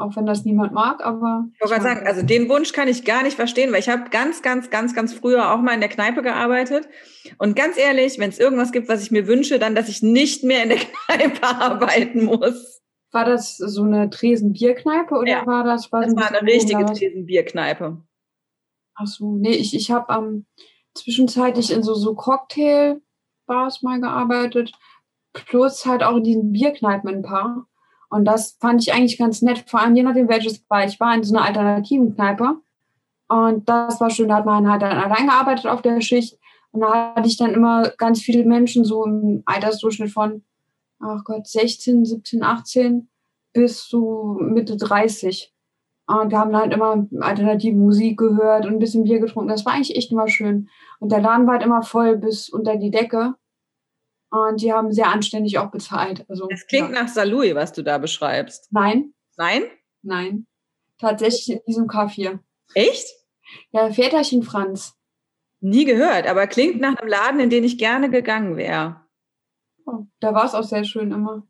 Auch 0.00 0.14
wenn 0.14 0.26
das 0.26 0.44
niemand 0.44 0.72
mag, 0.72 1.04
aber. 1.04 1.48
Ich 1.54 1.60
wollte 1.60 1.74
gerade 1.74 1.82
sagen, 1.82 2.06
also 2.06 2.24
den 2.24 2.48
Wunsch 2.48 2.72
kann 2.72 2.86
ich 2.86 3.04
gar 3.04 3.24
nicht 3.24 3.34
verstehen, 3.34 3.72
weil 3.72 3.80
ich 3.80 3.88
habe 3.88 4.10
ganz, 4.10 4.42
ganz, 4.42 4.70
ganz, 4.70 4.94
ganz 4.94 5.12
früher 5.12 5.52
auch 5.52 5.60
mal 5.60 5.74
in 5.74 5.80
der 5.80 5.88
Kneipe 5.88 6.22
gearbeitet. 6.22 6.88
Und 7.38 7.56
ganz 7.56 7.76
ehrlich, 7.76 8.16
wenn 8.20 8.30
es 8.30 8.38
irgendwas 8.38 8.70
gibt, 8.70 8.88
was 8.88 9.02
ich 9.02 9.10
mir 9.10 9.26
wünsche, 9.26 9.58
dann, 9.58 9.74
dass 9.74 9.88
ich 9.88 10.00
nicht 10.00 10.44
mehr 10.44 10.62
in 10.62 10.68
der 10.68 10.78
Kneipe 11.06 11.42
arbeiten 11.42 12.24
muss. 12.24 12.80
War 13.10 13.24
das 13.24 13.56
so 13.56 13.82
eine 13.82 14.08
Tresen-Bierkneipe 14.08 15.16
oder 15.16 15.30
ja, 15.30 15.46
war 15.46 15.64
das? 15.64 15.90
War 15.90 16.02
das 16.02 16.14
war 16.14 16.28
eine 16.28 16.42
richtige 16.42 16.84
Tresen-Bierkneipe. 16.84 18.00
Ach 18.94 19.06
so, 19.06 19.36
nee, 19.36 19.56
ich, 19.56 19.74
ich 19.74 19.90
habe 19.90 20.12
ähm, 20.12 20.46
zwischenzeitlich 20.94 21.72
in 21.72 21.82
so, 21.82 21.94
so 21.94 22.14
Cocktail-Bars 22.14 23.82
mal 23.82 24.00
gearbeitet, 24.00 24.72
plus 25.32 25.86
halt 25.86 26.04
auch 26.04 26.18
in 26.18 26.24
diesen 26.24 26.52
Bierkneipen 26.52 27.08
ein 27.08 27.22
paar. 27.22 27.66
Und 28.10 28.24
das 28.24 28.56
fand 28.60 28.82
ich 28.82 28.92
eigentlich 28.92 29.18
ganz 29.18 29.42
nett, 29.42 29.64
vor 29.66 29.80
allem 29.80 29.94
je 29.94 30.02
nachdem, 30.02 30.28
welches 30.28 30.64
war. 30.68 30.84
Ich 30.84 30.98
war 30.98 31.14
in 31.14 31.22
so 31.22 31.36
einer 31.36 31.44
alternativen 31.44 32.14
Kneipe 32.14 32.56
und 33.28 33.68
das 33.68 34.00
war 34.00 34.08
schön, 34.10 34.28
da 34.28 34.36
hat 34.36 34.46
man 34.46 34.70
halt 34.70 34.82
dann 34.82 34.96
allein 34.96 35.26
gearbeitet 35.26 35.66
auf 35.66 35.82
der 35.82 36.00
Schicht 36.00 36.38
und 36.72 36.80
da 36.80 37.14
hatte 37.14 37.28
ich 37.28 37.36
dann 37.36 37.52
immer 37.52 37.90
ganz 37.98 38.20
viele 38.20 38.44
Menschen 38.44 38.84
so 38.84 39.04
im 39.04 39.42
Altersdurchschnitt 39.44 40.10
von, 40.10 40.42
ach 41.00 41.22
Gott, 41.24 41.46
16, 41.46 42.04
17, 42.04 42.42
18 42.42 43.08
bis 43.52 43.88
so 43.88 44.38
Mitte 44.40 44.76
30. 44.76 45.52
Und 46.06 46.30
wir 46.30 46.38
haben 46.38 46.56
halt 46.56 46.72
immer 46.72 47.06
alternative 47.20 47.76
Musik 47.76 48.18
gehört 48.18 48.64
und 48.64 48.72
ein 48.72 48.78
bisschen 48.78 49.04
Bier 49.04 49.18
getrunken. 49.18 49.50
Das 49.50 49.66
war 49.66 49.74
eigentlich 49.74 49.94
echt 49.94 50.10
immer 50.10 50.28
schön. 50.28 50.68
Und 51.00 51.12
der 51.12 51.20
Laden 51.20 51.46
war 51.46 51.54
halt 51.54 51.64
immer 51.64 51.82
voll 51.82 52.16
bis 52.16 52.48
unter 52.48 52.76
die 52.76 52.90
Decke. 52.90 53.34
Und 54.30 54.60
die 54.60 54.72
haben 54.72 54.92
sehr 54.92 55.08
anständig 55.08 55.58
auch 55.58 55.70
bezahlt. 55.70 56.24
Also, 56.28 56.46
das 56.48 56.66
klingt 56.66 56.90
ja. 56.90 57.02
nach 57.02 57.08
Salui, 57.08 57.54
was 57.54 57.72
du 57.72 57.82
da 57.82 57.98
beschreibst. 57.98 58.68
Nein. 58.70 59.14
Nein? 59.36 59.62
Nein. 60.02 60.46
Tatsächlich 60.98 61.56
in 61.56 61.60
diesem 61.66 61.86
K4. 61.86 62.38
Echt? 62.74 63.06
Ja, 63.70 63.90
Väterchen 63.90 64.42
Franz. 64.42 64.94
Nie 65.60 65.84
gehört, 65.84 66.26
aber 66.26 66.46
klingt 66.46 66.80
nach 66.80 66.96
einem 66.96 67.08
Laden, 67.08 67.40
in 67.40 67.50
den 67.50 67.64
ich 67.64 67.78
gerne 67.78 68.10
gegangen 68.10 68.56
wäre. 68.56 69.00
Oh, 69.86 70.06
da 70.20 70.34
war 70.34 70.44
es 70.44 70.54
auch 70.54 70.62
sehr 70.62 70.84
schön 70.84 71.12
immer. 71.12 71.46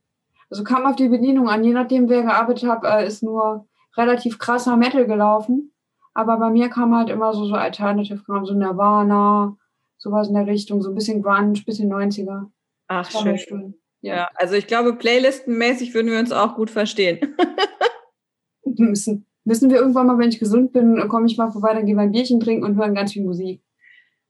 Also 0.50 0.64
kam 0.64 0.86
auf 0.86 0.96
die 0.96 1.08
Bedienung 1.08 1.48
an, 1.48 1.64
je 1.64 1.72
nachdem, 1.72 2.08
wer 2.08 2.22
gearbeitet 2.22 2.68
hat, 2.68 2.84
äh, 2.84 3.06
ist 3.06 3.22
nur 3.22 3.66
relativ 3.96 4.38
krasser 4.38 4.76
Metal 4.76 5.06
gelaufen. 5.06 5.72
Aber 6.14 6.38
bei 6.38 6.50
mir 6.50 6.68
kam 6.68 6.96
halt 6.96 7.10
immer 7.10 7.34
so, 7.34 7.44
so 7.44 7.54
Alternative 7.54 8.22
Kram, 8.24 8.46
so 8.46 8.54
Nirvana, 8.54 9.56
sowas 9.98 10.28
in 10.28 10.34
der 10.34 10.46
Richtung, 10.46 10.80
so 10.80 10.88
ein 10.90 10.94
bisschen 10.94 11.22
Grunge, 11.22 11.60
bisschen 11.64 11.92
90er. 11.92 12.46
Ach, 12.88 13.10
schön. 13.10 13.38
schön. 13.38 13.74
Ja. 14.00 14.30
also 14.34 14.54
ich 14.54 14.66
glaube, 14.66 14.94
playlistenmäßig 14.94 15.92
würden 15.94 16.10
wir 16.10 16.18
uns 16.18 16.32
auch 16.32 16.54
gut 16.54 16.70
verstehen. 16.70 17.36
müssen, 18.64 19.26
müssen 19.44 19.70
wir 19.70 19.78
irgendwann 19.78 20.06
mal, 20.06 20.18
wenn 20.18 20.28
ich 20.28 20.38
gesund 20.38 20.72
bin, 20.72 21.08
komme 21.08 21.26
ich 21.26 21.36
mal 21.36 21.50
vorbei, 21.50 21.74
dann 21.74 21.86
gehen 21.86 21.96
wir 21.96 22.02
ein 22.02 22.12
Bierchen 22.12 22.40
trinken 22.40 22.64
und 22.64 22.76
hören 22.76 22.94
ganz 22.94 23.12
viel 23.12 23.24
Musik. 23.24 23.62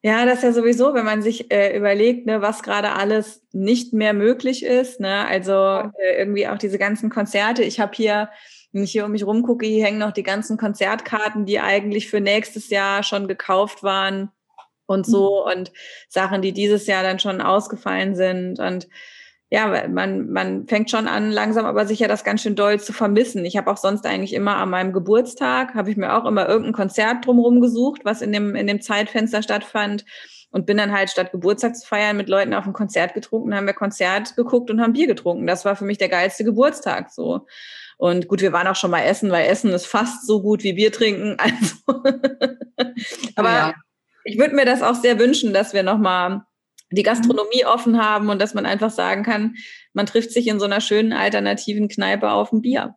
Ja, 0.03 0.25
das 0.25 0.38
ist 0.38 0.44
ja 0.44 0.53
sowieso, 0.53 0.94
wenn 0.94 1.05
man 1.05 1.23
sich 1.23 1.53
äh, 1.53 1.77
überlegt, 1.77 2.25
ne, 2.27 2.40
was 2.40 2.62
gerade 2.62 2.92
alles 2.92 3.44
nicht 3.53 3.92
mehr 3.92 4.14
möglich 4.14 4.64
ist. 4.64 5.01
Ne? 5.01 5.27
Also 5.27 5.53
äh, 5.53 6.18
irgendwie 6.18 6.47
auch 6.47 6.59
diese 6.59 6.79
ganzen 6.79 7.11
Konzerte. 7.11 7.64
Ich 7.64 7.81
habe 7.81 7.92
hier, 7.94 8.31
wenn 8.73 8.85
ich 8.85 8.92
hier 8.92 9.07
um 9.07 9.11
mich 9.11 9.27
rumgucke, 9.27 9.66
hier 9.66 9.85
hängen 9.85 9.99
noch 9.99 10.12
die 10.12 10.23
ganzen 10.23 10.57
Konzertkarten, 10.57 11.47
die 11.47 11.59
eigentlich 11.59 12.09
für 12.09 12.21
nächstes 12.21 12.71
Jahr 12.71 13.03
schon 13.03 13.27
gekauft 13.27 13.83
waren 13.83 14.31
und 14.88 15.07
so 15.07 15.44
mhm. 15.44 15.53
und 15.53 15.72
Sachen, 16.09 16.42
die 16.42 16.53
dieses 16.53 16.87
Jahr 16.87 17.03
dann 17.03 17.18
schon 17.18 17.40
ausgefallen 17.40 18.16
sind. 18.16 18.59
Und 18.59 18.88
ja, 19.51 19.87
man, 19.88 20.31
man 20.31 20.66
fängt 20.66 20.90
schon 20.90 21.07
an, 21.07 21.31
langsam 21.31 21.66
aber 21.66 21.87
sicher 21.87 22.09
das 22.09 22.24
ganz 22.24 22.42
schön 22.42 22.57
doll 22.57 22.81
zu 22.81 22.92
vermissen. 22.92 23.44
Ich 23.44 23.57
habe 23.57 23.70
auch 23.70 23.77
sonst 23.77 24.07
eigentlich 24.07 24.33
immer 24.33 24.57
an 24.57 24.70
meinem 24.70 24.92
Geburtstag, 24.92 25.74
habe 25.74 25.90
ich 25.90 25.96
mir 25.96 26.14
auch 26.14 26.24
immer 26.24 26.48
irgendein 26.48 26.72
Konzert 26.72 27.27
drumherum 27.27 27.61
gesucht, 27.61 28.01
was 28.05 28.22
in 28.22 28.33
dem, 28.33 28.55
in 28.55 28.66
dem 28.66 28.81
Zeitfenster 28.81 29.42
stattfand. 29.42 30.05
Und 30.51 30.64
bin 30.64 30.79
dann 30.79 30.92
halt 30.92 31.11
statt 31.11 31.31
Geburtstag 31.31 31.77
zu 31.77 31.87
feiern 31.87 32.16
mit 32.16 32.31
Leuten 32.31 32.55
auf 32.55 32.66
ein 32.66 32.72
Konzert 32.72 33.12
getrunken, 33.12 33.55
haben 33.55 33.66
wir 33.66 33.74
Konzert 33.74 34.35
geguckt 34.35 34.70
und 34.70 34.81
haben 34.81 34.94
Bier 34.94 35.07
getrunken. 35.07 35.46
Das 35.46 35.66
war 35.66 35.77
für 35.77 35.85
mich 35.85 35.98
der 35.98 36.09
geilste 36.09 36.42
Geburtstag 36.42 37.11
so. 37.11 37.46
Und 37.98 38.29
gut, 38.29 38.40
wir 38.40 38.55
waren 38.55 38.66
auch 38.66 38.77
schon 38.77 38.90
mal 38.90 39.03
essen, 39.03 39.31
weil 39.31 39.46
Essen 39.46 39.70
ist 39.72 39.85
fast 39.85 40.27
so 40.27 40.40
gut 40.40 40.62
wie 40.62 40.72
Bier 40.72 40.90
trinken. 40.90 41.37
Also. 42.79 42.94
aber 43.35 43.51
ja. 43.51 43.74
Ich 44.24 44.38
würde 44.38 44.54
mir 44.54 44.64
das 44.64 44.83
auch 44.83 44.94
sehr 44.94 45.18
wünschen, 45.18 45.52
dass 45.52 45.72
wir 45.72 45.83
nochmal 45.83 46.42
die 46.90 47.02
Gastronomie 47.02 47.64
offen 47.66 48.02
haben 48.02 48.28
und 48.31 48.40
dass 48.40 48.54
man 48.54 48.66
einfach 48.66 48.90
sagen 48.90 49.22
kann, 49.22 49.54
man 49.92 50.07
trifft 50.07 50.33
sich 50.33 50.48
in 50.48 50.59
so 50.59 50.64
einer 50.64 50.81
schönen 50.81 51.12
alternativen 51.12 51.88
Kneipe 51.88 52.31
auf 52.31 52.52
ein 52.52 52.62
Bier. 52.62 52.94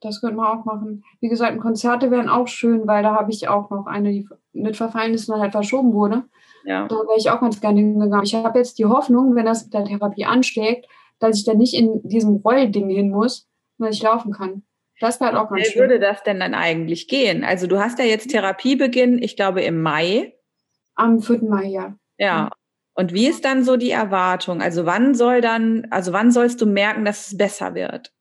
Das 0.00 0.20
könnte 0.20 0.36
man 0.36 0.46
auch 0.46 0.64
machen. 0.64 1.02
Wie 1.20 1.28
gesagt, 1.28 1.58
Konzerte 1.60 2.10
wären 2.10 2.28
auch 2.28 2.46
schön, 2.46 2.86
weil 2.86 3.02
da 3.02 3.14
habe 3.14 3.30
ich 3.30 3.48
auch 3.48 3.70
noch 3.70 3.86
eine, 3.86 4.12
die 4.12 4.28
nicht 4.52 4.76
verfallen 4.76 5.14
ist 5.14 5.28
und 5.28 5.40
halt 5.40 5.52
verschoben 5.52 5.92
wurde. 5.92 6.24
Ja. 6.64 6.86
Da 6.86 6.94
wäre 6.94 7.18
ich 7.18 7.30
auch 7.30 7.40
ganz 7.40 7.60
gerne 7.60 7.80
hingegangen. 7.80 8.24
Ich 8.24 8.34
habe 8.34 8.58
jetzt 8.58 8.78
die 8.78 8.86
Hoffnung, 8.86 9.34
wenn 9.34 9.46
das 9.46 9.64
mit 9.64 9.74
der 9.74 9.84
Therapie 9.84 10.24
ansteckt, 10.24 10.86
dass 11.18 11.38
ich 11.38 11.44
dann 11.44 11.58
nicht 11.58 11.74
in 11.74 12.02
diesem 12.02 12.36
Rollding 12.36 12.90
hin 12.90 13.10
muss, 13.10 13.48
sondern 13.78 13.92
ich 13.92 14.02
laufen 14.02 14.32
kann. 14.32 14.62
Das 15.04 15.20
wäre 15.20 15.32
halt 15.32 15.38
auch 15.38 15.50
ganz 15.50 15.66
Wie 15.66 15.70
schön. 15.70 15.80
würde 15.82 16.00
das 16.00 16.22
denn 16.22 16.40
dann 16.40 16.54
eigentlich 16.54 17.08
gehen? 17.08 17.44
Also 17.44 17.66
du 17.66 17.78
hast 17.78 17.98
ja 17.98 18.04
jetzt 18.04 18.30
Therapiebeginn, 18.30 19.22
ich 19.22 19.36
glaube 19.36 19.62
im 19.62 19.82
Mai. 19.82 20.34
Am 20.94 21.20
4. 21.20 21.42
Mai, 21.42 21.66
ja. 21.66 21.94
Ja, 22.18 22.50
und 22.94 23.12
wie 23.12 23.26
ist 23.26 23.44
dann 23.44 23.64
so 23.64 23.76
die 23.76 23.90
Erwartung? 23.90 24.62
Also 24.62 24.86
wann 24.86 25.14
soll 25.14 25.40
dann, 25.40 25.86
also 25.90 26.12
wann 26.12 26.30
sollst 26.30 26.60
du 26.60 26.66
merken, 26.66 27.04
dass 27.04 27.28
es 27.28 27.36
besser 27.36 27.74
wird? 27.74 28.12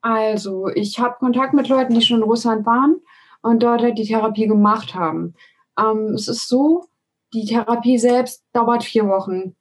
Also, 0.00 0.68
ich 0.68 0.98
habe 0.98 1.16
Kontakt 1.18 1.54
mit 1.54 1.68
Leuten, 1.68 1.94
die 1.94 2.02
schon 2.02 2.18
in 2.18 2.24
Russland 2.24 2.66
waren 2.66 2.96
und 3.42 3.62
dort 3.62 3.82
halt 3.82 3.96
die 3.96 4.06
Therapie 4.06 4.46
gemacht 4.46 4.94
haben. 4.94 5.34
Ähm, 5.78 6.14
es 6.14 6.28
ist 6.28 6.48
so, 6.48 6.84
die 7.32 7.44
Therapie 7.46 7.98
selbst 7.98 8.44
dauert 8.52 8.84
vier 8.84 9.06
Wochen. 9.08 9.56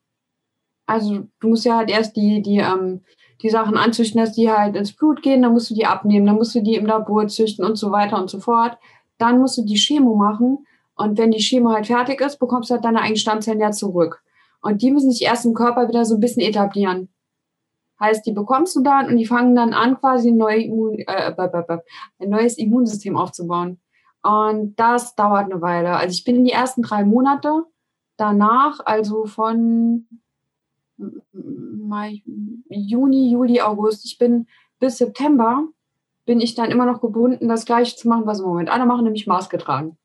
Also 0.86 1.28
du 1.40 1.48
musst 1.48 1.66
ja 1.66 1.78
halt 1.78 1.90
erst 1.90 2.16
die, 2.16 2.42
die, 2.42 2.58
ähm, 2.58 3.04
die 3.44 3.50
Sachen 3.50 3.78
anzüchten, 3.78 4.20
dass 4.20 4.32
die 4.32 4.50
halt 4.50 4.76
ins 4.76 4.94
Blut 4.94 5.22
gehen, 5.22 5.42
dann 5.42 5.52
musst 5.52 5.70
du 5.70 5.76
die 5.76 5.86
abnehmen, 5.86 6.26
dann 6.26 6.38
musst 6.38 6.56
du 6.56 6.62
die 6.62 6.76
im 6.76 6.86
Labor 6.86 7.28
züchten 7.28 7.66
und 7.66 7.76
so 7.76 7.92
weiter 7.92 8.18
und 8.18 8.30
so 8.30 8.40
fort. 8.40 8.78
Dann 9.18 9.40
musst 9.40 9.58
du 9.58 9.64
die 9.64 9.76
Chemo 9.76 10.16
machen 10.16 10.66
und 10.96 11.18
wenn 11.18 11.32
die 11.32 11.44
Chemo 11.44 11.72
halt 11.72 11.88
fertig 11.88 12.22
ist, 12.22 12.40
bekommst 12.40 12.70
du 12.70 12.76
halt 12.76 12.86
deine 12.86 13.02
eigenen 13.02 13.18
Stammzellen 13.18 13.60
ja 13.60 13.72
zurück. 13.72 14.24
Und 14.62 14.82
die 14.82 14.92
müssen 14.92 15.12
sich 15.12 15.24
erst 15.24 15.46
im 15.46 15.54
Körper 15.54 15.90
wieder 15.90 16.06
so 16.06 16.16
ein 16.16 16.22
bisschen 16.22 16.42
etablieren. 16.42 17.10
Heißt, 18.00 18.26
die 18.26 18.32
bekommst 18.32 18.76
du 18.76 18.82
dann 18.82 19.08
und 19.08 19.18
die 19.18 19.26
fangen 19.26 19.56
dann 19.56 19.74
an, 19.74 20.00
quasi 20.00 20.30
ein, 20.30 20.38
neue 20.38 20.64
Immun, 20.64 21.00
äh, 21.00 21.34
ein 21.38 22.30
neues 22.30 22.58
Immunsystem 22.58 23.18
aufzubauen. 23.18 23.80
Und 24.22 24.76
das 24.78 25.16
dauert 25.16 25.52
eine 25.52 25.62
Weile. 25.62 25.98
Also 25.98 26.14
ich 26.14 26.24
bin 26.24 26.38
in 26.38 26.46
die 26.46 26.52
ersten 26.52 26.82
drei 26.82 27.04
Monate 27.04 27.66
danach, 28.16 28.80
also 28.86 29.26
von 29.26 30.08
Mai, 31.32 32.24
Juni, 32.70 33.32
Juli, 33.32 33.62
August, 33.62 34.06
ich 34.06 34.18
bin 34.18 34.48
bis 34.80 34.98
September, 34.98 35.68
bin 36.26 36.40
ich 36.40 36.56
dann 36.56 36.72
immer 36.72 36.86
noch 36.86 37.02
gebunden, 37.02 37.48
das 37.48 37.66
Gleiche 37.66 37.96
zu 37.96 38.08
machen, 38.08 38.26
was 38.26 38.40
im 38.40 38.46
Moment 38.46 38.70
alle 38.70 38.86
machen, 38.86 39.04
nämlich 39.04 39.28
Maske 39.28 39.58
tragen. 39.58 39.98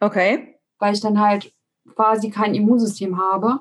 Okay. 0.00 0.58
Weil 0.78 0.94
ich 0.94 1.00
dann 1.00 1.20
halt 1.20 1.52
quasi 1.94 2.30
kein 2.30 2.54
Immunsystem 2.54 3.18
habe 3.18 3.60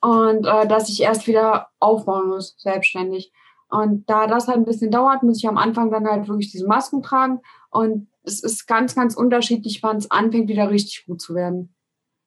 und 0.00 0.46
äh, 0.46 0.66
dass 0.66 0.88
ich 0.88 1.00
erst 1.00 1.26
wieder 1.26 1.68
aufbauen 1.78 2.28
muss, 2.28 2.56
selbstständig. 2.58 3.32
Und 3.68 4.08
da 4.10 4.26
das 4.26 4.48
halt 4.48 4.58
ein 4.58 4.64
bisschen 4.66 4.90
dauert, 4.90 5.22
muss 5.22 5.38
ich 5.38 5.48
am 5.48 5.56
Anfang 5.56 5.90
dann 5.90 6.06
halt 6.06 6.28
wirklich 6.28 6.50
diese 6.50 6.66
Masken 6.66 7.02
tragen. 7.02 7.40
Und 7.70 8.08
es 8.22 8.42
ist 8.42 8.66
ganz, 8.66 8.94
ganz 8.94 9.16
unterschiedlich, 9.16 9.82
wann 9.82 9.96
es 9.96 10.10
anfängt, 10.10 10.48
wieder 10.48 10.70
richtig 10.70 11.06
gut 11.06 11.22
zu 11.22 11.34
werden. 11.34 11.74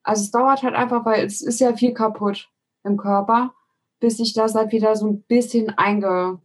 Also 0.01 0.23
es 0.23 0.31
dauert 0.31 0.63
halt 0.63 0.73
einfach, 0.73 1.05
weil 1.05 1.25
es 1.25 1.41
ist 1.41 1.59
ja 1.59 1.75
viel 1.75 1.93
kaputt 1.93 2.49
im 2.83 2.97
Körper, 2.97 3.53
bis 3.99 4.17
sich 4.17 4.33
das 4.33 4.55
halt 4.55 4.71
wieder 4.71 4.95
so 4.95 5.07
ein 5.07 5.21
bisschen 5.23 5.69
einge, 5.77 6.39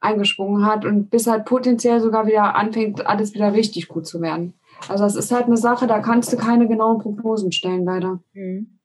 eingeschwungen 0.00 0.66
hat 0.66 0.84
und 0.84 1.10
bis 1.10 1.26
halt 1.26 1.44
potenziell 1.44 2.00
sogar 2.00 2.26
wieder 2.26 2.54
anfängt, 2.54 3.06
alles 3.06 3.34
wieder 3.34 3.52
richtig 3.52 3.88
gut 3.88 4.06
zu 4.06 4.20
werden. 4.20 4.54
Also 4.88 5.04
es 5.04 5.14
ist 5.14 5.30
halt 5.30 5.46
eine 5.46 5.56
Sache, 5.56 5.86
da 5.86 6.00
kannst 6.00 6.32
du 6.32 6.36
keine 6.36 6.66
genauen 6.66 6.98
Prognosen 6.98 7.52
stellen, 7.52 7.84
leider. 7.84 8.22
Mhm. 8.32 8.79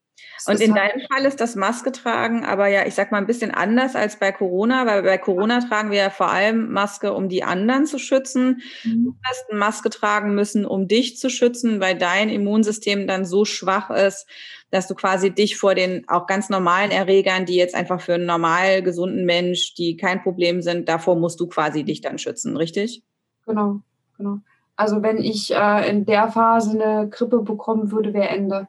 Und 0.47 0.61
in 0.61 0.73
deinem 0.73 1.01
Fall 1.09 1.25
ist 1.25 1.41
das 1.41 1.55
Maske 1.55 1.91
tragen, 1.91 2.45
aber 2.45 2.67
ja, 2.67 2.85
ich 2.85 2.93
sag 2.93 3.11
mal 3.11 3.17
ein 3.17 3.25
bisschen 3.25 3.51
anders 3.51 3.95
als 3.95 4.17
bei 4.17 4.31
Corona, 4.31 4.85
weil 4.85 5.03
bei 5.03 5.17
Corona 5.17 5.59
tragen 5.59 5.91
wir 5.91 5.97
ja 5.97 6.09
vor 6.09 6.29
allem 6.29 6.71
Maske, 6.71 7.13
um 7.13 7.29
die 7.29 7.43
anderen 7.43 7.85
zu 7.85 7.97
schützen. 7.97 8.61
Mhm. 8.83 9.05
Du 9.05 9.15
hast 9.23 9.49
eine 9.49 9.59
Maske 9.59 9.89
tragen 9.89 10.35
müssen, 10.35 10.65
um 10.65 10.87
dich 10.87 11.17
zu 11.17 11.29
schützen, 11.29 11.79
weil 11.79 11.97
dein 11.97 12.29
Immunsystem 12.29 13.07
dann 13.07 13.25
so 13.25 13.45
schwach 13.45 13.89
ist, 13.89 14.27
dass 14.71 14.87
du 14.87 14.95
quasi 14.95 15.31
dich 15.31 15.57
vor 15.57 15.73
den 15.73 16.07
auch 16.09 16.27
ganz 16.27 16.49
normalen 16.49 16.91
Erregern, 16.91 17.45
die 17.45 17.55
jetzt 17.55 17.75
einfach 17.75 18.01
für 18.01 18.15
einen 18.15 18.25
normal 18.25 18.83
gesunden 18.83 19.25
Mensch, 19.25 19.73
die 19.75 19.97
kein 19.97 20.21
Problem 20.21 20.61
sind, 20.61 20.89
davor 20.89 21.15
musst 21.15 21.39
du 21.39 21.47
quasi 21.47 21.83
dich 21.83 22.01
dann 22.01 22.17
schützen, 22.17 22.57
richtig? 22.57 23.03
Genau, 23.45 23.81
genau. 24.17 24.39
Also 24.75 25.01
wenn 25.01 25.17
ich 25.17 25.53
äh, 25.53 25.89
in 25.89 26.05
der 26.05 26.27
Phase 26.27 26.71
eine 26.71 27.09
Grippe 27.09 27.39
bekommen 27.39 27.91
würde, 27.91 28.13
wäre 28.13 28.29
Ende. 28.29 28.67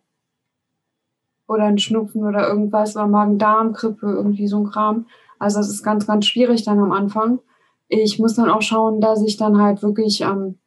Oder 1.48 1.64
ein 1.64 1.78
Schnupfen 1.78 2.24
oder 2.24 2.48
irgendwas 2.48 2.96
oder 2.96 3.06
Magen-Darm-Grippe, 3.06 4.06
irgendwie 4.06 4.48
so 4.48 4.58
ein 4.58 4.70
Kram. 4.70 5.06
Also 5.38 5.58
das 5.58 5.68
ist 5.68 5.82
ganz, 5.82 6.06
ganz 6.06 6.26
schwierig 6.26 6.64
dann 6.64 6.78
am 6.80 6.92
Anfang. 6.92 7.40
Ich 7.88 8.18
muss 8.18 8.34
dann 8.34 8.50
auch 8.50 8.62
schauen, 8.62 9.00
dass 9.00 9.22
ich 9.22 9.36
dann 9.36 9.60
halt 9.60 9.82
wirklich 9.82 10.22
ähm, 10.22 10.58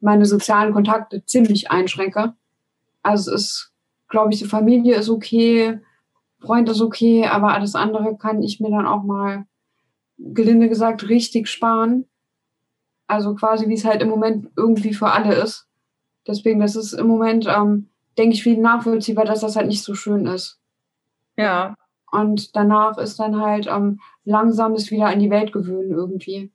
meine 0.00 0.26
sozialen 0.26 0.72
Kontakte 0.72 1.24
ziemlich 1.24 1.70
einschränke. 1.70 2.34
Also 3.02 3.32
es 3.32 3.42
ist, 3.42 3.72
glaube 4.08 4.32
ich, 4.32 4.40
die 4.40 4.46
Familie 4.46 4.96
ist 4.96 5.08
okay, 5.08 5.80
Freund 6.40 6.68
ist 6.68 6.80
okay, 6.80 7.26
aber 7.26 7.52
alles 7.52 7.74
andere 7.74 8.16
kann 8.16 8.42
ich 8.42 8.60
mir 8.60 8.70
dann 8.70 8.86
auch 8.86 9.02
mal, 9.02 9.46
gelinde 10.18 10.68
gesagt, 10.68 11.08
richtig 11.08 11.48
sparen. 11.48 12.06
Also 13.06 13.34
quasi, 13.34 13.68
wie 13.68 13.74
es 13.74 13.84
halt 13.84 14.02
im 14.02 14.08
Moment 14.08 14.50
irgendwie 14.56 14.94
für 14.94 15.10
alle 15.10 15.34
ist. 15.34 15.66
Deswegen, 16.26 16.60
das 16.60 16.76
ist 16.76 16.92
im 16.92 17.06
Moment, 17.06 17.46
ähm, 17.48 17.89
denke 18.20 18.34
ich, 18.34 18.42
viel 18.42 18.58
nachvollziehbar, 18.58 19.24
dass 19.24 19.40
das 19.40 19.56
halt 19.56 19.66
nicht 19.66 19.82
so 19.82 19.94
schön 19.94 20.26
ist. 20.26 20.60
Ja. 21.36 21.74
Und 22.12 22.54
danach 22.54 22.98
ist 22.98 23.18
dann 23.18 23.40
halt 23.40 23.66
ähm, 23.66 24.00
langsames 24.24 24.90
wieder 24.90 25.06
an 25.06 25.20
die 25.20 25.30
Welt 25.30 25.52
gewöhnen 25.52 25.90
irgendwie. 25.90 26.52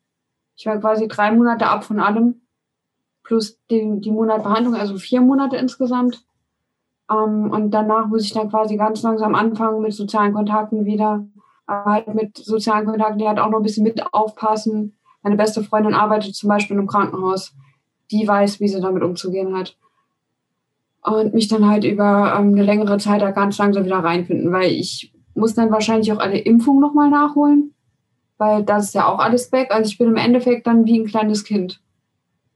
Ich 0.55 0.65
war 0.67 0.77
quasi 0.79 1.07
drei 1.07 1.31
Monate 1.31 1.67
ab 1.67 1.83
von 1.83 1.99
allem, 1.99 2.41
plus 3.23 3.59
die, 3.71 3.99
die 3.99 4.11
Monat 4.11 4.43
Behandlung, 4.43 4.75
also 4.75 4.97
vier 4.97 5.21
Monate 5.21 5.57
insgesamt. 5.57 6.23
Ähm, 7.09 7.49
und 7.51 7.71
danach 7.71 8.07
muss 8.07 8.23
ich 8.23 8.33
dann 8.33 8.49
quasi 8.49 8.77
ganz 8.77 9.01
langsam 9.01 9.33
anfangen 9.33 9.81
mit 9.81 9.93
sozialen 9.93 10.33
Kontakten 10.33 10.85
wieder. 10.85 11.25
Aber 11.65 11.91
halt 11.91 12.13
mit 12.13 12.37
sozialen 12.37 12.85
Kontakten, 12.85 13.17
die 13.17 13.27
halt 13.27 13.39
auch 13.39 13.49
noch 13.49 13.57
ein 13.57 13.63
bisschen 13.63 13.83
mit 13.83 14.13
aufpassen. 14.13 14.97
Meine 15.23 15.35
beste 15.35 15.63
Freundin 15.63 15.95
arbeitet 15.95 16.35
zum 16.35 16.49
Beispiel 16.49 16.77
im 16.77 16.85
Krankenhaus. 16.85 17.55
Die 18.11 18.27
weiß, 18.27 18.59
wie 18.59 18.67
sie 18.67 18.81
damit 18.81 19.01
umzugehen 19.01 19.57
hat. 19.57 19.75
Und 21.05 21.33
mich 21.33 21.47
dann 21.47 21.67
halt 21.67 21.83
über 21.83 22.35
ähm, 22.37 22.53
eine 22.53 22.63
längere 22.63 22.97
Zeit 22.97 23.21
da 23.21 23.31
ganz 23.31 23.57
langsam 23.57 23.85
wieder 23.85 23.99
reinfinden, 23.99 24.51
weil 24.51 24.71
ich 24.71 25.13
muss 25.35 25.53
dann 25.53 25.71
wahrscheinlich 25.71 26.11
auch 26.11 26.19
alle 26.19 26.39
Impfungen 26.39 26.81
nochmal 26.81 27.09
nachholen, 27.09 27.75
weil 28.37 28.63
das 28.63 28.85
ist 28.85 28.95
ja 28.95 29.07
auch 29.07 29.19
alles 29.19 29.51
weg. 29.51 29.69
Also 29.69 29.89
ich 29.89 29.97
bin 29.97 30.07
im 30.07 30.15
Endeffekt 30.15 30.65
dann 30.65 30.85
wie 30.85 30.99
ein 30.99 31.05
kleines 31.05 31.43
Kind. 31.43 31.79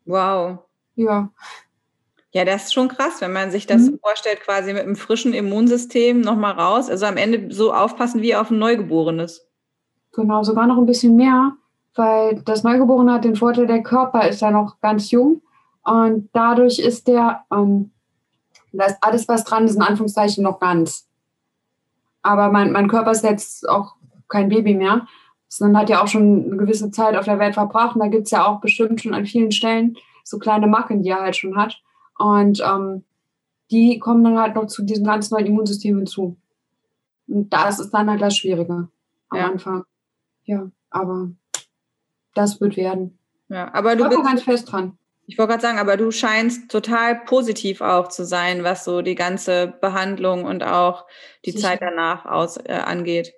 Wow. 0.05 0.59
Ja. 0.95 1.29
Ja, 2.31 2.45
das 2.45 2.65
ist 2.65 2.73
schon 2.73 2.89
krass, 2.89 3.21
wenn 3.21 3.33
man 3.33 3.51
sich 3.51 3.65
das 3.65 3.89
mhm. 3.89 3.99
vorstellt, 3.99 4.41
quasi 4.41 4.73
mit 4.73 4.83
einem 4.83 4.95
frischen 4.95 5.33
Immunsystem 5.33 6.21
nochmal 6.21 6.53
raus. 6.53 6.89
Also 6.89 7.05
am 7.05 7.17
Ende 7.17 7.53
so 7.53 7.73
aufpassen 7.73 8.21
wie 8.21 8.35
auf 8.35 8.51
ein 8.51 8.59
Neugeborenes. 8.59 9.47
Genau, 10.13 10.43
sogar 10.43 10.67
noch 10.67 10.77
ein 10.77 10.85
bisschen 10.85 11.15
mehr, 11.15 11.53
weil 11.95 12.41
das 12.45 12.63
Neugeborene 12.63 13.13
hat 13.13 13.25
den 13.25 13.35
Vorteil, 13.35 13.67
der 13.67 13.83
Körper 13.83 14.27
ist 14.27 14.41
ja 14.41 14.51
noch 14.51 14.79
ganz 14.81 15.11
jung 15.11 15.41
und 15.83 16.29
dadurch 16.33 16.79
ist 16.79 17.07
der, 17.07 17.45
ähm, 17.51 17.91
da 18.71 18.85
ist 18.85 18.97
alles, 19.01 19.27
was 19.27 19.43
dran 19.43 19.65
ist, 19.65 19.75
in 19.75 19.81
Anführungszeichen 19.81 20.43
noch 20.43 20.59
ganz. 20.59 21.07
Aber 22.21 22.51
mein, 22.51 22.71
mein 22.71 22.87
Körper 22.87 23.11
ist 23.11 23.23
jetzt 23.23 23.67
auch 23.67 23.95
kein 24.27 24.49
Baby 24.49 24.75
mehr, 24.75 25.07
sondern 25.47 25.81
hat 25.81 25.89
ja 25.89 26.03
auch 26.03 26.07
schon 26.07 26.45
eine 26.45 26.57
gewisse 26.57 26.91
Zeit 26.91 27.15
auf 27.15 27.25
der 27.25 27.39
Welt 27.39 27.55
verbracht 27.55 27.95
und 27.95 28.01
da 28.01 28.07
gibt 28.07 28.25
es 28.25 28.31
ja 28.31 28.45
auch 28.45 28.61
bestimmt 28.61 29.01
schon 29.01 29.13
an 29.13 29.25
vielen 29.25 29.51
Stellen 29.51 29.97
so 30.29 30.37
kleine 30.37 30.67
Macken, 30.67 31.01
die 31.01 31.09
er 31.09 31.21
halt 31.21 31.35
schon 31.35 31.57
hat. 31.57 31.81
Und 32.17 32.61
ähm, 32.61 33.03
die 33.71 33.99
kommen 33.99 34.23
dann 34.23 34.39
halt 34.39 34.55
noch 34.55 34.67
zu 34.67 34.83
diesem 34.83 35.05
ganz 35.05 35.31
neuen 35.31 35.47
Immunsystem 35.47 35.97
hinzu. 35.97 36.37
Und 37.27 37.49
das 37.51 37.79
ist 37.79 37.91
dann 37.91 38.09
halt 38.09 38.21
das 38.21 38.37
Schwierige 38.37 38.89
am 39.29 39.37
ja. 39.37 39.47
Anfang. 39.47 39.83
Ja, 40.43 40.69
aber 40.89 41.31
das 42.35 42.61
wird 42.61 42.77
werden. 42.77 43.17
Ja, 43.47 43.73
aber 43.73 43.95
du 43.95 44.07
bist 44.07 44.23
ganz 44.23 44.43
fest 44.43 44.71
dran. 44.71 44.98
Ich 45.29 45.37
wollte 45.37 45.51
gerade 45.51 45.61
sagen, 45.61 45.79
aber 45.79 45.95
du 45.95 46.11
scheinst 46.11 46.71
total 46.71 47.21
positiv 47.21 47.81
auch 47.81 48.07
zu 48.07 48.25
sein, 48.25 48.63
was 48.63 48.83
so 48.83 49.01
die 49.01 49.15
ganze 49.15 49.73
Behandlung 49.79 50.45
und 50.45 50.63
auch 50.63 51.05
die 51.45 51.51
Sicher. 51.51 51.69
Zeit 51.69 51.81
danach 51.81 52.25
aus, 52.25 52.57
äh, 52.57 52.73
angeht. 52.73 53.33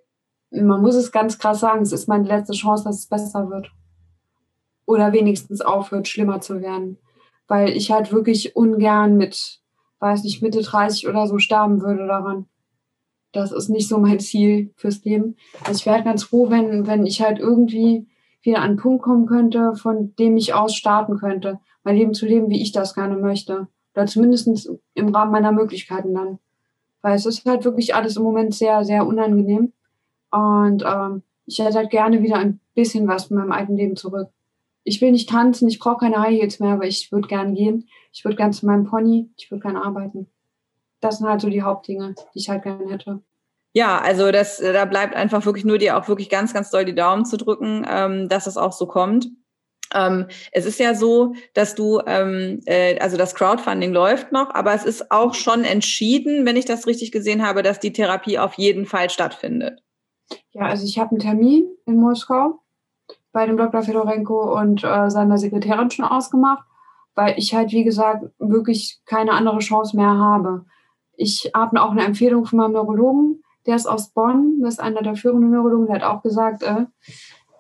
Man 0.52 0.82
muss 0.82 0.96
es 0.96 1.12
ganz 1.12 1.38
krass 1.38 1.60
sagen, 1.60 1.82
es 1.82 1.92
ist 1.92 2.08
meine 2.08 2.28
letzte 2.28 2.54
Chance, 2.54 2.86
dass 2.86 3.00
es 3.00 3.08
besser 3.08 3.50
wird. 3.50 3.72
Oder 4.86 5.14
wenigstens 5.14 5.62
aufhört, 5.62 6.08
schlimmer 6.08 6.42
zu 6.42 6.62
werden 6.62 6.98
weil 7.52 7.76
ich 7.76 7.92
halt 7.92 8.14
wirklich 8.14 8.56
ungern 8.56 9.18
mit, 9.18 9.60
weiß 10.00 10.24
nicht, 10.24 10.42
Mitte 10.42 10.62
30 10.62 11.10
oder 11.10 11.28
so 11.28 11.38
sterben 11.38 11.82
würde 11.82 12.08
daran. 12.08 12.46
Das 13.34 13.52
ist 13.52 13.68
nicht 13.68 13.90
so 13.90 13.98
mein 13.98 14.22
Ziel 14.22 14.74
fürs 14.78 15.04
Leben. 15.04 15.36
Also 15.66 15.80
ich 15.80 15.86
wäre 15.86 15.98
halt 15.98 16.06
ganz 16.06 16.24
froh, 16.24 16.50
wenn, 16.50 16.88
wenn 16.88 17.06
ich 17.06 17.22
halt 17.22 17.40
irgendwie 17.40 18.08
wieder 18.42 18.60
an 18.60 18.70
einen 18.70 18.78
Punkt 18.78 19.04
kommen 19.04 19.26
könnte, 19.26 19.76
von 19.76 20.16
dem 20.16 20.38
ich 20.38 20.54
aus 20.54 20.74
starten 20.74 21.18
könnte, 21.18 21.60
mein 21.84 21.96
Leben 21.96 22.14
zu 22.14 22.26
leben, 22.26 22.50
wie 22.50 22.62
ich 22.62 22.72
das 22.72 22.94
gerne 22.94 23.16
möchte. 23.16 23.68
Oder 23.96 24.06
zumindest 24.06 24.70
im 24.94 25.16
Rahmen 25.16 25.32
meiner 25.32 25.52
Möglichkeiten 25.52 26.14
dann. 26.14 26.40
Weil 27.02 27.16
es 27.16 27.26
ist 27.26 27.46
halt 27.46 27.66
wirklich 27.66 27.96
alles 27.96 28.18
im 28.18 28.24
Moment 28.24 28.54
sehr, 28.54 28.84
sehr 28.84 29.06
unangenehm. 29.06 29.74
Und 30.30 30.84
ähm, 30.86 31.24
ich 31.46 31.60
hätte 31.60 31.78
halt 31.78 31.90
gerne 31.90 32.22
wieder 32.22 32.38
ein 32.38 32.60
bisschen 32.76 33.08
was 33.08 33.26
von 33.26 33.38
meinem 33.38 33.52
alten 33.52 33.76
Leben 33.76 33.96
zurück 33.96 34.30
ich 34.84 35.02
will 35.02 35.12
nicht 35.12 35.30
tanzen, 35.30 35.68
ich 35.68 35.80
brauche 35.80 36.00
keine 36.00 36.20
High 36.20 36.40
Heels 36.40 36.60
mehr, 36.60 36.74
aber 36.74 36.86
ich 36.86 37.12
würde 37.12 37.28
gern 37.28 37.54
gehen. 37.54 37.88
Ich 38.12 38.26
würde 38.26 38.38
gern 38.38 38.54
zu 38.54 38.66
meinem 38.66 38.86
Pony, 38.86 39.30
ich 39.38 39.52
würde 39.52 39.62
gern 39.62 39.78
arbeiten. 39.78 40.28
Das 41.00 41.18
sind 41.18 41.28
halt 41.28 41.42
so 41.42 41.50
die 41.50 41.64
Hauptdinge, 41.64 42.16
die 42.34 42.40
ich 42.40 42.50
halt 42.50 42.64
gerne 42.64 42.92
hätte. 42.92 43.22
Ja, 43.74 44.00
also 44.00 44.32
das, 44.32 44.58
da 44.58 44.86
bleibt 44.86 45.16
einfach 45.16 45.46
wirklich 45.46 45.66
nur 45.66 45.78
dir 45.78 45.98
auch 45.98 46.08
wirklich 46.08 46.30
ganz, 46.30 46.54
ganz 46.54 46.72
doll 46.72 46.84
die 46.84 46.96
Daumen 46.96 47.26
zu 47.26 47.38
drücken, 47.38 47.86
ähm, 47.90 48.28
dass 48.28 48.48
es 48.48 48.58
auch 48.58 48.74
so 48.74 48.86
kommt. 48.86 49.30
Ähm, 49.94 50.28
es 50.52 50.66
ist 50.66 50.80
ja 50.80 50.96
so, 50.96 51.34
dass 51.54 51.76
du, 51.76 52.02
ähm, 52.06 52.62
äh, 52.66 52.98
also 53.00 53.18
das 53.18 53.36
Crowdfunding 53.36 53.92
läuft 53.92 54.32
noch, 54.32 54.54
aber 54.54 54.74
es 54.74 54.86
ist 54.86 55.12
auch 55.12 55.34
schon 55.34 55.64
entschieden, 55.64 56.46
wenn 56.46 56.56
ich 56.56 56.66
das 56.66 56.88
richtig 56.88 57.12
gesehen 57.12 57.46
habe, 57.46 57.64
dass 57.64 57.80
die 57.80 57.94
Therapie 57.94 58.40
auf 58.40 58.54
jeden 58.56 58.86
Fall 58.86 59.10
stattfindet. 59.10 59.82
Ja, 60.52 60.64
also 60.64 60.86
ich 60.86 60.98
habe 60.98 61.12
einen 61.12 61.20
Termin 61.20 61.66
in 61.86 61.98
Moskau 61.98 62.60
bei 63.32 63.46
dem 63.46 63.58
Dr. 63.58 63.82
Fedorenko 63.82 64.60
und 64.60 64.84
äh, 64.84 65.10
seiner 65.10 65.38
Sekretärin 65.38 65.92
schon 65.92 66.06
ausgemacht, 66.06 66.64
weil 67.16 67.38
ich 67.38 67.54
halt, 67.54 67.72
wie 67.72 67.84
gesagt, 67.84 68.26
wirklich 68.40 69.00
keine 69.06 69.32
andere 69.32 69.60
Chance 69.60 69.96
mehr 69.96 70.18
habe. 70.18 70.66
Ich 71.16 71.52
habe 71.54 71.82
auch 71.82 71.92
eine 71.92 72.04
Empfehlung 72.04 72.46
von 72.46 72.60
meinem 72.60 72.74
Neurologen, 72.74 73.44
der 73.66 73.76
ist 73.76 73.86
aus 73.86 74.10
Bonn, 74.10 74.60
das 74.62 74.76
ist 74.76 74.80
einer 74.80 75.02
der 75.02 75.16
führenden 75.16 75.52
Neurologen, 75.52 75.86
der 75.86 75.96
hat 75.96 76.04
auch 76.04 76.24
gesagt, 76.24 76.64
äh, 76.64 76.86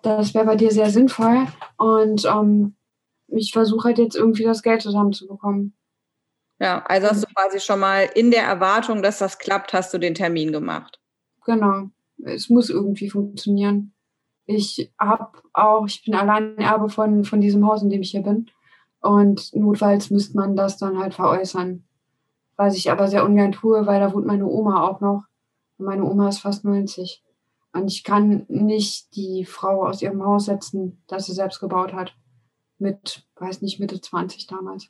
das 0.01 0.33
wäre 0.33 0.45
bei 0.45 0.55
dir 0.55 0.71
sehr 0.71 0.89
sinnvoll. 0.89 1.47
Und 1.77 2.25
ähm, 2.25 2.75
ich 3.27 3.51
versuche 3.51 3.85
halt 3.85 3.97
jetzt 3.97 4.15
irgendwie 4.15 4.43
das 4.43 4.61
Geld 4.61 4.81
zusammenzubekommen. 4.81 5.73
Ja, 6.59 6.83
also 6.85 7.07
hast 7.07 7.23
du 7.23 7.27
quasi 7.33 7.59
schon 7.59 7.79
mal 7.79 8.07
in 8.13 8.29
der 8.29 8.43
Erwartung, 8.43 9.01
dass 9.01 9.17
das 9.17 9.39
klappt, 9.39 9.73
hast 9.73 9.93
du 9.93 9.97
den 9.97 10.13
Termin 10.13 10.51
gemacht. 10.51 10.99
Genau. 11.45 11.89
Es 12.23 12.49
muss 12.49 12.69
irgendwie 12.69 13.09
funktionieren. 13.09 13.93
Ich 14.45 14.91
habe 14.99 15.29
auch, 15.53 15.87
ich 15.87 16.03
bin 16.03 16.13
allein 16.13 16.57
Erbe 16.57 16.89
von, 16.89 17.23
von 17.23 17.41
diesem 17.41 17.65
Haus, 17.65 17.81
in 17.81 17.89
dem 17.89 18.01
ich 18.01 18.11
hier 18.11 18.21
bin. 18.21 18.51
Und 18.99 19.55
notfalls 19.55 20.11
müsste 20.11 20.37
man 20.37 20.55
das 20.55 20.77
dann 20.77 20.99
halt 20.99 21.15
veräußern. 21.15 21.83
Was 22.57 22.75
ich 22.75 22.91
aber 22.91 23.07
sehr 23.07 23.25
ungern 23.25 23.51
tue, 23.51 23.87
weil 23.87 23.99
da 23.99 24.13
wohnt 24.13 24.27
meine 24.27 24.45
Oma 24.45 24.87
auch 24.87 25.01
noch. 25.01 25.23
Und 25.77 25.85
meine 25.85 26.05
Oma 26.05 26.29
ist 26.29 26.39
fast 26.39 26.63
90. 26.63 27.23
Und 27.73 27.87
ich 27.87 28.03
kann 28.03 28.45
nicht 28.49 29.15
die 29.15 29.45
Frau 29.45 29.85
aus 29.85 30.01
ihrem 30.01 30.23
Haus 30.23 30.45
setzen, 30.45 31.03
das 31.07 31.25
sie 31.25 31.33
selbst 31.33 31.59
gebaut 31.59 31.93
hat. 31.93 32.15
Mit, 32.77 33.27
weiß 33.35 33.61
nicht, 33.61 33.79
Mitte 33.79 34.01
20 34.01 34.47
damals. 34.47 34.89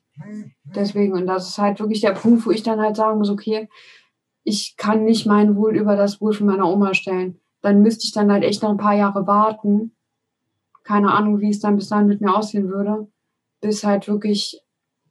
Deswegen, 0.75 1.13
und 1.13 1.27
das 1.27 1.49
ist 1.49 1.57
halt 1.57 1.79
wirklich 1.79 2.01
der 2.01 2.13
Punkt, 2.13 2.45
wo 2.45 2.51
ich 2.51 2.63
dann 2.63 2.79
halt 2.79 2.95
sagen 2.95 3.17
muss, 3.17 3.29
okay, 3.29 3.69
ich 4.43 4.75
kann 4.77 5.03
nicht 5.03 5.25
mein 5.25 5.55
Wohl 5.55 5.75
über 5.75 5.95
das 5.95 6.21
Wohl 6.21 6.33
von 6.33 6.47
meiner 6.47 6.67
Oma 6.67 6.93
stellen 6.93 7.41
dann 7.61 7.81
müsste 7.81 8.05
ich 8.05 8.11
dann 8.11 8.31
halt 8.31 8.43
echt 8.43 8.61
noch 8.63 8.69
ein 8.69 8.77
paar 8.77 8.95
Jahre 8.95 9.27
warten. 9.27 9.95
Keine 10.83 11.11
Ahnung, 11.11 11.39
wie 11.39 11.49
es 11.49 11.59
dann 11.59 11.75
bis 11.75 11.89
dahin 11.89 12.07
mit 12.07 12.21
mir 12.21 12.35
aussehen 12.35 12.69
würde. 12.69 13.07
Bis 13.61 13.83
halt 13.83 14.07
wirklich, 14.07 14.61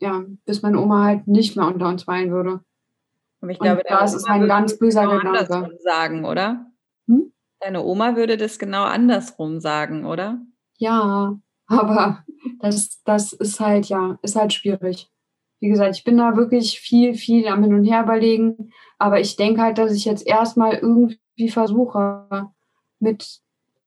ja, 0.00 0.24
bis 0.44 0.62
meine 0.62 0.80
Oma 0.80 1.04
halt 1.04 1.28
nicht 1.28 1.56
mehr 1.56 1.66
unter 1.66 1.88
uns 1.88 2.06
weilen 2.06 2.32
würde. 2.32 2.60
Und 3.40 3.50
ich 3.50 3.58
glaube, 3.58 3.78
Und 3.78 3.90
das 3.90 4.14
ist 4.14 4.28
ein 4.28 4.46
ganz 4.48 4.78
böser 4.78 5.06
genau 5.06 5.32
Gedanke. 5.32 5.78
sagen, 5.78 6.24
oder? 6.24 6.66
Hm? 7.06 7.32
Deine 7.60 7.84
Oma 7.84 8.16
würde 8.16 8.36
das 8.36 8.58
genau 8.58 8.84
andersrum 8.84 9.60
sagen, 9.60 10.06
oder? 10.06 10.40
Ja, 10.78 11.38
aber 11.66 12.24
das, 12.60 13.02
das 13.04 13.32
ist 13.32 13.60
halt, 13.60 13.86
ja, 13.86 14.18
ist 14.22 14.36
halt 14.36 14.52
schwierig. 14.52 15.10
Wie 15.60 15.68
gesagt, 15.68 15.96
ich 15.96 16.04
bin 16.04 16.16
da 16.16 16.36
wirklich 16.36 16.80
viel, 16.80 17.14
viel 17.14 17.46
am 17.48 17.62
Hin 17.62 17.74
und 17.74 17.84
Her 17.84 18.02
überlegen. 18.02 18.72
Aber 18.98 19.20
ich 19.20 19.36
denke 19.36 19.60
halt, 19.60 19.78
dass 19.78 19.92
ich 19.92 20.06
jetzt 20.06 20.26
erstmal 20.26 20.74
irgendwie 20.74 21.20
wie 21.36 21.50
versuche, 21.50 22.50
mit 22.98 23.40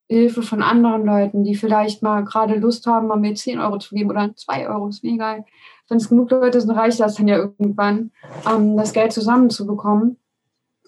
Hilfe 0.09 0.41
von 0.41 0.61
anderen 0.61 1.05
Leuten, 1.05 1.43
die 1.43 1.55
vielleicht 1.55 2.03
mal 2.03 2.23
gerade 2.23 2.55
Lust 2.55 2.85
haben, 2.87 3.07
mal 3.07 3.17
mir 3.17 3.35
10 3.35 3.59
Euro 3.59 3.77
zu 3.77 3.95
geben 3.95 4.09
oder 4.09 4.35
2 4.35 4.67
Euro, 4.67 4.89
ist 4.89 5.03
mir 5.03 5.13
egal. 5.13 5.45
Wenn 5.87 5.97
es 5.97 6.09
genug 6.09 6.29
Leute 6.31 6.61
sind, 6.61 6.71
reicht 6.71 6.99
das 6.99 7.15
dann 7.15 7.27
ja 7.27 7.37
irgendwann, 7.37 8.11
ähm, 8.47 8.77
das 8.77 8.93
Geld 8.93 9.13
zusammenzubekommen, 9.13 10.17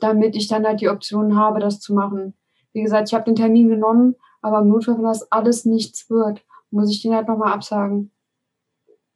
damit 0.02 0.36
ich 0.36 0.48
dann 0.48 0.66
halt 0.66 0.82
die 0.82 0.90
Option 0.90 1.36
habe, 1.36 1.60
das 1.60 1.80
zu 1.80 1.94
machen. 1.94 2.34
Wie 2.76 2.84
gesagt, 2.84 3.08
ich 3.08 3.14
habe 3.14 3.24
den 3.24 3.38
Termin 3.38 3.70
genommen, 3.70 4.16
aber 4.42 4.60
im 4.60 4.68
Notfall, 4.68 4.98
wenn 4.98 5.06
das 5.06 5.32
alles 5.32 5.64
nichts 5.64 6.10
wird, 6.10 6.46
muss 6.72 6.92
ich 6.92 7.02
den 7.02 7.16
halt 7.16 7.30
nochmal 7.30 7.54
absagen. 7.54 8.12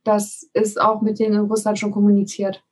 Das 0.05 0.49
ist 0.53 0.80
auch 0.80 1.01
mit 1.01 1.20
denen 1.20 1.36
in 1.36 1.47
Russland 1.47 1.78
schon 1.78 1.91
kommuniziert. 1.91 2.64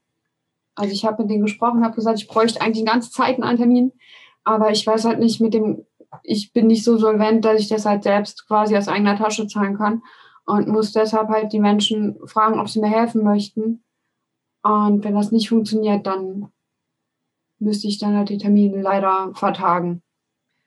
Also 0.76 0.94
ich 0.94 1.04
habe 1.04 1.24
mit 1.24 1.30
denen 1.30 1.44
gesprochen, 1.44 1.84
habe 1.84 1.96
gesagt, 1.96 2.20
ich 2.20 2.30
bräuchte 2.30 2.62
eigentlich 2.62 2.86
die 2.86 2.90
ganze 2.90 3.12
Zeit 3.12 3.44
einen 3.44 3.58
Termin, 3.58 3.92
aber 4.46 4.72
ich 4.72 4.88
weiß 4.88 5.04
halt 5.04 5.20
nicht 5.20 5.42
mit 5.42 5.54
dem, 5.54 5.86
ich 6.24 6.54
bin 6.54 6.68
nicht 6.68 6.86
so 6.86 6.96
solvent, 6.96 7.44
dass 7.44 7.60
ich 7.60 7.68
das 7.68 7.86
halt 7.86 8.04
selbst 8.04 8.48
quasi 8.48 8.78
aus 8.78 8.88
eigener 8.88 9.18
Tasche 9.18 9.46
zahlen 9.46 9.78
kann 9.78 10.04
und 10.46 10.70
muss 10.70 10.94
deshalb 10.94 11.28
halt 11.28 11.52
die 11.52 11.60
Menschen 11.60 12.18
fragen, 12.28 12.62
ob 12.62 12.70
sie 12.70 12.80
mir 12.80 12.90
helfen 12.90 13.26
möchten. 13.26 13.84
Und 14.64 15.04
wenn 15.04 15.16
das 15.16 15.34
nicht 15.34 15.50
funktioniert, 15.50 16.08
dann 16.08 16.50
müsste 17.60 17.90
ich 17.90 18.00
dann 18.00 18.16
halt 18.16 18.30
die 18.30 18.38
Termine 18.38 18.82
leider 18.82 19.34
vertagen. 19.34 20.02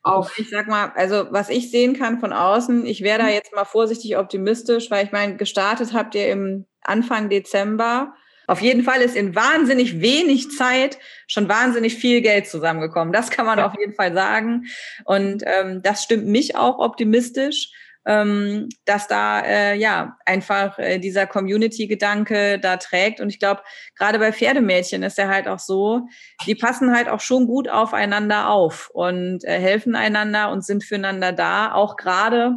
Auf. 0.02 0.38
Ich 0.38 0.48
sag 0.48 0.66
mal, 0.66 0.92
also 0.94 1.26
was 1.30 1.50
ich 1.50 1.70
sehen 1.70 1.98
kann 1.98 2.20
von 2.20 2.32
außen, 2.32 2.86
ich 2.86 3.02
wäre 3.02 3.18
da 3.18 3.24
mhm. 3.24 3.32
jetzt 3.32 3.54
mal 3.54 3.64
vorsichtig 3.64 4.16
optimistisch, 4.16 4.90
weil 4.90 5.04
ich 5.04 5.12
meine, 5.12 5.36
gestartet 5.36 5.92
habt 5.92 6.14
ihr 6.14 6.28
im 6.28 6.66
Anfang 6.82 7.28
Dezember 7.28 8.14
auf 8.50 8.60
jeden 8.60 8.82
Fall 8.82 9.00
ist 9.00 9.14
in 9.14 9.36
wahnsinnig 9.36 10.00
wenig 10.00 10.50
Zeit 10.50 10.98
schon 11.28 11.48
wahnsinnig 11.48 11.94
viel 11.94 12.20
Geld 12.20 12.48
zusammengekommen. 12.48 13.12
Das 13.12 13.30
kann 13.30 13.46
man 13.46 13.60
ja. 13.60 13.66
auf 13.66 13.74
jeden 13.78 13.94
Fall 13.94 14.12
sagen. 14.12 14.64
Und 15.04 15.44
ähm, 15.46 15.82
das 15.82 16.02
stimmt 16.02 16.26
mich 16.26 16.56
auch 16.56 16.80
optimistisch. 16.80 17.70
Ähm, 18.06 18.68
dass 18.84 19.08
da 19.08 19.40
äh, 19.40 19.76
ja 19.76 20.16
einfach 20.24 20.78
äh, 20.78 20.98
dieser 20.98 21.26
Community-Gedanke 21.26 22.58
da 22.58 22.76
trägt. 22.76 23.20
Und 23.20 23.28
ich 23.28 23.38
glaube, 23.38 23.62
gerade 23.96 24.18
bei 24.18 24.32
Pferdemädchen 24.32 25.02
ist 25.02 25.18
ja 25.18 25.28
halt 25.28 25.48
auch 25.48 25.58
so, 25.58 26.06
die 26.46 26.54
passen 26.54 26.94
halt 26.94 27.08
auch 27.08 27.20
schon 27.20 27.46
gut 27.46 27.68
aufeinander 27.68 28.50
auf 28.50 28.90
und 28.92 29.44
äh, 29.44 29.58
helfen 29.60 29.94
einander 29.94 30.50
und 30.50 30.64
sind 30.64 30.84
füreinander 30.84 31.32
da, 31.32 31.72
auch 31.72 31.96
gerade 31.96 32.56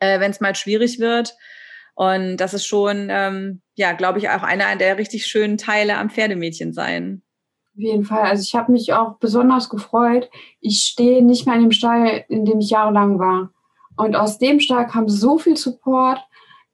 äh, 0.00 0.18
wenn 0.18 0.30
es 0.30 0.40
mal 0.40 0.54
schwierig 0.54 0.98
wird. 0.98 1.36
Und 1.94 2.38
das 2.38 2.54
ist 2.54 2.66
schon, 2.66 3.08
ähm, 3.10 3.60
ja, 3.74 3.92
glaube 3.92 4.18
ich, 4.18 4.30
auch 4.30 4.42
einer 4.42 4.74
der 4.76 4.96
richtig 4.96 5.26
schönen 5.26 5.58
Teile 5.58 5.98
am 5.98 6.10
Pferdemädchen 6.10 6.72
sein. 6.72 7.22
Auf 7.74 7.82
jeden 7.82 8.04
Fall. 8.04 8.22
Also 8.22 8.42
ich 8.42 8.54
habe 8.54 8.72
mich 8.72 8.92
auch 8.94 9.18
besonders 9.18 9.68
gefreut. 9.68 10.30
Ich 10.60 10.82
stehe 10.82 11.22
nicht 11.22 11.46
mehr 11.46 11.56
in 11.56 11.62
dem 11.62 11.72
Stall, 11.72 12.24
in 12.28 12.44
dem 12.44 12.60
ich 12.60 12.70
jahrelang 12.70 13.18
war. 13.18 13.52
Und 13.96 14.16
aus 14.16 14.38
dem 14.38 14.60
Stall 14.60 14.86
kam 14.86 15.08
so 15.08 15.38
viel 15.38 15.56
Support. 15.56 16.18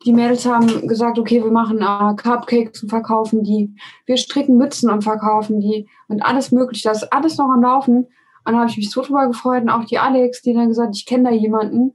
Die 0.04 0.12
Mädels 0.12 0.46
haben 0.46 0.86
gesagt, 0.86 1.18
okay, 1.18 1.42
wir 1.42 1.50
machen 1.50 1.78
äh, 1.78 2.14
Cupcakes 2.16 2.82
und 2.82 2.88
verkaufen 2.88 3.42
die. 3.42 3.74
Wir 4.04 4.16
stricken 4.16 4.56
Mützen 4.56 4.90
und 4.90 5.02
verkaufen 5.02 5.60
die. 5.60 5.88
Und 6.08 6.22
alles 6.22 6.52
mögliche. 6.52 6.88
Das 6.88 7.02
ist 7.02 7.12
alles 7.12 7.38
noch 7.38 7.48
am 7.48 7.62
Laufen. 7.62 8.06
Und 8.44 8.52
da 8.52 8.58
habe 8.58 8.70
ich 8.70 8.76
mich 8.76 8.90
so 8.90 9.02
drüber 9.02 9.26
gefreut. 9.26 9.62
Und 9.62 9.70
auch 9.70 9.84
die 9.84 9.98
Alex, 9.98 10.42
die 10.42 10.54
dann 10.54 10.68
gesagt, 10.68 10.94
ich 10.94 11.06
kenne 11.06 11.30
da 11.30 11.34
jemanden. 11.34 11.94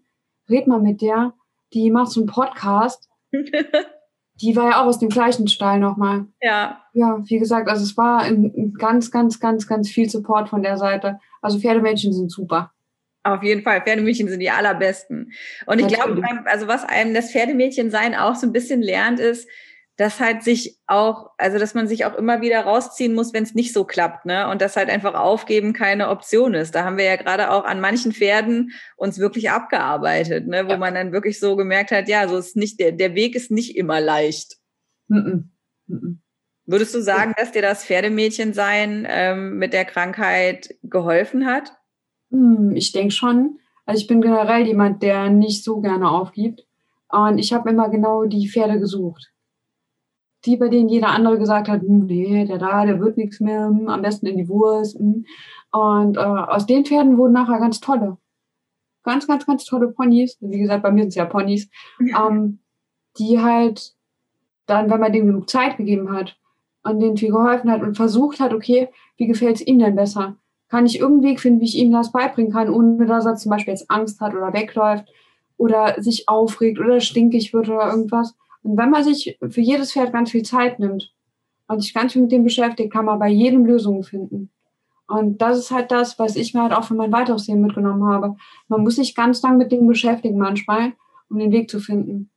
Red 0.50 0.68
mal 0.68 0.82
mit 0.82 1.02
der. 1.02 1.34
Die 1.74 1.92
macht 1.92 2.12
so 2.12 2.20
einen 2.20 2.28
Podcast. 2.28 3.08
die 4.42 4.56
war 4.56 4.70
ja 4.70 4.82
auch 4.82 4.88
aus 4.88 5.00
dem 5.00 5.10
gleichen 5.10 5.48
Stall 5.48 5.80
nochmal. 5.80 6.26
Ja. 6.42 6.82
Ja, 6.94 7.20
wie 7.24 7.40
gesagt, 7.40 7.70
also 7.70 7.84
es 7.84 7.96
war 7.96 8.22
ein, 8.22 8.52
ein 8.58 8.74
ganz, 8.74 9.12
ganz, 9.12 9.40
ganz, 9.40 9.68
ganz 9.68 9.90
viel 9.90 10.10
Support 10.10 10.50
von 10.50 10.64
der 10.64 10.78
Seite. 10.78 11.20
Also 11.42 11.60
Pferdemädchen 11.60 12.12
sind 12.12 12.32
super. 12.32 12.72
Auf 13.24 13.44
jeden 13.44 13.62
Fall, 13.62 13.82
Pferdemädchen 13.82 14.28
sind 14.28 14.40
die 14.40 14.50
allerbesten. 14.50 15.32
Und 15.68 15.80
ich 15.80 15.88
glaube, 15.88 16.22
also 16.46 16.68
was 16.68 16.84
einem 16.84 17.14
das 17.14 17.32
Pferdemädchen 17.32 17.92
sein 17.92 18.16
auch 18.16 18.36
so 18.36 18.48
ein 18.48 18.54
bisschen 18.54 18.82
lernt, 18.82 19.20
ist, 19.20 19.48
dass 19.98 20.20
halt 20.20 20.42
sich 20.42 20.80
auch, 20.88 21.30
also 21.38 21.60
dass 21.60 21.76
man 21.76 21.88
sich 21.88 22.06
auch 22.06 22.16
immer 22.16 22.42
wieder 22.42 22.62
rausziehen 22.62 23.14
muss, 23.14 23.34
wenn 23.34 23.44
es 23.44 23.54
nicht 23.54 23.74
so 23.74 23.84
klappt, 23.84 24.26
ne? 24.26 24.50
Und 24.50 24.62
dass 24.62 24.76
halt 24.76 24.90
einfach 24.90 25.14
aufgeben 25.14 25.74
keine 25.74 26.10
Option 26.10 26.56
ist. 26.56 26.74
Da 26.74 26.84
haben 26.84 26.98
wir 26.98 27.06
ja 27.06 27.18
gerade 27.18 27.52
auch 27.52 27.66
an 27.66 27.80
manchen 27.80 28.12
Pferden 28.12 28.72
uns 28.96 29.20
wirklich 29.20 29.52
abgearbeitet, 29.52 30.48
ne? 30.48 30.66
Wo 30.66 30.72
ja. 30.72 30.78
man 30.78 30.96
dann 30.96 31.12
wirklich 31.12 31.40
so 31.40 31.56
gemerkt 31.56 31.92
hat, 31.92 32.08
ja, 32.08 32.28
so 32.28 32.38
ist 32.38 32.56
nicht, 32.56 32.80
der, 32.80 32.94
der 32.94 33.14
Weg 33.14 33.36
ist 33.36 33.52
nicht 33.52 33.78
immer 33.78 34.02
leicht. 34.02 34.58
-mm. 35.10 35.44
Mm 35.88 36.22
Würdest 36.66 36.96
du 36.96 37.02
sagen, 37.02 37.34
dass 37.38 37.52
dir 37.52 37.62
das 37.62 37.84
Pferdemädchen 37.84 38.54
sein 38.54 39.06
ähm, 39.10 39.58
mit 39.58 39.74
der 39.74 39.84
Krankheit 39.84 40.76
geholfen 40.84 41.46
hat? 41.46 41.74
Hm, 42.32 42.76
ich 42.76 42.92
denke 42.92 43.12
schon. 43.12 43.60
Also 43.86 44.02
ich 44.02 44.08
bin 44.08 44.22
generell 44.22 44.66
jemand, 44.66 45.04
der 45.04 45.30
nicht 45.30 45.64
so 45.64 45.82
gerne 45.82 46.10
aufgibt. 46.10 46.66
Und 47.10 47.38
ich 47.38 47.54
habe 47.54 47.70
immer 47.70 47.90
genau 47.90 48.24
die 48.24 48.50
Pferde 48.50 48.80
gesucht. 48.80 49.32
Die, 50.46 50.58
bei 50.58 50.70
denen 50.70 50.90
jeder 50.90 51.10
andere 51.10 51.38
gesagt 51.38 51.68
hat, 51.68 51.82
hm, 51.82 52.06
nee, 52.06 52.46
der 52.46 52.58
da, 52.58 52.86
der 52.86 53.00
wird 53.00 53.18
nichts 53.18 53.40
mehr, 53.40 53.68
hm, 53.68 53.88
am 53.88 54.02
besten 54.02 54.26
in 54.26 54.38
die 54.38 54.50
Wurst. 54.50 54.96
Und 54.96 56.18
äh, 56.18 56.20
aus 56.20 56.66
den 56.66 56.86
Pferden 56.86 57.18
wurden 57.18 57.34
nachher 57.34 57.60
ganz 57.60 57.80
tolle. 57.80 58.18
Ganz, 59.04 59.28
ganz, 59.28 59.46
ganz 59.46 59.66
tolle 59.66 59.90
Ponys. 59.90 60.38
Wie 60.40 60.60
gesagt, 60.60 60.84
bei 60.84 60.92
mir 60.92 61.02
sind 61.02 61.10
es 61.10 61.16
ja 61.16 61.26
Ponys. 61.26 61.70
Ja. 62.00 62.28
Ähm, 62.28 62.60
die 63.18 63.40
halt 63.40 63.94
dann, 64.68 64.90
wenn 64.90 65.00
man 65.00 65.12
denen 65.12 65.28
genug 65.28 65.50
Zeit 65.50 65.78
gegeben 65.78 66.12
hat 66.12 66.38
und 66.84 67.00
denen 67.00 67.18
viel 67.18 67.32
geholfen 67.32 67.70
hat 67.70 67.82
und 67.82 67.96
versucht 67.96 68.40
hat, 68.40 68.54
okay, 68.54 68.90
wie 69.18 69.28
gefällt 69.28 69.58
es 69.58 69.68
ihm 69.68 69.80
denn 69.80 69.96
besser? 69.96 70.38
Kann 70.72 70.86
ich 70.86 71.00
irgendeinen 71.00 71.32
Weg 71.32 71.42
finden, 71.42 71.60
wie 71.60 71.66
ich 71.66 71.78
ihm 71.78 71.92
das 71.92 72.14
beibringen 72.14 72.54
kann, 72.54 72.70
ohne 72.70 73.06
dass 73.06 73.26
er 73.26 73.36
zum 73.36 73.50
Beispiel 73.50 73.74
jetzt 73.74 73.92
Angst 73.92 74.22
hat 74.22 74.34
oder 74.34 74.54
wegläuft 74.54 75.12
oder 75.58 76.02
sich 76.02 76.30
aufregt 76.30 76.80
oder 76.80 77.02
stinkig 77.02 77.54
wird 77.54 77.68
oder 77.68 77.92
irgendwas. 77.92 78.36
Und 78.64 78.78
wenn 78.78 78.90
man 78.90 79.04
sich 79.04 79.38
für 79.50 79.60
jedes 79.60 79.92
Pferd 79.92 80.14
ganz 80.14 80.32
viel 80.32 80.44
Zeit 80.44 80.80
nimmt 80.80 81.14
und 81.68 81.82
sich 81.82 81.94
ganz 81.94 82.14
viel 82.14 82.22
mit 82.22 82.32
dem 82.32 82.46
beschäftigt, 82.46 82.94
kann 82.94 83.04
man 83.04 83.20
bei 83.20 83.28
jedem 83.28 83.66
Lösungen 83.66 84.04
finden. 84.04 84.50
Und 85.08 85.42
das 85.42 85.58
ist 85.58 85.72
halt 85.72 85.92
das, 85.92 86.18
was 86.20 86.38
ich 86.38 86.54
mir 86.54 86.62
halt 86.62 86.74
auch 86.74 86.86
für 86.86 86.94
mein 86.94 87.12
weiteres 87.12 87.50
mitgenommen 87.50 88.06
habe. 88.06 88.38
Man 88.70 88.82
muss 88.82 88.96
sich 88.96 89.14
ganz 89.14 89.42
lang 89.42 89.58
mit 89.58 89.74
Dingen 89.74 89.88
beschäftigen 89.88 90.38
manchmal, 90.38 90.94
um 91.30 91.38
den 91.38 91.52
Weg 91.52 91.70
zu 91.70 91.82
finden. 91.82 92.30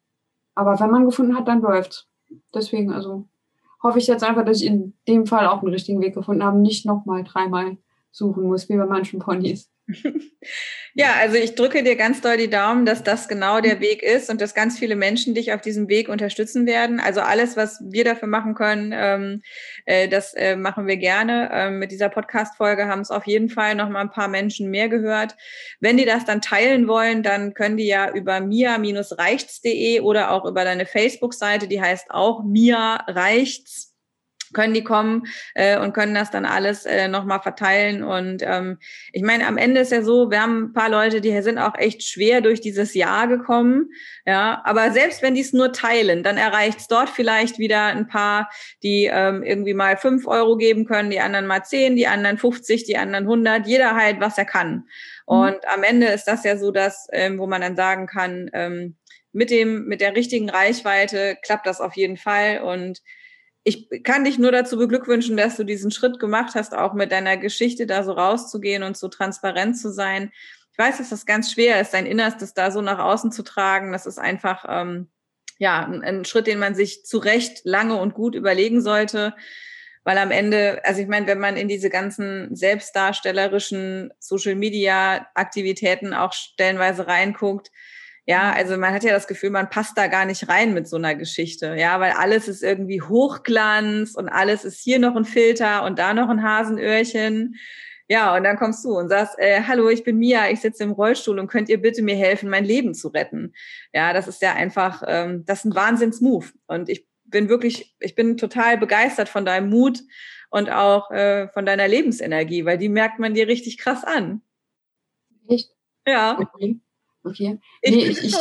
Aber 0.56 0.80
wenn 0.80 0.90
man 0.90 1.04
gefunden 1.04 1.36
hat, 1.36 1.46
dann 1.46 1.62
läuft's. 1.62 2.08
Deswegen, 2.52 2.90
also 2.90 3.26
hoffe 3.80 4.00
ich 4.00 4.08
jetzt 4.08 4.24
einfach, 4.24 4.44
dass 4.44 4.60
ich 4.60 4.66
in 4.66 4.94
dem 5.06 5.24
Fall 5.24 5.46
auch 5.46 5.62
einen 5.62 5.72
richtigen 5.72 6.00
Weg 6.00 6.14
gefunden 6.14 6.42
habe, 6.42 6.58
nicht 6.58 6.84
nochmal 6.84 7.22
dreimal 7.22 7.76
suchen 8.14 8.44
muss, 8.44 8.68
wie 8.68 8.76
bei 8.76 8.86
manchen 8.86 9.18
Ponys. 9.18 9.70
Ja, 10.96 11.14
also 11.18 11.34
ich 11.34 11.56
drücke 11.56 11.82
dir 11.82 11.96
ganz 11.96 12.20
doll 12.20 12.36
die 12.36 12.48
Daumen, 12.48 12.86
dass 12.86 13.02
das 13.02 13.26
genau 13.26 13.60
der 13.60 13.80
Weg 13.80 14.04
ist 14.04 14.30
und 14.30 14.40
dass 14.40 14.54
ganz 14.54 14.78
viele 14.78 14.94
Menschen 14.94 15.34
dich 15.34 15.52
auf 15.52 15.60
diesem 15.60 15.88
Weg 15.88 16.08
unterstützen 16.08 16.66
werden. 16.66 17.00
Also 17.00 17.20
alles, 17.20 17.56
was 17.56 17.82
wir 17.84 18.04
dafür 18.04 18.28
machen 18.28 18.54
können, 18.54 18.92
ähm, 18.94 19.42
äh, 19.86 20.06
das 20.06 20.34
äh, 20.34 20.54
machen 20.54 20.86
wir 20.86 20.96
gerne. 20.96 21.50
Ähm, 21.52 21.80
mit 21.80 21.90
dieser 21.90 22.10
Podcast-Folge 22.10 22.86
haben 22.86 23.00
es 23.00 23.10
auf 23.10 23.26
jeden 23.26 23.48
Fall 23.48 23.74
noch 23.74 23.88
mal 23.88 24.02
ein 24.02 24.12
paar 24.12 24.28
Menschen 24.28 24.70
mehr 24.70 24.88
gehört. 24.88 25.34
Wenn 25.80 25.96
die 25.96 26.04
das 26.04 26.24
dann 26.24 26.40
teilen 26.40 26.86
wollen, 26.86 27.24
dann 27.24 27.54
können 27.54 27.76
die 27.76 27.88
ja 27.88 28.12
über 28.12 28.40
mia-reichts.de 28.40 29.98
oder 29.98 30.30
auch 30.30 30.44
über 30.44 30.62
deine 30.62 30.86
Facebook-Seite, 30.86 31.66
die 31.66 31.82
heißt 31.82 32.12
auch 32.12 32.44
Mia 32.44 33.04
Reichts 33.08 33.93
können 34.54 34.72
die 34.72 34.84
kommen 34.84 35.24
äh, 35.54 35.78
und 35.78 35.92
können 35.92 36.14
das 36.14 36.30
dann 36.30 36.46
alles 36.46 36.86
äh, 36.86 37.08
nochmal 37.08 37.42
verteilen. 37.42 38.02
Und 38.02 38.42
ähm, 38.42 38.78
ich 39.12 39.22
meine, 39.22 39.46
am 39.46 39.58
Ende 39.58 39.82
ist 39.82 39.92
ja 39.92 40.02
so, 40.02 40.30
wir 40.30 40.40
haben 40.40 40.64
ein 40.64 40.72
paar 40.72 40.88
Leute, 40.88 41.20
die 41.20 41.42
sind 41.42 41.58
auch 41.58 41.74
echt 41.76 42.02
schwer 42.02 42.40
durch 42.40 42.62
dieses 42.62 42.94
Jahr 42.94 43.28
gekommen. 43.28 43.90
Ja, 44.24 44.62
aber 44.64 44.90
selbst 44.92 45.22
wenn 45.22 45.34
die 45.34 45.42
es 45.42 45.52
nur 45.52 45.72
teilen, 45.72 46.22
dann 46.22 46.38
erreicht 46.38 46.78
es 46.78 46.88
dort 46.88 47.10
vielleicht 47.10 47.58
wieder 47.58 47.84
ein 47.84 48.08
paar, 48.08 48.48
die 48.82 49.10
ähm, 49.12 49.42
irgendwie 49.42 49.74
mal 49.74 49.98
fünf 49.98 50.26
Euro 50.26 50.56
geben 50.56 50.86
können, 50.86 51.10
die 51.10 51.20
anderen 51.20 51.46
mal 51.46 51.64
zehn, 51.64 51.96
die 51.96 52.06
anderen 52.06 52.38
50, 52.38 52.84
die 52.84 52.96
anderen 52.96 53.24
100, 53.24 53.66
jeder 53.66 53.94
halt, 53.94 54.20
was 54.20 54.38
er 54.38 54.46
kann. 54.46 54.84
Mhm. 55.26 55.36
Und 55.36 55.68
am 55.68 55.82
Ende 55.82 56.06
ist 56.06 56.24
das 56.24 56.44
ja 56.44 56.56
so, 56.56 56.70
dass, 56.70 57.08
ähm, 57.12 57.38
wo 57.38 57.46
man 57.46 57.60
dann 57.60 57.76
sagen 57.76 58.06
kann, 58.06 58.50
ähm, 58.52 58.96
mit 59.32 59.50
dem, 59.50 59.86
mit 59.86 60.00
der 60.00 60.14
richtigen 60.14 60.48
Reichweite 60.48 61.36
klappt 61.42 61.66
das 61.66 61.80
auf 61.80 61.96
jeden 61.96 62.16
Fall 62.16 62.62
und 62.62 63.02
ich 63.64 63.88
kann 64.02 64.24
dich 64.24 64.38
nur 64.38 64.52
dazu 64.52 64.76
beglückwünschen, 64.76 65.38
dass 65.38 65.56
du 65.56 65.64
diesen 65.64 65.90
Schritt 65.90 66.20
gemacht 66.20 66.54
hast, 66.54 66.74
auch 66.74 66.92
mit 66.92 67.10
deiner 67.10 67.38
Geschichte 67.38 67.86
da 67.86 68.04
so 68.04 68.12
rauszugehen 68.12 68.82
und 68.82 68.96
so 68.96 69.08
transparent 69.08 69.78
zu 69.78 69.90
sein. 69.90 70.32
Ich 70.72 70.78
weiß, 70.78 70.98
dass 70.98 71.08
das 71.08 71.24
ganz 71.24 71.52
schwer 71.52 71.80
ist, 71.80 71.94
dein 71.94 72.04
Innerstes 72.04 72.52
da 72.52 72.70
so 72.70 72.82
nach 72.82 72.98
außen 72.98 73.32
zu 73.32 73.42
tragen. 73.42 73.92
Das 73.92 74.04
ist 74.04 74.18
einfach 74.18 74.66
ähm, 74.68 75.08
ja 75.58 75.84
ein, 75.86 76.02
ein 76.02 76.24
Schritt, 76.26 76.46
den 76.46 76.58
man 76.58 76.74
sich 76.74 77.06
zu 77.06 77.18
Recht 77.18 77.62
lange 77.64 77.96
und 77.96 78.12
gut 78.12 78.34
überlegen 78.34 78.82
sollte. 78.82 79.34
Weil 80.02 80.18
am 80.18 80.30
Ende, 80.30 80.82
also 80.84 81.00
ich 81.00 81.08
meine, 81.08 81.26
wenn 81.26 81.38
man 81.38 81.56
in 81.56 81.68
diese 81.68 81.88
ganzen 81.88 82.54
selbstdarstellerischen 82.54 84.12
Social 84.18 84.56
Media 84.56 85.26
Aktivitäten 85.34 86.12
auch 86.12 86.34
stellenweise 86.34 87.06
reinguckt, 87.06 87.70
ja, 88.26 88.52
also 88.52 88.76
man 88.78 88.94
hat 88.94 89.04
ja 89.04 89.12
das 89.12 89.26
Gefühl, 89.26 89.50
man 89.50 89.68
passt 89.68 89.98
da 89.98 90.06
gar 90.06 90.24
nicht 90.24 90.48
rein 90.48 90.72
mit 90.72 90.88
so 90.88 90.96
einer 90.96 91.14
Geschichte. 91.14 91.76
Ja, 91.78 92.00
weil 92.00 92.12
alles 92.12 92.48
ist 92.48 92.62
irgendwie 92.62 93.02
Hochglanz 93.02 94.14
und 94.14 94.28
alles 94.28 94.64
ist 94.64 94.80
hier 94.80 94.98
noch 94.98 95.14
ein 95.14 95.26
Filter 95.26 95.84
und 95.84 95.98
da 95.98 96.14
noch 96.14 96.30
ein 96.30 96.42
Hasenöhrchen. 96.42 97.56
Ja, 98.08 98.34
und 98.36 98.44
dann 98.44 98.56
kommst 98.56 98.84
du 98.84 98.96
und 98.96 99.08
sagst, 99.08 99.38
äh, 99.38 99.62
hallo, 99.62 99.88
ich 99.88 100.04
bin 100.04 100.18
Mia, 100.18 100.50
ich 100.50 100.60
sitze 100.60 100.84
im 100.84 100.92
Rollstuhl 100.92 101.38
und 101.38 101.48
könnt 101.48 101.68
ihr 101.68 101.80
bitte 101.80 102.02
mir 102.02 102.16
helfen, 102.16 102.50
mein 102.50 102.64
Leben 102.64 102.94
zu 102.94 103.08
retten? 103.08 103.54
Ja, 103.92 104.12
das 104.12 104.28
ist 104.28 104.42
ja 104.42 104.54
einfach, 104.54 105.02
ähm, 105.06 105.44
das 105.46 105.60
ist 105.60 105.64
ein 105.66 105.74
Wahnsinnsmove. 105.74 106.52
Und 106.66 106.88
ich 106.88 107.06
bin 107.24 107.48
wirklich, 107.48 107.94
ich 108.00 108.14
bin 108.14 108.36
total 108.36 108.78
begeistert 108.78 109.28
von 109.28 109.44
deinem 109.44 109.70
Mut 109.70 110.00
und 110.50 110.70
auch 110.70 111.10
äh, 111.10 111.48
von 111.48 111.66
deiner 111.66 111.88
Lebensenergie, 111.88 112.64
weil 112.64 112.78
die 112.78 112.88
merkt 112.88 113.18
man 113.18 113.34
dir 113.34 113.48
richtig 113.48 113.78
krass 113.78 114.04
an. 114.04 114.42
Echt? 115.48 115.70
Ja. 116.06 116.38
Okay. 116.38 116.80
Okay. 117.24 117.58
Ich, 117.82 117.94
nee, 117.94 118.04
ich, 118.04 118.22
ich, 118.22 118.36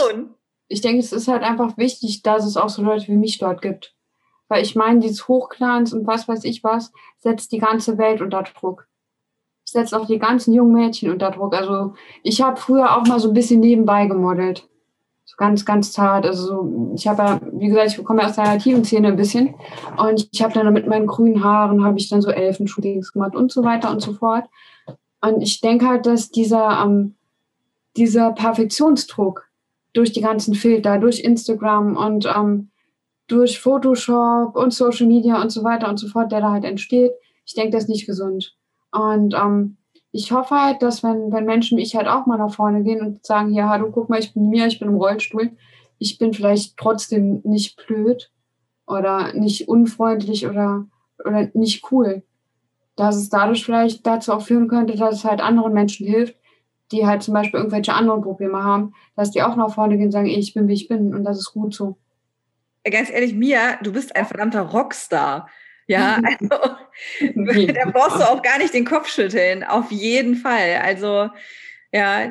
ich 0.67 0.81
denke, 0.81 0.99
es 0.99 1.11
ist 1.11 1.27
halt 1.27 1.43
einfach 1.43 1.77
wichtig, 1.77 2.21
dass 2.21 2.45
es 2.45 2.57
auch 2.57 2.69
so 2.69 2.83
Leute 2.83 3.07
wie 3.07 3.17
mich 3.17 3.37
dort 3.37 3.61
gibt. 3.61 3.95
Weil 4.49 4.61
ich 4.61 4.75
meine, 4.75 4.99
dieses 4.99 5.27
Hochglanz 5.27 5.93
und 5.93 6.05
was 6.05 6.27
weiß 6.27 6.43
ich 6.43 6.63
was, 6.63 6.91
setzt 7.17 7.51
die 7.51 7.59
ganze 7.59 7.97
Welt 7.97 8.21
unter 8.21 8.43
Druck. 8.43 8.87
Setzt 9.65 9.95
auch 9.95 10.05
die 10.05 10.19
ganzen 10.19 10.53
jungen 10.53 10.73
Mädchen 10.73 11.11
unter 11.11 11.31
Druck. 11.31 11.55
Also 11.55 11.93
ich 12.21 12.41
habe 12.41 12.57
früher 12.57 12.95
auch 12.95 13.05
mal 13.07 13.19
so 13.19 13.29
ein 13.29 13.33
bisschen 13.33 13.61
nebenbei 13.61 14.05
gemodelt. 14.05 14.67
So 15.25 15.35
ganz, 15.37 15.65
ganz 15.65 15.93
zart. 15.93 16.25
Also 16.25 16.91
ich 16.95 17.07
habe 17.07 17.23
ja, 17.23 17.41
wie 17.53 17.67
gesagt, 17.67 17.97
ich 17.97 18.03
komme 18.03 18.21
ja 18.21 18.27
aus 18.27 18.35
der 18.35 18.49
aktiven 18.49 18.83
Szene 18.83 19.07
ein 19.07 19.15
bisschen. 19.15 19.55
Und 19.97 20.27
ich 20.31 20.43
habe 20.43 20.53
dann 20.53 20.71
mit 20.73 20.85
meinen 20.85 21.07
grünen 21.07 21.43
Haaren, 21.43 21.83
habe 21.83 21.97
ich 21.97 22.09
dann 22.09 22.21
so 22.21 22.29
Elfenshootings 22.29 23.13
gemacht 23.13 23.35
und 23.35 23.51
so 23.51 23.63
weiter 23.63 23.89
und 23.89 24.01
so 24.01 24.13
fort. 24.13 24.45
Und 25.21 25.41
ich 25.41 25.61
denke 25.61 25.87
halt, 25.87 26.05
dass 26.05 26.29
dieser 26.29 26.83
ähm, 26.83 27.15
dieser 27.97 28.31
Perfektionsdruck 28.31 29.49
durch 29.93 30.11
die 30.11 30.21
ganzen 30.21 30.55
Filter, 30.55 30.97
durch 30.97 31.19
Instagram 31.19 31.95
und 31.95 32.25
ähm, 32.25 32.71
durch 33.27 33.59
Photoshop 33.59 34.55
und 34.55 34.73
Social 34.73 35.07
Media 35.07 35.41
und 35.41 35.51
so 35.51 35.63
weiter 35.63 35.87
und 35.89 35.97
so 35.97 36.07
fort, 36.07 36.31
der 36.31 36.41
da 36.41 36.51
halt 36.51 36.65
entsteht, 36.65 37.13
ich 37.45 37.53
denke, 37.53 37.71
das 37.71 37.83
ist 37.83 37.89
nicht 37.89 38.05
gesund. 38.05 38.55
Und 38.91 39.33
ähm, 39.33 39.77
ich 40.11 40.31
hoffe 40.31 40.55
halt, 40.55 40.81
dass 40.81 41.03
wenn, 41.03 41.31
wenn 41.31 41.45
Menschen 41.45 41.77
wie 41.77 41.81
ich 41.81 41.95
halt 41.95 42.07
auch 42.07 42.25
mal 42.25 42.37
nach 42.37 42.53
vorne 42.53 42.83
gehen 42.83 43.01
und 43.01 43.25
sagen, 43.25 43.53
ja, 43.53 43.69
hallo, 43.69 43.89
guck 43.91 44.09
mal, 44.09 44.19
ich 44.19 44.33
bin 44.33 44.49
mir, 44.49 44.67
ich 44.67 44.79
bin 44.79 44.89
im 44.89 44.95
Rollstuhl, 44.95 45.51
ich 45.97 46.17
bin 46.17 46.33
vielleicht 46.33 46.77
trotzdem 46.77 47.41
nicht 47.43 47.83
blöd 47.87 48.31
oder 48.85 49.33
nicht 49.33 49.67
unfreundlich 49.67 50.47
oder, 50.47 50.85
oder 51.25 51.49
nicht 51.53 51.91
cool. 51.91 52.23
Dass 52.95 53.15
es 53.15 53.29
dadurch 53.29 53.65
vielleicht 53.65 54.05
dazu 54.05 54.33
auch 54.33 54.41
führen 54.41 54.67
könnte, 54.67 54.95
dass 54.95 55.15
es 55.15 55.23
halt 55.25 55.41
anderen 55.41 55.73
Menschen 55.73 56.05
hilft, 56.05 56.35
die 56.91 57.05
halt 57.05 57.23
zum 57.23 57.33
Beispiel 57.33 57.59
irgendwelche 57.59 57.93
anderen 57.93 58.21
Probleme 58.21 58.63
haben, 58.63 58.93
dass 59.15 59.31
die 59.31 59.41
auch 59.41 59.55
nach 59.55 59.73
vorne 59.73 59.97
gehen 59.97 60.07
und 60.07 60.11
sagen, 60.11 60.27
ich 60.27 60.53
bin, 60.53 60.67
wie 60.67 60.73
ich 60.73 60.87
bin 60.87 61.13
und 61.13 61.23
das 61.23 61.37
ist 61.37 61.53
gut 61.53 61.73
so. 61.73 61.97
Ganz 62.83 63.09
ehrlich, 63.09 63.33
Mia, 63.33 63.77
du 63.81 63.93
bist 63.93 64.15
ein 64.15 64.25
verdammter 64.25 64.61
Rockstar. 64.61 65.49
Ja, 65.87 66.19
also 66.23 66.47
da 66.49 67.89
brauchst 67.91 68.17
du 68.17 68.29
auch 68.29 68.41
gar 68.41 68.57
nicht 68.57 68.73
den 68.73 68.85
Kopf 68.85 69.09
schütteln, 69.09 69.63
auf 69.63 69.91
jeden 69.91 70.35
Fall. 70.35 70.81
Also 70.83 71.29
ja, 71.91 72.29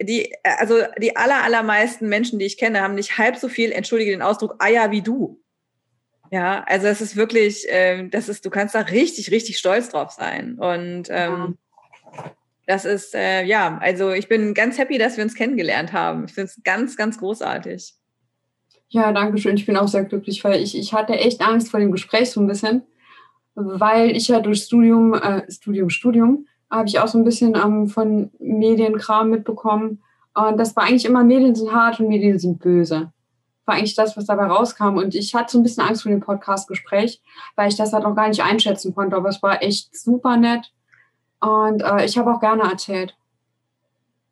die, 0.00 0.32
also 0.44 0.76
die 0.98 1.16
aller, 1.16 1.42
allermeisten 1.42 2.08
Menschen, 2.08 2.38
die 2.38 2.46
ich 2.46 2.58
kenne, 2.58 2.80
haben 2.80 2.94
nicht 2.94 3.18
halb 3.18 3.36
so 3.36 3.48
viel, 3.48 3.72
entschuldige 3.72 4.12
den 4.12 4.22
Ausdruck, 4.22 4.56
Eier 4.60 4.90
wie 4.90 5.02
du. 5.02 5.40
Ja, 6.30 6.62
also 6.68 6.86
es 6.86 7.00
ist 7.00 7.16
wirklich, 7.16 7.68
äh, 7.68 8.06
das 8.08 8.28
ist, 8.28 8.46
du 8.46 8.50
kannst 8.50 8.74
da 8.74 8.80
richtig, 8.80 9.32
richtig 9.32 9.58
stolz 9.58 9.88
drauf 9.88 10.12
sein. 10.12 10.54
Und 10.58 11.08
ähm. 11.10 11.58
Das 12.70 12.84
ist, 12.84 13.16
äh, 13.16 13.42
ja, 13.44 13.78
also 13.78 14.12
ich 14.12 14.28
bin 14.28 14.54
ganz 14.54 14.78
happy, 14.78 14.96
dass 14.96 15.16
wir 15.16 15.24
uns 15.24 15.34
kennengelernt 15.34 15.92
haben. 15.92 16.26
Ich 16.26 16.34
finde 16.34 16.52
es 16.56 16.62
ganz, 16.62 16.96
ganz 16.96 17.18
großartig. 17.18 17.94
Ja, 18.90 19.12
danke 19.12 19.38
schön. 19.38 19.56
Ich 19.56 19.66
bin 19.66 19.76
auch 19.76 19.88
sehr 19.88 20.04
glücklich, 20.04 20.44
weil 20.44 20.62
ich, 20.62 20.78
ich 20.78 20.92
hatte 20.92 21.14
echt 21.14 21.40
Angst 21.40 21.68
vor 21.72 21.80
dem 21.80 21.90
Gespräch 21.90 22.30
so 22.30 22.40
ein 22.40 22.46
bisschen, 22.46 22.84
weil 23.56 24.16
ich 24.16 24.28
ja 24.28 24.38
durch 24.38 24.62
Studium, 24.62 25.14
äh, 25.14 25.50
Studium, 25.50 25.90
Studium, 25.90 26.46
habe 26.70 26.86
ich 26.86 27.00
auch 27.00 27.08
so 27.08 27.18
ein 27.18 27.24
bisschen 27.24 27.56
ähm, 27.56 27.88
von 27.88 28.30
Medienkram 28.38 29.30
mitbekommen. 29.30 30.00
Und 30.34 30.56
das 30.56 30.76
war 30.76 30.84
eigentlich 30.84 31.06
immer, 31.06 31.24
Medien 31.24 31.56
sind 31.56 31.72
hart 31.72 31.98
und 31.98 32.06
Medien 32.06 32.38
sind 32.38 32.60
böse. 32.60 33.12
War 33.64 33.74
eigentlich 33.74 33.96
das, 33.96 34.16
was 34.16 34.26
dabei 34.26 34.46
rauskam. 34.46 34.96
Und 34.96 35.16
ich 35.16 35.34
hatte 35.34 35.50
so 35.50 35.58
ein 35.58 35.64
bisschen 35.64 35.82
Angst 35.82 36.02
vor 36.02 36.12
dem 36.12 36.20
Podcast-Gespräch, 36.20 37.20
weil 37.56 37.68
ich 37.68 37.76
das 37.76 37.92
halt 37.92 38.04
noch 38.04 38.14
gar 38.14 38.28
nicht 38.28 38.44
einschätzen 38.44 38.94
konnte. 38.94 39.16
Aber 39.16 39.28
es 39.28 39.42
war 39.42 39.60
echt 39.60 39.96
super 39.96 40.36
nett. 40.36 40.72
Und 41.40 41.82
äh, 41.82 42.04
ich 42.04 42.18
habe 42.18 42.34
auch 42.34 42.40
gerne 42.40 42.62
erzählt. 42.62 43.16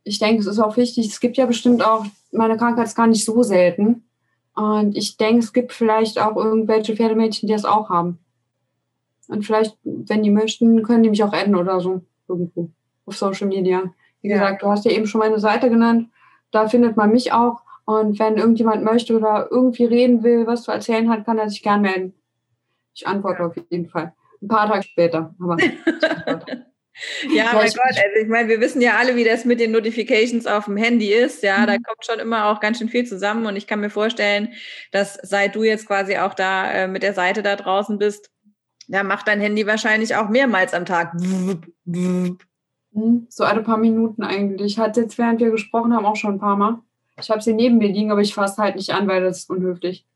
Ich 0.04 0.18
denke, 0.18 0.40
es 0.40 0.46
ist 0.46 0.58
auch 0.58 0.76
wichtig. 0.76 1.08
Es 1.08 1.20
gibt 1.20 1.36
ja 1.36 1.46
bestimmt 1.46 1.84
auch, 1.84 2.04
meine 2.32 2.56
Krankheit 2.56 2.86
ist 2.86 2.96
gar 2.96 3.06
nicht 3.06 3.24
so 3.24 3.42
selten. 3.42 4.04
Und 4.54 4.96
ich 4.96 5.16
denke, 5.16 5.40
es 5.40 5.52
gibt 5.52 5.72
vielleicht 5.72 6.18
auch 6.18 6.36
irgendwelche 6.36 6.96
Pferdemädchen, 6.96 7.46
die 7.46 7.52
das 7.52 7.64
auch 7.64 7.90
haben. 7.90 8.18
Und 9.28 9.44
vielleicht, 9.44 9.76
wenn 9.84 10.22
die 10.22 10.30
möchten, 10.30 10.82
können 10.82 11.02
die 11.02 11.10
mich 11.10 11.22
auch 11.22 11.32
adden 11.32 11.54
oder 11.54 11.80
so 11.80 12.02
irgendwo 12.26 12.70
auf 13.06 13.16
Social 13.16 13.46
Media. 13.46 13.82
Wie 14.20 14.28
gesagt, 14.28 14.62
du 14.62 14.68
hast 14.68 14.84
ja 14.84 14.90
eben 14.90 15.06
schon 15.06 15.20
meine 15.20 15.38
Seite 15.38 15.70
genannt. 15.70 16.08
Da 16.50 16.66
findet 16.68 16.96
man 16.96 17.12
mich 17.12 17.32
auch. 17.32 17.62
Und 17.84 18.18
wenn 18.18 18.36
irgendjemand 18.36 18.84
möchte 18.84 19.16
oder 19.16 19.48
irgendwie 19.50 19.84
reden 19.84 20.22
will, 20.22 20.46
was 20.46 20.64
zu 20.64 20.72
erzählen 20.72 21.08
hat, 21.08 21.24
kann 21.24 21.38
er 21.38 21.48
sich 21.48 21.62
gern 21.62 21.82
melden. 21.82 22.14
Ich 22.94 23.06
antworte 23.06 23.44
auf 23.44 23.56
jeden 23.70 23.88
Fall. 23.88 24.12
Ein 24.42 24.48
paar 24.48 24.68
Tage 24.68 24.82
später. 24.82 25.34
Aber 25.40 25.56
Ja, 27.30 27.52
mein 27.54 27.66
Gott, 27.66 27.78
also 27.86 28.20
ich 28.20 28.28
meine, 28.28 28.48
wir 28.48 28.60
wissen 28.60 28.80
ja 28.80 28.96
alle, 28.96 29.16
wie 29.16 29.24
das 29.24 29.44
mit 29.44 29.60
den 29.60 29.72
Notifications 29.72 30.46
auf 30.46 30.64
dem 30.66 30.76
Handy 30.76 31.12
ist. 31.12 31.42
Ja, 31.42 31.58
mhm. 31.58 31.66
da 31.66 31.72
kommt 31.74 32.04
schon 32.04 32.18
immer 32.18 32.46
auch 32.46 32.60
ganz 32.60 32.78
schön 32.78 32.88
viel 32.88 33.06
zusammen. 33.06 33.46
Und 33.46 33.56
ich 33.56 33.66
kann 33.66 33.80
mir 33.80 33.90
vorstellen, 33.90 34.52
dass 34.90 35.14
seit 35.22 35.54
du 35.54 35.62
jetzt 35.62 35.86
quasi 35.86 36.16
auch 36.18 36.34
da 36.34 36.70
äh, 36.70 36.88
mit 36.88 37.02
der 37.02 37.14
Seite 37.14 37.42
da 37.42 37.56
draußen 37.56 37.98
bist, 37.98 38.30
da 38.88 39.02
macht 39.02 39.28
dein 39.28 39.40
Handy 39.40 39.66
wahrscheinlich 39.66 40.16
auch 40.16 40.28
mehrmals 40.28 40.74
am 40.74 40.86
Tag. 40.86 41.14
Mhm. 41.84 42.38
So 43.28 43.44
alle 43.44 43.62
paar 43.62 43.76
Minuten 43.76 44.22
eigentlich. 44.22 44.72
Ich 44.72 44.78
hatte 44.78 45.02
jetzt, 45.02 45.18
während 45.18 45.40
wir 45.40 45.50
gesprochen 45.50 45.94
haben, 45.94 46.06
auch 46.06 46.16
schon 46.16 46.34
ein 46.34 46.40
paar 46.40 46.56
Mal. 46.56 46.78
Ich 47.20 47.30
habe 47.30 47.42
sie 47.42 47.52
neben 47.52 47.78
mir 47.78 47.88
liegen, 47.88 48.10
aber 48.10 48.22
ich 48.22 48.34
fasse 48.34 48.62
halt 48.62 48.76
nicht 48.76 48.90
an, 48.90 49.06
weil 49.06 49.22
das 49.22 49.38
ist 49.38 49.50
unhöflich. 49.50 50.06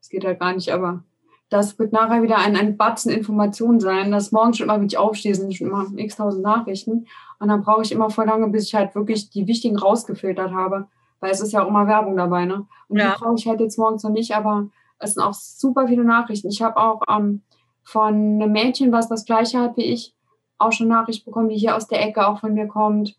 Das 0.00 0.08
geht 0.08 0.24
halt 0.24 0.40
gar 0.40 0.54
nicht, 0.54 0.70
aber 0.70 1.04
das 1.50 1.78
wird 1.78 1.92
nachher 1.92 2.22
wieder 2.22 2.38
ein, 2.38 2.56
ein 2.56 2.76
Batzen 2.76 3.10
Informationen 3.10 3.80
sein, 3.80 4.10
dass 4.10 4.32
morgens 4.32 4.58
schon 4.58 4.66
immer, 4.68 4.78
wenn 4.78 4.86
ich 4.86 4.98
aufstehe, 4.98 5.34
sind 5.34 5.54
schon 5.54 5.68
immer 5.68 5.86
x 5.96 6.16
tausend 6.16 6.42
Nachrichten. 6.42 7.06
Und 7.38 7.48
dann 7.48 7.62
brauche 7.62 7.82
ich 7.82 7.92
immer 7.92 8.10
voll 8.10 8.26
lange, 8.26 8.48
bis 8.48 8.64
ich 8.64 8.74
halt 8.74 8.94
wirklich 8.94 9.30
die 9.30 9.46
wichtigen 9.46 9.78
rausgefiltert 9.78 10.52
habe. 10.52 10.88
Weil 11.20 11.30
es 11.30 11.40
ist 11.40 11.52
ja 11.52 11.62
auch 11.62 11.68
immer 11.68 11.86
Werbung 11.86 12.16
dabei, 12.16 12.44
ne? 12.44 12.66
Und 12.88 12.98
ja. 12.98 13.12
die 13.12 13.20
brauche 13.20 13.34
ich 13.36 13.46
halt 13.48 13.60
jetzt 13.60 13.78
morgens 13.78 14.02
noch 14.02 14.10
nicht, 14.10 14.34
aber 14.36 14.68
es 14.98 15.14
sind 15.14 15.22
auch 15.22 15.34
super 15.34 15.88
viele 15.88 16.04
Nachrichten. 16.04 16.48
Ich 16.48 16.62
habe 16.62 16.76
auch 16.76 17.02
ähm, 17.08 17.42
von 17.82 18.14
einem 18.14 18.52
Mädchen, 18.52 18.92
was 18.92 19.08
das 19.08 19.24
gleiche 19.24 19.58
hat 19.58 19.76
wie 19.76 19.84
ich, 19.84 20.14
auch 20.58 20.72
schon 20.72 20.88
Nachricht 20.88 21.24
bekommen, 21.24 21.48
die 21.48 21.56
hier 21.56 21.76
aus 21.76 21.88
der 21.88 22.02
Ecke 22.02 22.26
auch 22.26 22.40
von 22.40 22.54
mir 22.54 22.66
kommt, 22.66 23.16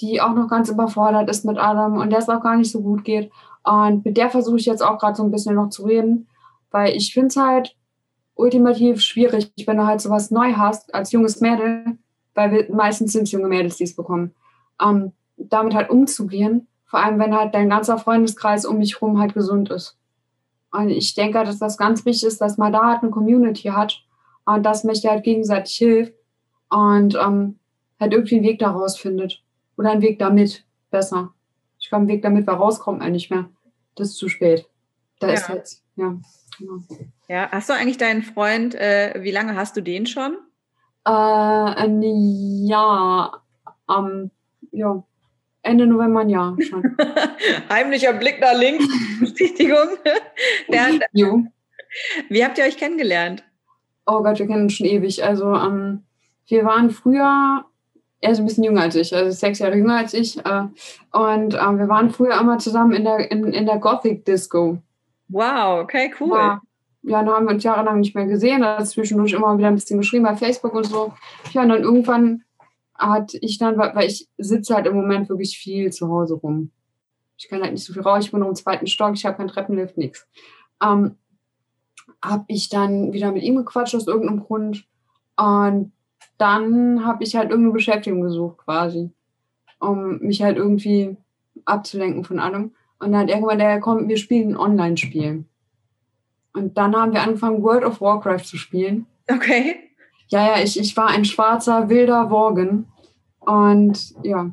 die 0.00 0.20
auch 0.20 0.34
noch 0.34 0.48
ganz 0.48 0.70
überfordert 0.70 1.28
ist 1.28 1.44
mit 1.44 1.58
allem 1.58 1.98
und 1.98 2.10
der 2.10 2.20
es 2.20 2.28
auch 2.28 2.42
gar 2.42 2.56
nicht 2.56 2.70
so 2.70 2.80
gut 2.80 3.04
geht. 3.04 3.30
Und 3.64 4.04
mit 4.04 4.16
der 4.16 4.30
versuche 4.30 4.56
ich 4.56 4.66
jetzt 4.66 4.82
auch 4.82 4.98
gerade 4.98 5.16
so 5.16 5.24
ein 5.24 5.30
bisschen 5.30 5.56
noch 5.56 5.68
zu 5.68 5.84
reden 5.84 6.28
weil 6.76 6.94
ich 6.94 7.14
finde 7.14 7.28
es 7.28 7.36
halt 7.36 7.74
ultimativ 8.34 9.00
schwierig, 9.00 9.50
wenn 9.64 9.78
du 9.78 9.86
halt 9.86 10.02
sowas 10.02 10.30
neu 10.30 10.52
hast 10.52 10.94
als 10.94 11.10
junges 11.10 11.40
Mädel, 11.40 11.96
weil 12.34 12.52
wir, 12.52 12.74
meistens 12.74 13.12
sind 13.12 13.22
es 13.22 13.32
junge 13.32 13.48
Mädels, 13.48 13.78
die 13.78 13.84
es 13.84 13.96
bekommen, 13.96 14.34
ähm, 14.78 15.12
damit 15.38 15.74
halt 15.74 15.88
umzugehen. 15.88 16.68
Vor 16.84 17.02
allem, 17.02 17.18
wenn 17.18 17.34
halt 17.34 17.54
dein 17.54 17.70
ganzer 17.70 17.96
Freundeskreis 17.96 18.66
um 18.66 18.76
mich 18.76 18.96
herum 18.96 19.18
halt 19.18 19.32
gesund 19.32 19.70
ist. 19.70 19.96
Und 20.70 20.90
ich 20.90 21.14
denke, 21.14 21.42
dass 21.44 21.58
das 21.58 21.78
ganz 21.78 22.04
wichtig 22.04 22.28
ist, 22.28 22.42
dass 22.42 22.58
man 22.58 22.74
da 22.74 22.90
halt 22.90 23.02
eine 23.02 23.10
Community 23.10 23.68
hat 23.68 24.04
und 24.44 24.62
dass 24.62 24.84
mich 24.84 25.02
halt 25.06 25.24
gegenseitig 25.24 25.76
hilft 25.76 26.12
und 26.68 27.14
ähm, 27.14 27.58
halt 27.98 28.12
irgendwie 28.12 28.36
einen 28.36 28.44
Weg 28.44 28.58
daraus 28.58 28.98
findet. 28.98 29.42
Oder 29.78 29.92
einen 29.92 30.02
Weg 30.02 30.18
damit, 30.18 30.66
besser. 30.90 31.32
Ich 31.78 31.88
glaube, 31.88 32.02
einen 32.02 32.08
Weg 32.08 32.20
damit, 32.20 32.46
weil 32.46 32.56
rauskommt 32.56 32.98
man 32.98 33.12
nicht 33.12 33.30
mehr. 33.30 33.48
Das 33.94 34.08
ist 34.08 34.18
zu 34.18 34.28
spät. 34.28 34.68
Da 35.20 35.28
ja. 35.28 35.32
ist 35.32 35.48
jetzt, 35.48 35.82
ja. 35.96 36.18
Genau. 36.58 36.78
Ja, 37.28 37.48
hast 37.50 37.68
du 37.68 37.74
eigentlich 37.74 37.98
deinen 37.98 38.22
Freund, 38.22 38.74
äh, 38.74 39.14
wie 39.18 39.30
lange 39.30 39.56
hast 39.56 39.76
du 39.76 39.80
den 39.80 40.06
schon? 40.06 40.36
Äh, 41.04 41.10
ein 41.10 42.02
Jahr, 42.66 43.44
ähm, 43.88 44.30
ja, 44.72 45.02
Ende 45.62 45.86
November 45.86 46.20
ein 46.20 46.30
Jahr 46.30 46.56
schon. 46.60 46.96
Heimlicher 47.70 48.12
Blick 48.12 48.40
nach 48.40 48.56
links, 48.56 48.86
Bestätigung. 49.20 49.88
Wie 52.28 52.44
habt 52.44 52.58
ihr 52.58 52.64
euch 52.64 52.76
kennengelernt? 52.76 53.44
Oh 54.06 54.22
Gott, 54.22 54.38
wir 54.38 54.46
kennen 54.46 54.64
uns 54.64 54.74
schon 54.74 54.86
ewig. 54.86 55.24
Also 55.24 55.54
ähm, 55.54 56.04
wir 56.46 56.64
waren 56.64 56.90
früher, 56.90 57.64
er 58.20 58.30
ist 58.30 58.38
ein 58.38 58.46
bisschen 58.46 58.64
jünger 58.64 58.82
als 58.82 58.94
ich, 58.94 59.14
also 59.14 59.30
sechs 59.32 59.58
Jahre 59.58 59.76
jünger 59.76 59.96
als 59.96 60.14
ich. 60.14 60.38
Äh, 60.38 60.64
und 61.12 61.54
äh, 61.54 61.78
wir 61.78 61.88
waren 61.88 62.10
früher 62.10 62.40
immer 62.40 62.58
zusammen 62.58 62.92
in 62.92 63.04
der, 63.04 63.30
in, 63.30 63.52
in 63.52 63.66
der 63.66 63.78
Gothic 63.78 64.24
Disco. 64.24 64.78
Wow, 65.28 65.82
okay, 65.82 66.12
cool. 66.20 66.36
Ja, 66.36 66.60
ja, 67.02 67.22
dann 67.22 67.34
haben 67.34 67.46
wir 67.46 67.54
uns 67.54 67.64
jahrelang 67.64 68.00
nicht 68.00 68.14
mehr 68.14 68.26
gesehen. 68.26 68.62
Da 68.62 68.84
zwischendurch 68.84 69.32
immer 69.32 69.56
wieder 69.56 69.68
ein 69.68 69.76
bisschen 69.76 69.98
geschrieben 69.98 70.24
bei 70.24 70.36
Facebook 70.36 70.74
und 70.74 70.86
so. 70.86 71.14
Ja, 71.52 71.62
und 71.62 71.68
dann 71.68 71.82
irgendwann 71.82 72.42
hat 72.94 73.34
ich 73.40 73.58
dann, 73.58 73.76
weil 73.78 74.06
ich 74.06 74.28
sitze 74.38 74.74
halt 74.74 74.86
im 74.86 74.96
Moment 74.96 75.28
wirklich 75.28 75.58
viel 75.58 75.92
zu 75.92 76.08
Hause 76.08 76.34
rum. 76.34 76.72
Ich 77.38 77.48
kann 77.48 77.62
halt 77.62 77.72
nicht 77.72 77.84
so 77.84 77.92
viel 77.92 78.02
raus. 78.02 78.24
Ich 78.24 78.32
bin 78.32 78.42
im 78.42 78.54
zweiten 78.54 78.86
Stock, 78.86 79.14
ich 79.14 79.24
habe 79.24 79.36
keinen 79.36 79.48
Treppenlift, 79.48 79.96
nichts. 79.96 80.26
Ähm, 80.82 81.16
habe 82.24 82.44
ich 82.48 82.68
dann 82.68 83.12
wieder 83.12 83.30
mit 83.30 83.42
ihm 83.42 83.56
gequatscht 83.56 83.94
aus 83.94 84.06
irgendeinem 84.06 84.40
Grund. 84.40 84.86
Und 85.36 85.92
dann 86.38 87.04
habe 87.04 87.22
ich 87.22 87.36
halt 87.36 87.50
irgendeine 87.50 87.74
Beschäftigung 87.74 88.22
gesucht 88.22 88.58
quasi, 88.58 89.10
um 89.78 90.18
mich 90.18 90.42
halt 90.42 90.56
irgendwie 90.56 91.16
abzulenken 91.64 92.24
von 92.24 92.38
allem. 92.40 92.74
Und 92.98 93.12
dann 93.12 93.22
hat 93.22 93.28
irgendwann 93.28 93.58
der 93.58 93.80
kommt, 93.80 94.08
wir 94.08 94.16
spielen 94.16 94.50
ein 94.50 94.56
Online-Spiel. 94.56 95.44
Und 96.54 96.78
dann 96.78 96.96
haben 96.96 97.12
wir 97.12 97.22
angefangen, 97.22 97.62
World 97.62 97.84
of 97.84 98.00
Warcraft 98.00 98.44
zu 98.44 98.56
spielen. 98.56 99.06
Okay. 99.30 99.76
Ja, 100.28 100.56
ja, 100.56 100.62
ich, 100.62 100.80
ich 100.80 100.96
war 100.96 101.08
ein 101.08 101.24
schwarzer, 101.24 101.88
wilder 101.88 102.30
Worgen. 102.30 102.86
Und 103.40 104.14
ja, 104.22 104.50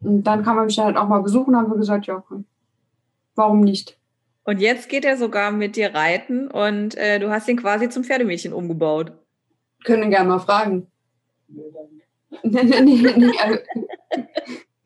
und 0.00 0.22
dann 0.24 0.44
kann 0.44 0.56
man 0.56 0.66
mich 0.66 0.78
halt 0.78 0.96
auch 0.96 1.08
mal 1.08 1.22
besuchen, 1.22 1.56
haben 1.56 1.70
wir 1.70 1.78
gesagt, 1.78 2.06
ja, 2.06 2.22
warum 3.34 3.60
nicht? 3.60 3.98
Und 4.44 4.60
jetzt 4.60 4.88
geht 4.88 5.04
er 5.04 5.16
sogar 5.16 5.50
mit 5.50 5.76
dir 5.76 5.94
reiten 5.94 6.48
und 6.48 6.94
äh, 6.96 7.18
du 7.18 7.30
hast 7.30 7.48
ihn 7.48 7.58
quasi 7.58 7.88
zum 7.88 8.04
Pferdemädchen 8.04 8.52
umgebaut. 8.52 9.12
Können 9.84 10.10
gerne 10.10 10.28
mal 10.28 10.38
fragen. 10.38 10.86
nee, 11.48 12.62
nee, 12.62 12.80
nee, 12.80 13.14
nee, 13.16 13.32
also, 13.42 13.58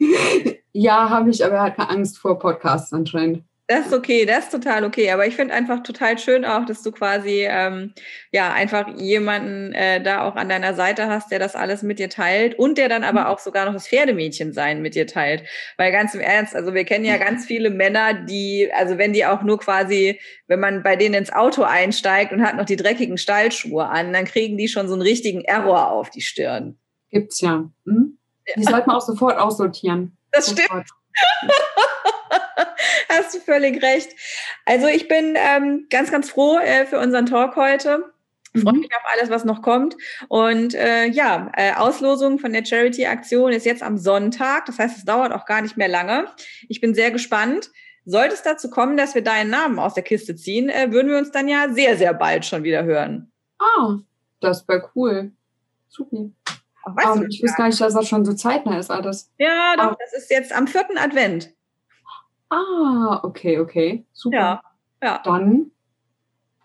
ja, 0.73 1.11
habe 1.11 1.31
ich, 1.31 1.45
aber 1.45 1.57
er 1.57 1.63
hat 1.65 1.77
keine 1.77 1.91
Angst 1.91 2.19
vor 2.19 2.39
Podcasts 2.39 2.93
anscheinend. 2.93 3.45
Das 3.69 3.87
ist 3.87 3.95
okay, 3.95 4.27
das 4.27 4.45
ist 4.45 4.51
total 4.51 4.85
okay. 4.85 5.11
Aber 5.13 5.27
ich 5.27 5.35
finde 5.37 5.55
einfach 5.55 5.83
total 5.83 6.19
schön 6.19 6.45
auch, 6.45 6.67
dass 6.67 6.83
du 6.83 6.91
quasi 6.91 7.47
ähm, 7.49 7.95
ja 8.33 8.53
einfach 8.53 8.89
jemanden 8.99 9.73
äh, 9.73 10.03
da 10.03 10.27
auch 10.27 10.37
an 10.37 10.49
deiner 10.49 10.75
Seite 10.75 11.07
hast, 11.07 11.31
der 11.31 11.39
das 11.39 11.55
alles 11.55 11.83
mit 11.83 11.99
dir 11.99 12.11
teilt 12.11 12.59
und 12.59 12.77
der 12.77 12.89
dann 12.89 13.05
aber 13.05 13.21
mhm. 13.21 13.27
auch 13.29 13.39
sogar 13.39 13.65
noch 13.65 13.73
das 13.73 13.89
Pferdemädchen 13.89 14.53
sein 14.53 14.83
mit 14.83 14.95
dir 14.95 15.07
teilt. 15.07 15.45
Weil 15.79 15.93
ganz 15.93 16.13
im 16.15 16.21
Ernst, 16.21 16.57
also 16.57 16.75
wir 16.75 16.85
kennen 16.85 17.05
ja 17.05 17.17
ganz 17.19 17.47
viele 17.47 17.71
Männer, 17.71 18.13
die, 18.13 18.69
also 18.77 18.99
wenn 18.99 19.13
die 19.13 19.25
auch 19.25 19.43
nur 19.43 19.59
quasi, 19.59 20.21
wenn 20.49 20.61
man 20.61 20.83
bei 20.83 20.97
denen 20.97 21.15
ins 21.15 21.33
Auto 21.33 21.63
einsteigt 21.63 22.33
und 22.33 22.43
hat 22.43 22.57
noch 22.57 22.67
die 22.67 22.77
dreckigen 22.77 23.17
Stallschuhe 23.17 23.89
an, 23.89 24.13
dann 24.13 24.25
kriegen 24.25 24.59
die 24.59 24.69
schon 24.69 24.89
so 24.89 24.95
einen 24.95 25.03
richtigen 25.03 25.43
Error 25.43 25.93
auf 25.93 26.11
die 26.11 26.21
Stirn. 26.21 26.79
Gibt's 27.11 27.41
ja. 27.41 27.71
Hm? 27.87 28.19
Die 28.57 28.65
sollte 28.65 28.89
man 28.89 28.97
auch 28.97 29.07
sofort 29.07 29.39
aussortieren. 29.39 30.19
Das 30.33 30.47
sofort. 30.47 30.67
stimmt. 30.69 30.89
Hast 33.09 33.35
du 33.35 33.41
völlig 33.41 33.83
recht. 33.83 34.11
Also 34.65 34.87
ich 34.87 35.09
bin 35.09 35.37
ähm, 35.37 35.87
ganz, 35.91 36.11
ganz 36.11 36.31
froh 36.31 36.59
äh, 36.59 36.87
für 36.87 36.99
unseren 36.99 37.27
Talk 37.27 37.57
heute. 37.57 38.13
Freue 38.55 38.75
mhm. 38.75 38.81
mich 38.81 38.91
auf 38.95 39.03
alles, 39.15 39.31
was 39.31 39.45
noch 39.45 39.63
kommt. 39.63 39.97
Und 40.29 40.75
äh, 40.75 41.07
ja, 41.07 41.51
äh, 41.57 41.73
Auslosung 41.73 42.39
von 42.39 42.53
der 42.53 42.65
Charity-Aktion 42.65 43.53
ist 43.53 43.65
jetzt 43.65 43.83
am 43.83 43.97
Sonntag. 43.97 44.67
Das 44.67 44.79
heißt, 44.79 44.99
es 44.99 45.05
dauert 45.05 45.33
auch 45.33 45.47
gar 45.47 45.63
nicht 45.63 45.77
mehr 45.79 45.89
lange. 45.89 46.27
Ich 46.69 46.81
bin 46.81 46.95
sehr 46.95 47.11
gespannt. 47.11 47.71
Sollte 48.05 48.35
es 48.35 48.43
dazu 48.43 48.69
kommen, 48.69 48.97
dass 48.97 49.15
wir 49.15 49.23
deinen 49.23 49.51
Namen 49.51 49.79
aus 49.79 49.95
der 49.95 50.03
Kiste 50.03 50.35
ziehen, 50.35 50.69
äh, 50.69 50.91
würden 50.91 51.11
wir 51.11 51.19
uns 51.19 51.31
dann 51.31 51.49
ja 51.49 51.73
sehr, 51.73 51.97
sehr 51.97 52.13
bald 52.13 52.45
schon 52.45 52.65
wieder 52.65 52.83
hören. 52.85 53.31
Ah, 53.59 53.99
das 54.41 54.67
wäre 54.67 54.91
cool. 54.95 55.33
Super. 55.89 56.31
Ach, 56.85 57.15
um, 57.15 57.27
ich 57.29 57.43
weiß 57.43 57.57
gar 57.57 57.67
nicht, 57.67 57.81
dass 57.81 57.95
das 57.95 58.09
schon 58.09 58.25
so 58.25 58.33
zeitnah 58.33 58.79
ist 58.79 58.91
alles. 58.91 59.31
Ja, 59.39 59.75
doch, 59.77 59.93
ah. 59.93 59.97
das 59.99 60.23
ist 60.23 60.31
jetzt 60.31 60.53
am 60.53 60.67
vierten 60.67 60.99
Advent. 60.99 61.53
Ah, 62.51 63.21
okay, 63.23 63.59
okay. 63.59 64.05
Super. 64.13 64.37
Ja, 64.37 64.63
ja. 65.03 65.23
Dann 65.25 65.71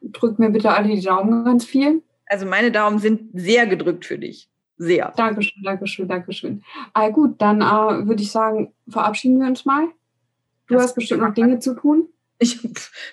drückt 0.01 0.39
mir 0.39 0.49
bitte 0.49 0.71
alle 0.71 0.89
die 0.89 1.01
Daumen 1.01 1.45
ganz 1.45 1.65
viel. 1.65 2.03
Also 2.25 2.45
meine 2.45 2.71
Daumen 2.71 2.99
sind 2.99 3.29
sehr 3.33 3.67
gedrückt 3.67 4.05
für 4.05 4.17
dich. 4.17 4.49
Sehr. 4.77 5.13
Dankeschön, 5.15 5.63
Dankeschön, 5.63 6.07
Dankeschön. 6.07 6.63
Ah, 6.93 7.09
gut, 7.09 7.41
dann 7.41 7.61
äh, 7.61 8.07
würde 8.07 8.21
ich 8.21 8.31
sagen, 8.31 8.73
verabschieden 8.87 9.39
wir 9.39 9.47
uns 9.47 9.65
mal. 9.65 9.87
Du 10.67 10.75
das 10.75 10.83
hast 10.83 10.95
bestimmt 10.95 11.21
noch 11.21 11.33
Dinge 11.33 11.59
zu 11.59 11.73
tun. 11.73 12.09
Ich, 12.39 12.59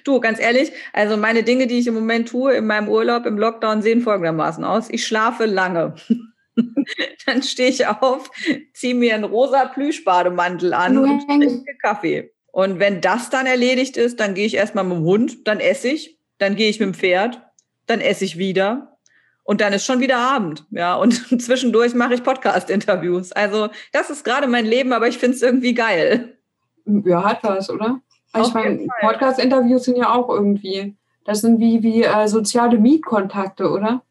du, 0.05 0.21
ganz 0.21 0.39
ehrlich, 0.39 0.73
also 0.93 1.17
meine 1.17 1.45
Dinge, 1.45 1.67
die 1.67 1.79
ich 1.79 1.87
im 1.87 1.95
Moment 1.95 2.29
tue, 2.29 2.55
in 2.55 2.67
meinem 2.67 2.89
Urlaub, 2.89 3.25
im 3.25 3.39
Lockdown, 3.39 3.81
sehen 3.81 4.03
folgendermaßen 4.03 4.65
aus. 4.65 4.91
Ich 4.91 5.07
schlafe 5.07 5.47
lange. 5.47 5.95
dann 7.27 7.43
stehe 7.43 7.71
ich 7.71 7.87
auf, 7.87 8.31
ziehe 8.73 8.95
mir 8.95 9.15
einen 9.15 9.25
rosa 9.25 9.67
Plüschbademantel 9.67 10.73
an 10.75 10.99
und 10.99 11.27
trinke 11.27 11.77
Kaffee. 11.83 12.33
Und 12.53 12.79
wenn 12.79 13.01
das 13.01 13.31
dann 13.31 13.47
erledigt 13.47 13.97
ist, 13.97 14.21
dann 14.21 14.35
gehe 14.35 14.47
ich 14.47 14.55
erstmal 14.55 14.85
mit 14.85 14.99
dem 14.99 15.05
Hund, 15.05 15.49
dann 15.49 15.59
esse 15.59 15.89
ich, 15.89 16.19
dann 16.39 16.55
gehe 16.55 16.71
ich 16.71 16.79
mit 16.79 16.89
dem 16.89 16.95
Pferd, 16.95 17.43
dann 17.87 18.01
esse 18.01 18.25
ich 18.25 18.39
wieder 18.39 18.97
und 19.43 19.61
dann 19.61 19.73
ist 19.73 19.85
schon 19.85 20.01
wieder 20.01 20.19
Abend. 20.19 20.65
Ja, 20.71 20.95
und 20.95 21.13
zwischendurch 21.43 21.95
mache 21.95 22.15
ich 22.15 22.23
Podcast-Interviews. 22.23 23.33
Also 23.33 23.69
das 23.93 24.11
ist 24.11 24.25
gerade 24.25 24.47
mein 24.47 24.67
Leben, 24.67 24.93
aber 24.93 25.09
ich 25.09 25.19
finde 25.19 25.37
es 25.37 25.43
irgendwie 25.43 25.75
geil. 25.75 26.39
Ja, 26.87 27.25
hat 27.25 27.43
was, 27.43 27.71
oder? 27.71 28.01
Also 28.33 28.49
ich 28.49 28.55
meine, 28.55 28.87
Podcast-Interviews 29.01 29.85
sind 29.85 29.97
ja 29.97 30.13
auch 30.13 30.29
irgendwie, 30.29 30.97
das 31.25 31.41
sind 31.41 31.61
wie, 31.61 31.83
wie 31.83 32.03
äh, 32.03 32.27
soziale 32.27 32.79
Mietkontakte, 32.79 33.71
oder? 33.71 34.03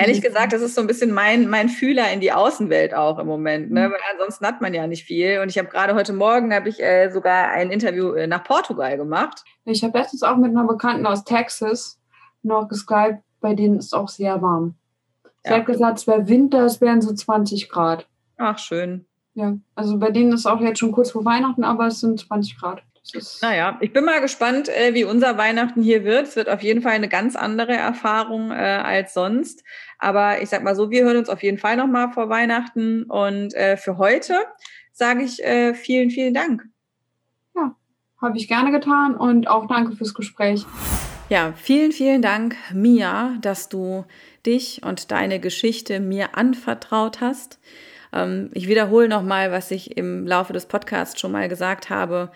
Ehrlich 0.00 0.22
gesagt, 0.22 0.52
das 0.52 0.62
ist 0.62 0.76
so 0.76 0.80
ein 0.80 0.86
bisschen 0.86 1.12
mein, 1.12 1.48
mein 1.48 1.68
Fühler 1.68 2.12
in 2.12 2.20
die 2.20 2.30
Außenwelt 2.30 2.94
auch 2.94 3.18
im 3.18 3.26
Moment, 3.26 3.72
ne? 3.72 3.88
Mhm. 3.88 3.92
weil 3.92 4.00
ansonsten 4.12 4.46
hat 4.46 4.60
man 4.60 4.72
ja 4.72 4.86
nicht 4.86 5.04
viel. 5.04 5.40
Und 5.40 5.48
ich 5.48 5.58
habe 5.58 5.68
gerade 5.68 5.96
heute 5.96 6.12
Morgen 6.12 6.54
habe 6.54 6.68
ich 6.68 6.80
äh, 6.80 7.10
sogar 7.10 7.48
ein 7.48 7.72
Interview 7.72 8.12
äh, 8.12 8.28
nach 8.28 8.44
Portugal 8.44 8.96
gemacht. 8.96 9.42
Ich 9.64 9.82
habe 9.82 9.98
letztens 9.98 10.22
auch 10.22 10.36
mit 10.36 10.52
einer 10.52 10.68
Bekannten 10.68 11.04
aus 11.04 11.24
Texas 11.24 11.98
noch 12.44 12.68
geskypt, 12.68 13.18
bei 13.40 13.54
denen 13.54 13.78
ist 13.78 13.86
es 13.86 13.92
auch 13.92 14.08
sehr 14.08 14.40
warm. 14.40 14.76
Sie 15.42 15.50
ja. 15.50 15.56
hat 15.56 15.66
gesagt, 15.66 15.98
es 15.98 16.06
wäre 16.06 16.28
Winter, 16.28 16.64
es 16.64 16.80
wären 16.80 17.00
so 17.00 17.12
20 17.12 17.68
Grad. 17.68 18.06
Ach, 18.36 18.58
schön. 18.58 19.04
Ja, 19.34 19.56
also 19.74 19.98
bei 19.98 20.12
denen 20.12 20.32
ist 20.32 20.40
es 20.40 20.46
auch 20.46 20.60
jetzt 20.60 20.78
schon 20.78 20.92
kurz 20.92 21.10
vor 21.10 21.24
Weihnachten, 21.24 21.64
aber 21.64 21.88
es 21.88 21.98
sind 21.98 22.20
20 22.20 22.56
Grad. 22.56 22.82
Naja, 23.40 23.78
ich 23.80 23.92
bin 23.92 24.04
mal 24.04 24.20
gespannt, 24.20 24.68
äh, 24.68 24.92
wie 24.92 25.04
unser 25.04 25.38
Weihnachten 25.38 25.82
hier 25.82 26.04
wird. 26.04 26.26
Es 26.26 26.36
wird 26.36 26.48
auf 26.48 26.62
jeden 26.62 26.82
Fall 26.82 26.92
eine 26.92 27.08
ganz 27.08 27.36
andere 27.36 27.72
Erfahrung 27.72 28.50
äh, 28.50 28.54
als 28.54 29.14
sonst. 29.14 29.64
Aber 29.98 30.42
ich 30.42 30.50
sag 30.50 30.62
mal 30.62 30.74
so, 30.74 30.90
wir 30.90 31.04
hören 31.04 31.16
uns 31.16 31.30
auf 31.30 31.42
jeden 31.42 31.58
Fall 31.58 31.76
nochmal 31.76 32.12
vor 32.12 32.28
Weihnachten. 32.28 33.04
Und 33.04 33.54
äh, 33.54 33.78
für 33.78 33.96
heute 33.96 34.34
sage 34.92 35.22
ich 35.22 35.42
äh, 35.42 35.74
vielen, 35.74 36.10
vielen 36.10 36.34
Dank. 36.34 36.64
Ja, 37.56 37.74
habe 38.20 38.36
ich 38.36 38.46
gerne 38.46 38.72
getan 38.72 39.14
und 39.14 39.48
auch 39.48 39.66
danke 39.66 39.96
fürs 39.96 40.12
Gespräch. 40.12 40.66
Ja, 41.30 41.54
vielen, 41.56 41.92
vielen 41.92 42.20
Dank, 42.20 42.56
Mia, 42.74 43.36
dass 43.40 43.68
du 43.68 44.04
dich 44.44 44.82
und 44.84 45.10
deine 45.10 45.40
Geschichte 45.40 46.00
mir 46.00 46.36
anvertraut 46.36 47.22
hast. 47.22 47.58
Ähm, 48.12 48.50
ich 48.52 48.68
wiederhole 48.68 49.08
nochmal, 49.08 49.50
was 49.50 49.70
ich 49.70 49.96
im 49.96 50.26
Laufe 50.26 50.52
des 50.52 50.66
Podcasts 50.66 51.18
schon 51.18 51.32
mal 51.32 51.48
gesagt 51.48 51.88
habe 51.88 52.32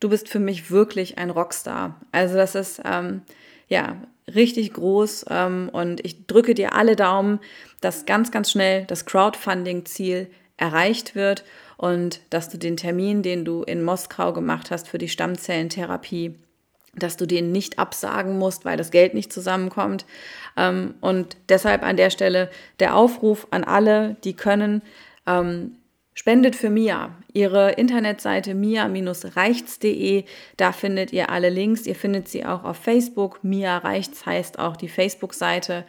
du 0.00 0.08
bist 0.08 0.28
für 0.28 0.38
mich 0.38 0.70
wirklich 0.70 1.18
ein 1.18 1.30
Rockstar. 1.30 2.00
Also 2.12 2.36
das 2.36 2.54
ist 2.54 2.80
ähm, 2.84 3.22
ja 3.68 3.96
richtig 4.34 4.72
groß 4.72 5.26
ähm, 5.30 5.70
und 5.72 6.04
ich 6.04 6.26
drücke 6.26 6.54
dir 6.54 6.74
alle 6.74 6.96
Daumen, 6.96 7.40
dass 7.80 8.06
ganz, 8.06 8.30
ganz 8.30 8.50
schnell 8.50 8.84
das 8.86 9.06
Crowdfunding-Ziel 9.06 10.28
erreicht 10.56 11.14
wird 11.14 11.44
und 11.76 12.20
dass 12.30 12.48
du 12.48 12.58
den 12.58 12.76
Termin, 12.76 13.22
den 13.22 13.44
du 13.44 13.62
in 13.62 13.84
Moskau 13.84 14.32
gemacht 14.32 14.70
hast 14.70 14.88
für 14.88 14.98
die 14.98 15.08
Stammzellentherapie, 15.08 16.34
dass 16.94 17.16
du 17.16 17.26
den 17.26 17.52
nicht 17.52 17.78
absagen 17.78 18.38
musst, 18.38 18.64
weil 18.64 18.78
das 18.78 18.90
Geld 18.90 19.12
nicht 19.12 19.32
zusammenkommt. 19.32 20.06
Ähm, 20.56 20.94
und 21.00 21.36
deshalb 21.48 21.82
an 21.82 21.96
der 21.96 22.10
Stelle 22.10 22.50
der 22.80 22.96
Aufruf 22.96 23.46
an 23.50 23.64
alle, 23.64 24.16
die 24.24 24.34
können, 24.34 24.82
ähm, 25.26 25.76
Spendet 26.18 26.56
für 26.56 26.70
Mia. 26.70 27.14
Ihre 27.34 27.72
Internetseite 27.72 28.54
mia-reichts.de. 28.54 30.24
Da 30.56 30.72
findet 30.72 31.12
ihr 31.12 31.28
alle 31.28 31.50
Links. 31.50 31.86
Ihr 31.86 31.94
findet 31.94 32.26
sie 32.26 32.46
auch 32.46 32.64
auf 32.64 32.78
Facebook. 32.78 33.44
Mia 33.44 33.76
Reichts 33.76 34.24
heißt 34.24 34.58
auch 34.58 34.78
die 34.78 34.88
Facebook-Seite. 34.88 35.84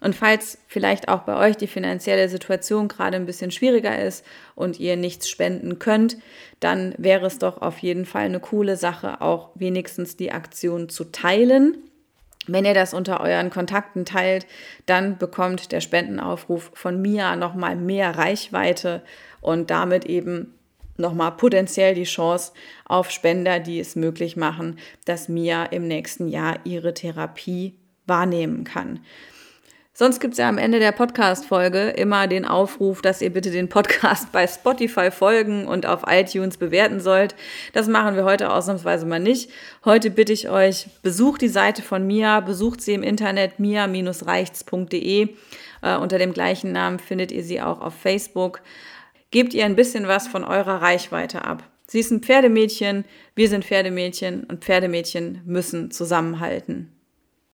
Und 0.00 0.14
falls 0.14 0.58
vielleicht 0.68 1.08
auch 1.08 1.22
bei 1.22 1.36
euch 1.36 1.56
die 1.56 1.66
finanzielle 1.66 2.28
Situation 2.28 2.86
gerade 2.86 3.16
ein 3.16 3.26
bisschen 3.26 3.50
schwieriger 3.50 4.00
ist 4.00 4.24
und 4.54 4.78
ihr 4.78 4.96
nichts 4.96 5.28
spenden 5.28 5.80
könnt, 5.80 6.16
dann 6.60 6.94
wäre 6.96 7.26
es 7.26 7.40
doch 7.40 7.60
auf 7.60 7.78
jeden 7.78 8.06
Fall 8.06 8.26
eine 8.26 8.38
coole 8.38 8.76
Sache, 8.76 9.20
auch 9.20 9.50
wenigstens 9.56 10.16
die 10.16 10.30
Aktion 10.30 10.88
zu 10.88 11.10
teilen. 11.10 11.76
Wenn 12.46 12.64
ihr 12.64 12.74
das 12.74 12.94
unter 12.94 13.20
euren 13.20 13.50
Kontakten 13.50 14.04
teilt, 14.04 14.46
dann 14.86 15.18
bekommt 15.18 15.72
der 15.72 15.80
Spendenaufruf 15.80 16.70
von 16.74 17.00
Mia 17.00 17.36
nochmal 17.36 17.76
mehr 17.76 18.16
Reichweite 18.16 19.02
und 19.40 19.70
damit 19.70 20.04
eben 20.04 20.54
nochmal 20.96 21.32
potenziell 21.32 21.94
die 21.94 22.04
Chance 22.04 22.52
auf 22.84 23.10
Spender, 23.10 23.60
die 23.60 23.80
es 23.80 23.96
möglich 23.96 24.36
machen, 24.36 24.78
dass 25.04 25.28
Mia 25.28 25.64
im 25.64 25.86
nächsten 25.86 26.28
Jahr 26.28 26.60
ihre 26.64 26.94
Therapie 26.94 27.74
wahrnehmen 28.06 28.64
kann. 28.64 29.00
Sonst 29.98 30.20
gibt 30.20 30.34
es 30.34 30.38
ja 30.38 30.50
am 30.50 30.58
Ende 30.58 30.78
der 30.78 30.92
Podcast-Folge 30.92 31.88
immer 31.88 32.26
den 32.26 32.44
Aufruf, 32.44 33.00
dass 33.00 33.22
ihr 33.22 33.30
bitte 33.30 33.50
den 33.50 33.70
Podcast 33.70 34.30
bei 34.30 34.46
Spotify 34.46 35.10
folgen 35.10 35.66
und 35.66 35.86
auf 35.86 36.02
iTunes 36.06 36.58
bewerten 36.58 37.00
sollt. 37.00 37.34
Das 37.72 37.88
machen 37.88 38.14
wir 38.14 38.24
heute 38.24 38.52
ausnahmsweise 38.52 39.06
mal 39.06 39.20
nicht. 39.20 39.50
Heute 39.86 40.10
bitte 40.10 40.34
ich 40.34 40.50
euch, 40.50 40.88
besucht 41.00 41.40
die 41.40 41.48
Seite 41.48 41.80
von 41.80 42.06
Mia, 42.06 42.40
besucht 42.40 42.82
sie 42.82 42.92
im 42.92 43.02
Internet 43.02 43.58
mia-reichts.de. 43.58 45.28
Äh, 45.80 45.96
unter 45.96 46.18
dem 46.18 46.34
gleichen 46.34 46.72
Namen 46.72 46.98
findet 46.98 47.32
ihr 47.32 47.42
sie 47.42 47.62
auch 47.62 47.80
auf 47.80 47.94
Facebook. 47.94 48.60
Gebt 49.30 49.54
ihr 49.54 49.64
ein 49.64 49.76
bisschen 49.76 50.06
was 50.08 50.28
von 50.28 50.44
eurer 50.44 50.82
Reichweite 50.82 51.46
ab. 51.46 51.62
Sie 51.86 52.00
ist 52.00 52.10
ein 52.10 52.20
Pferdemädchen, 52.20 53.06
wir 53.34 53.48
sind 53.48 53.64
Pferdemädchen 53.64 54.44
und 54.44 54.62
Pferdemädchen 54.62 55.40
müssen 55.46 55.90
zusammenhalten. 55.90 56.95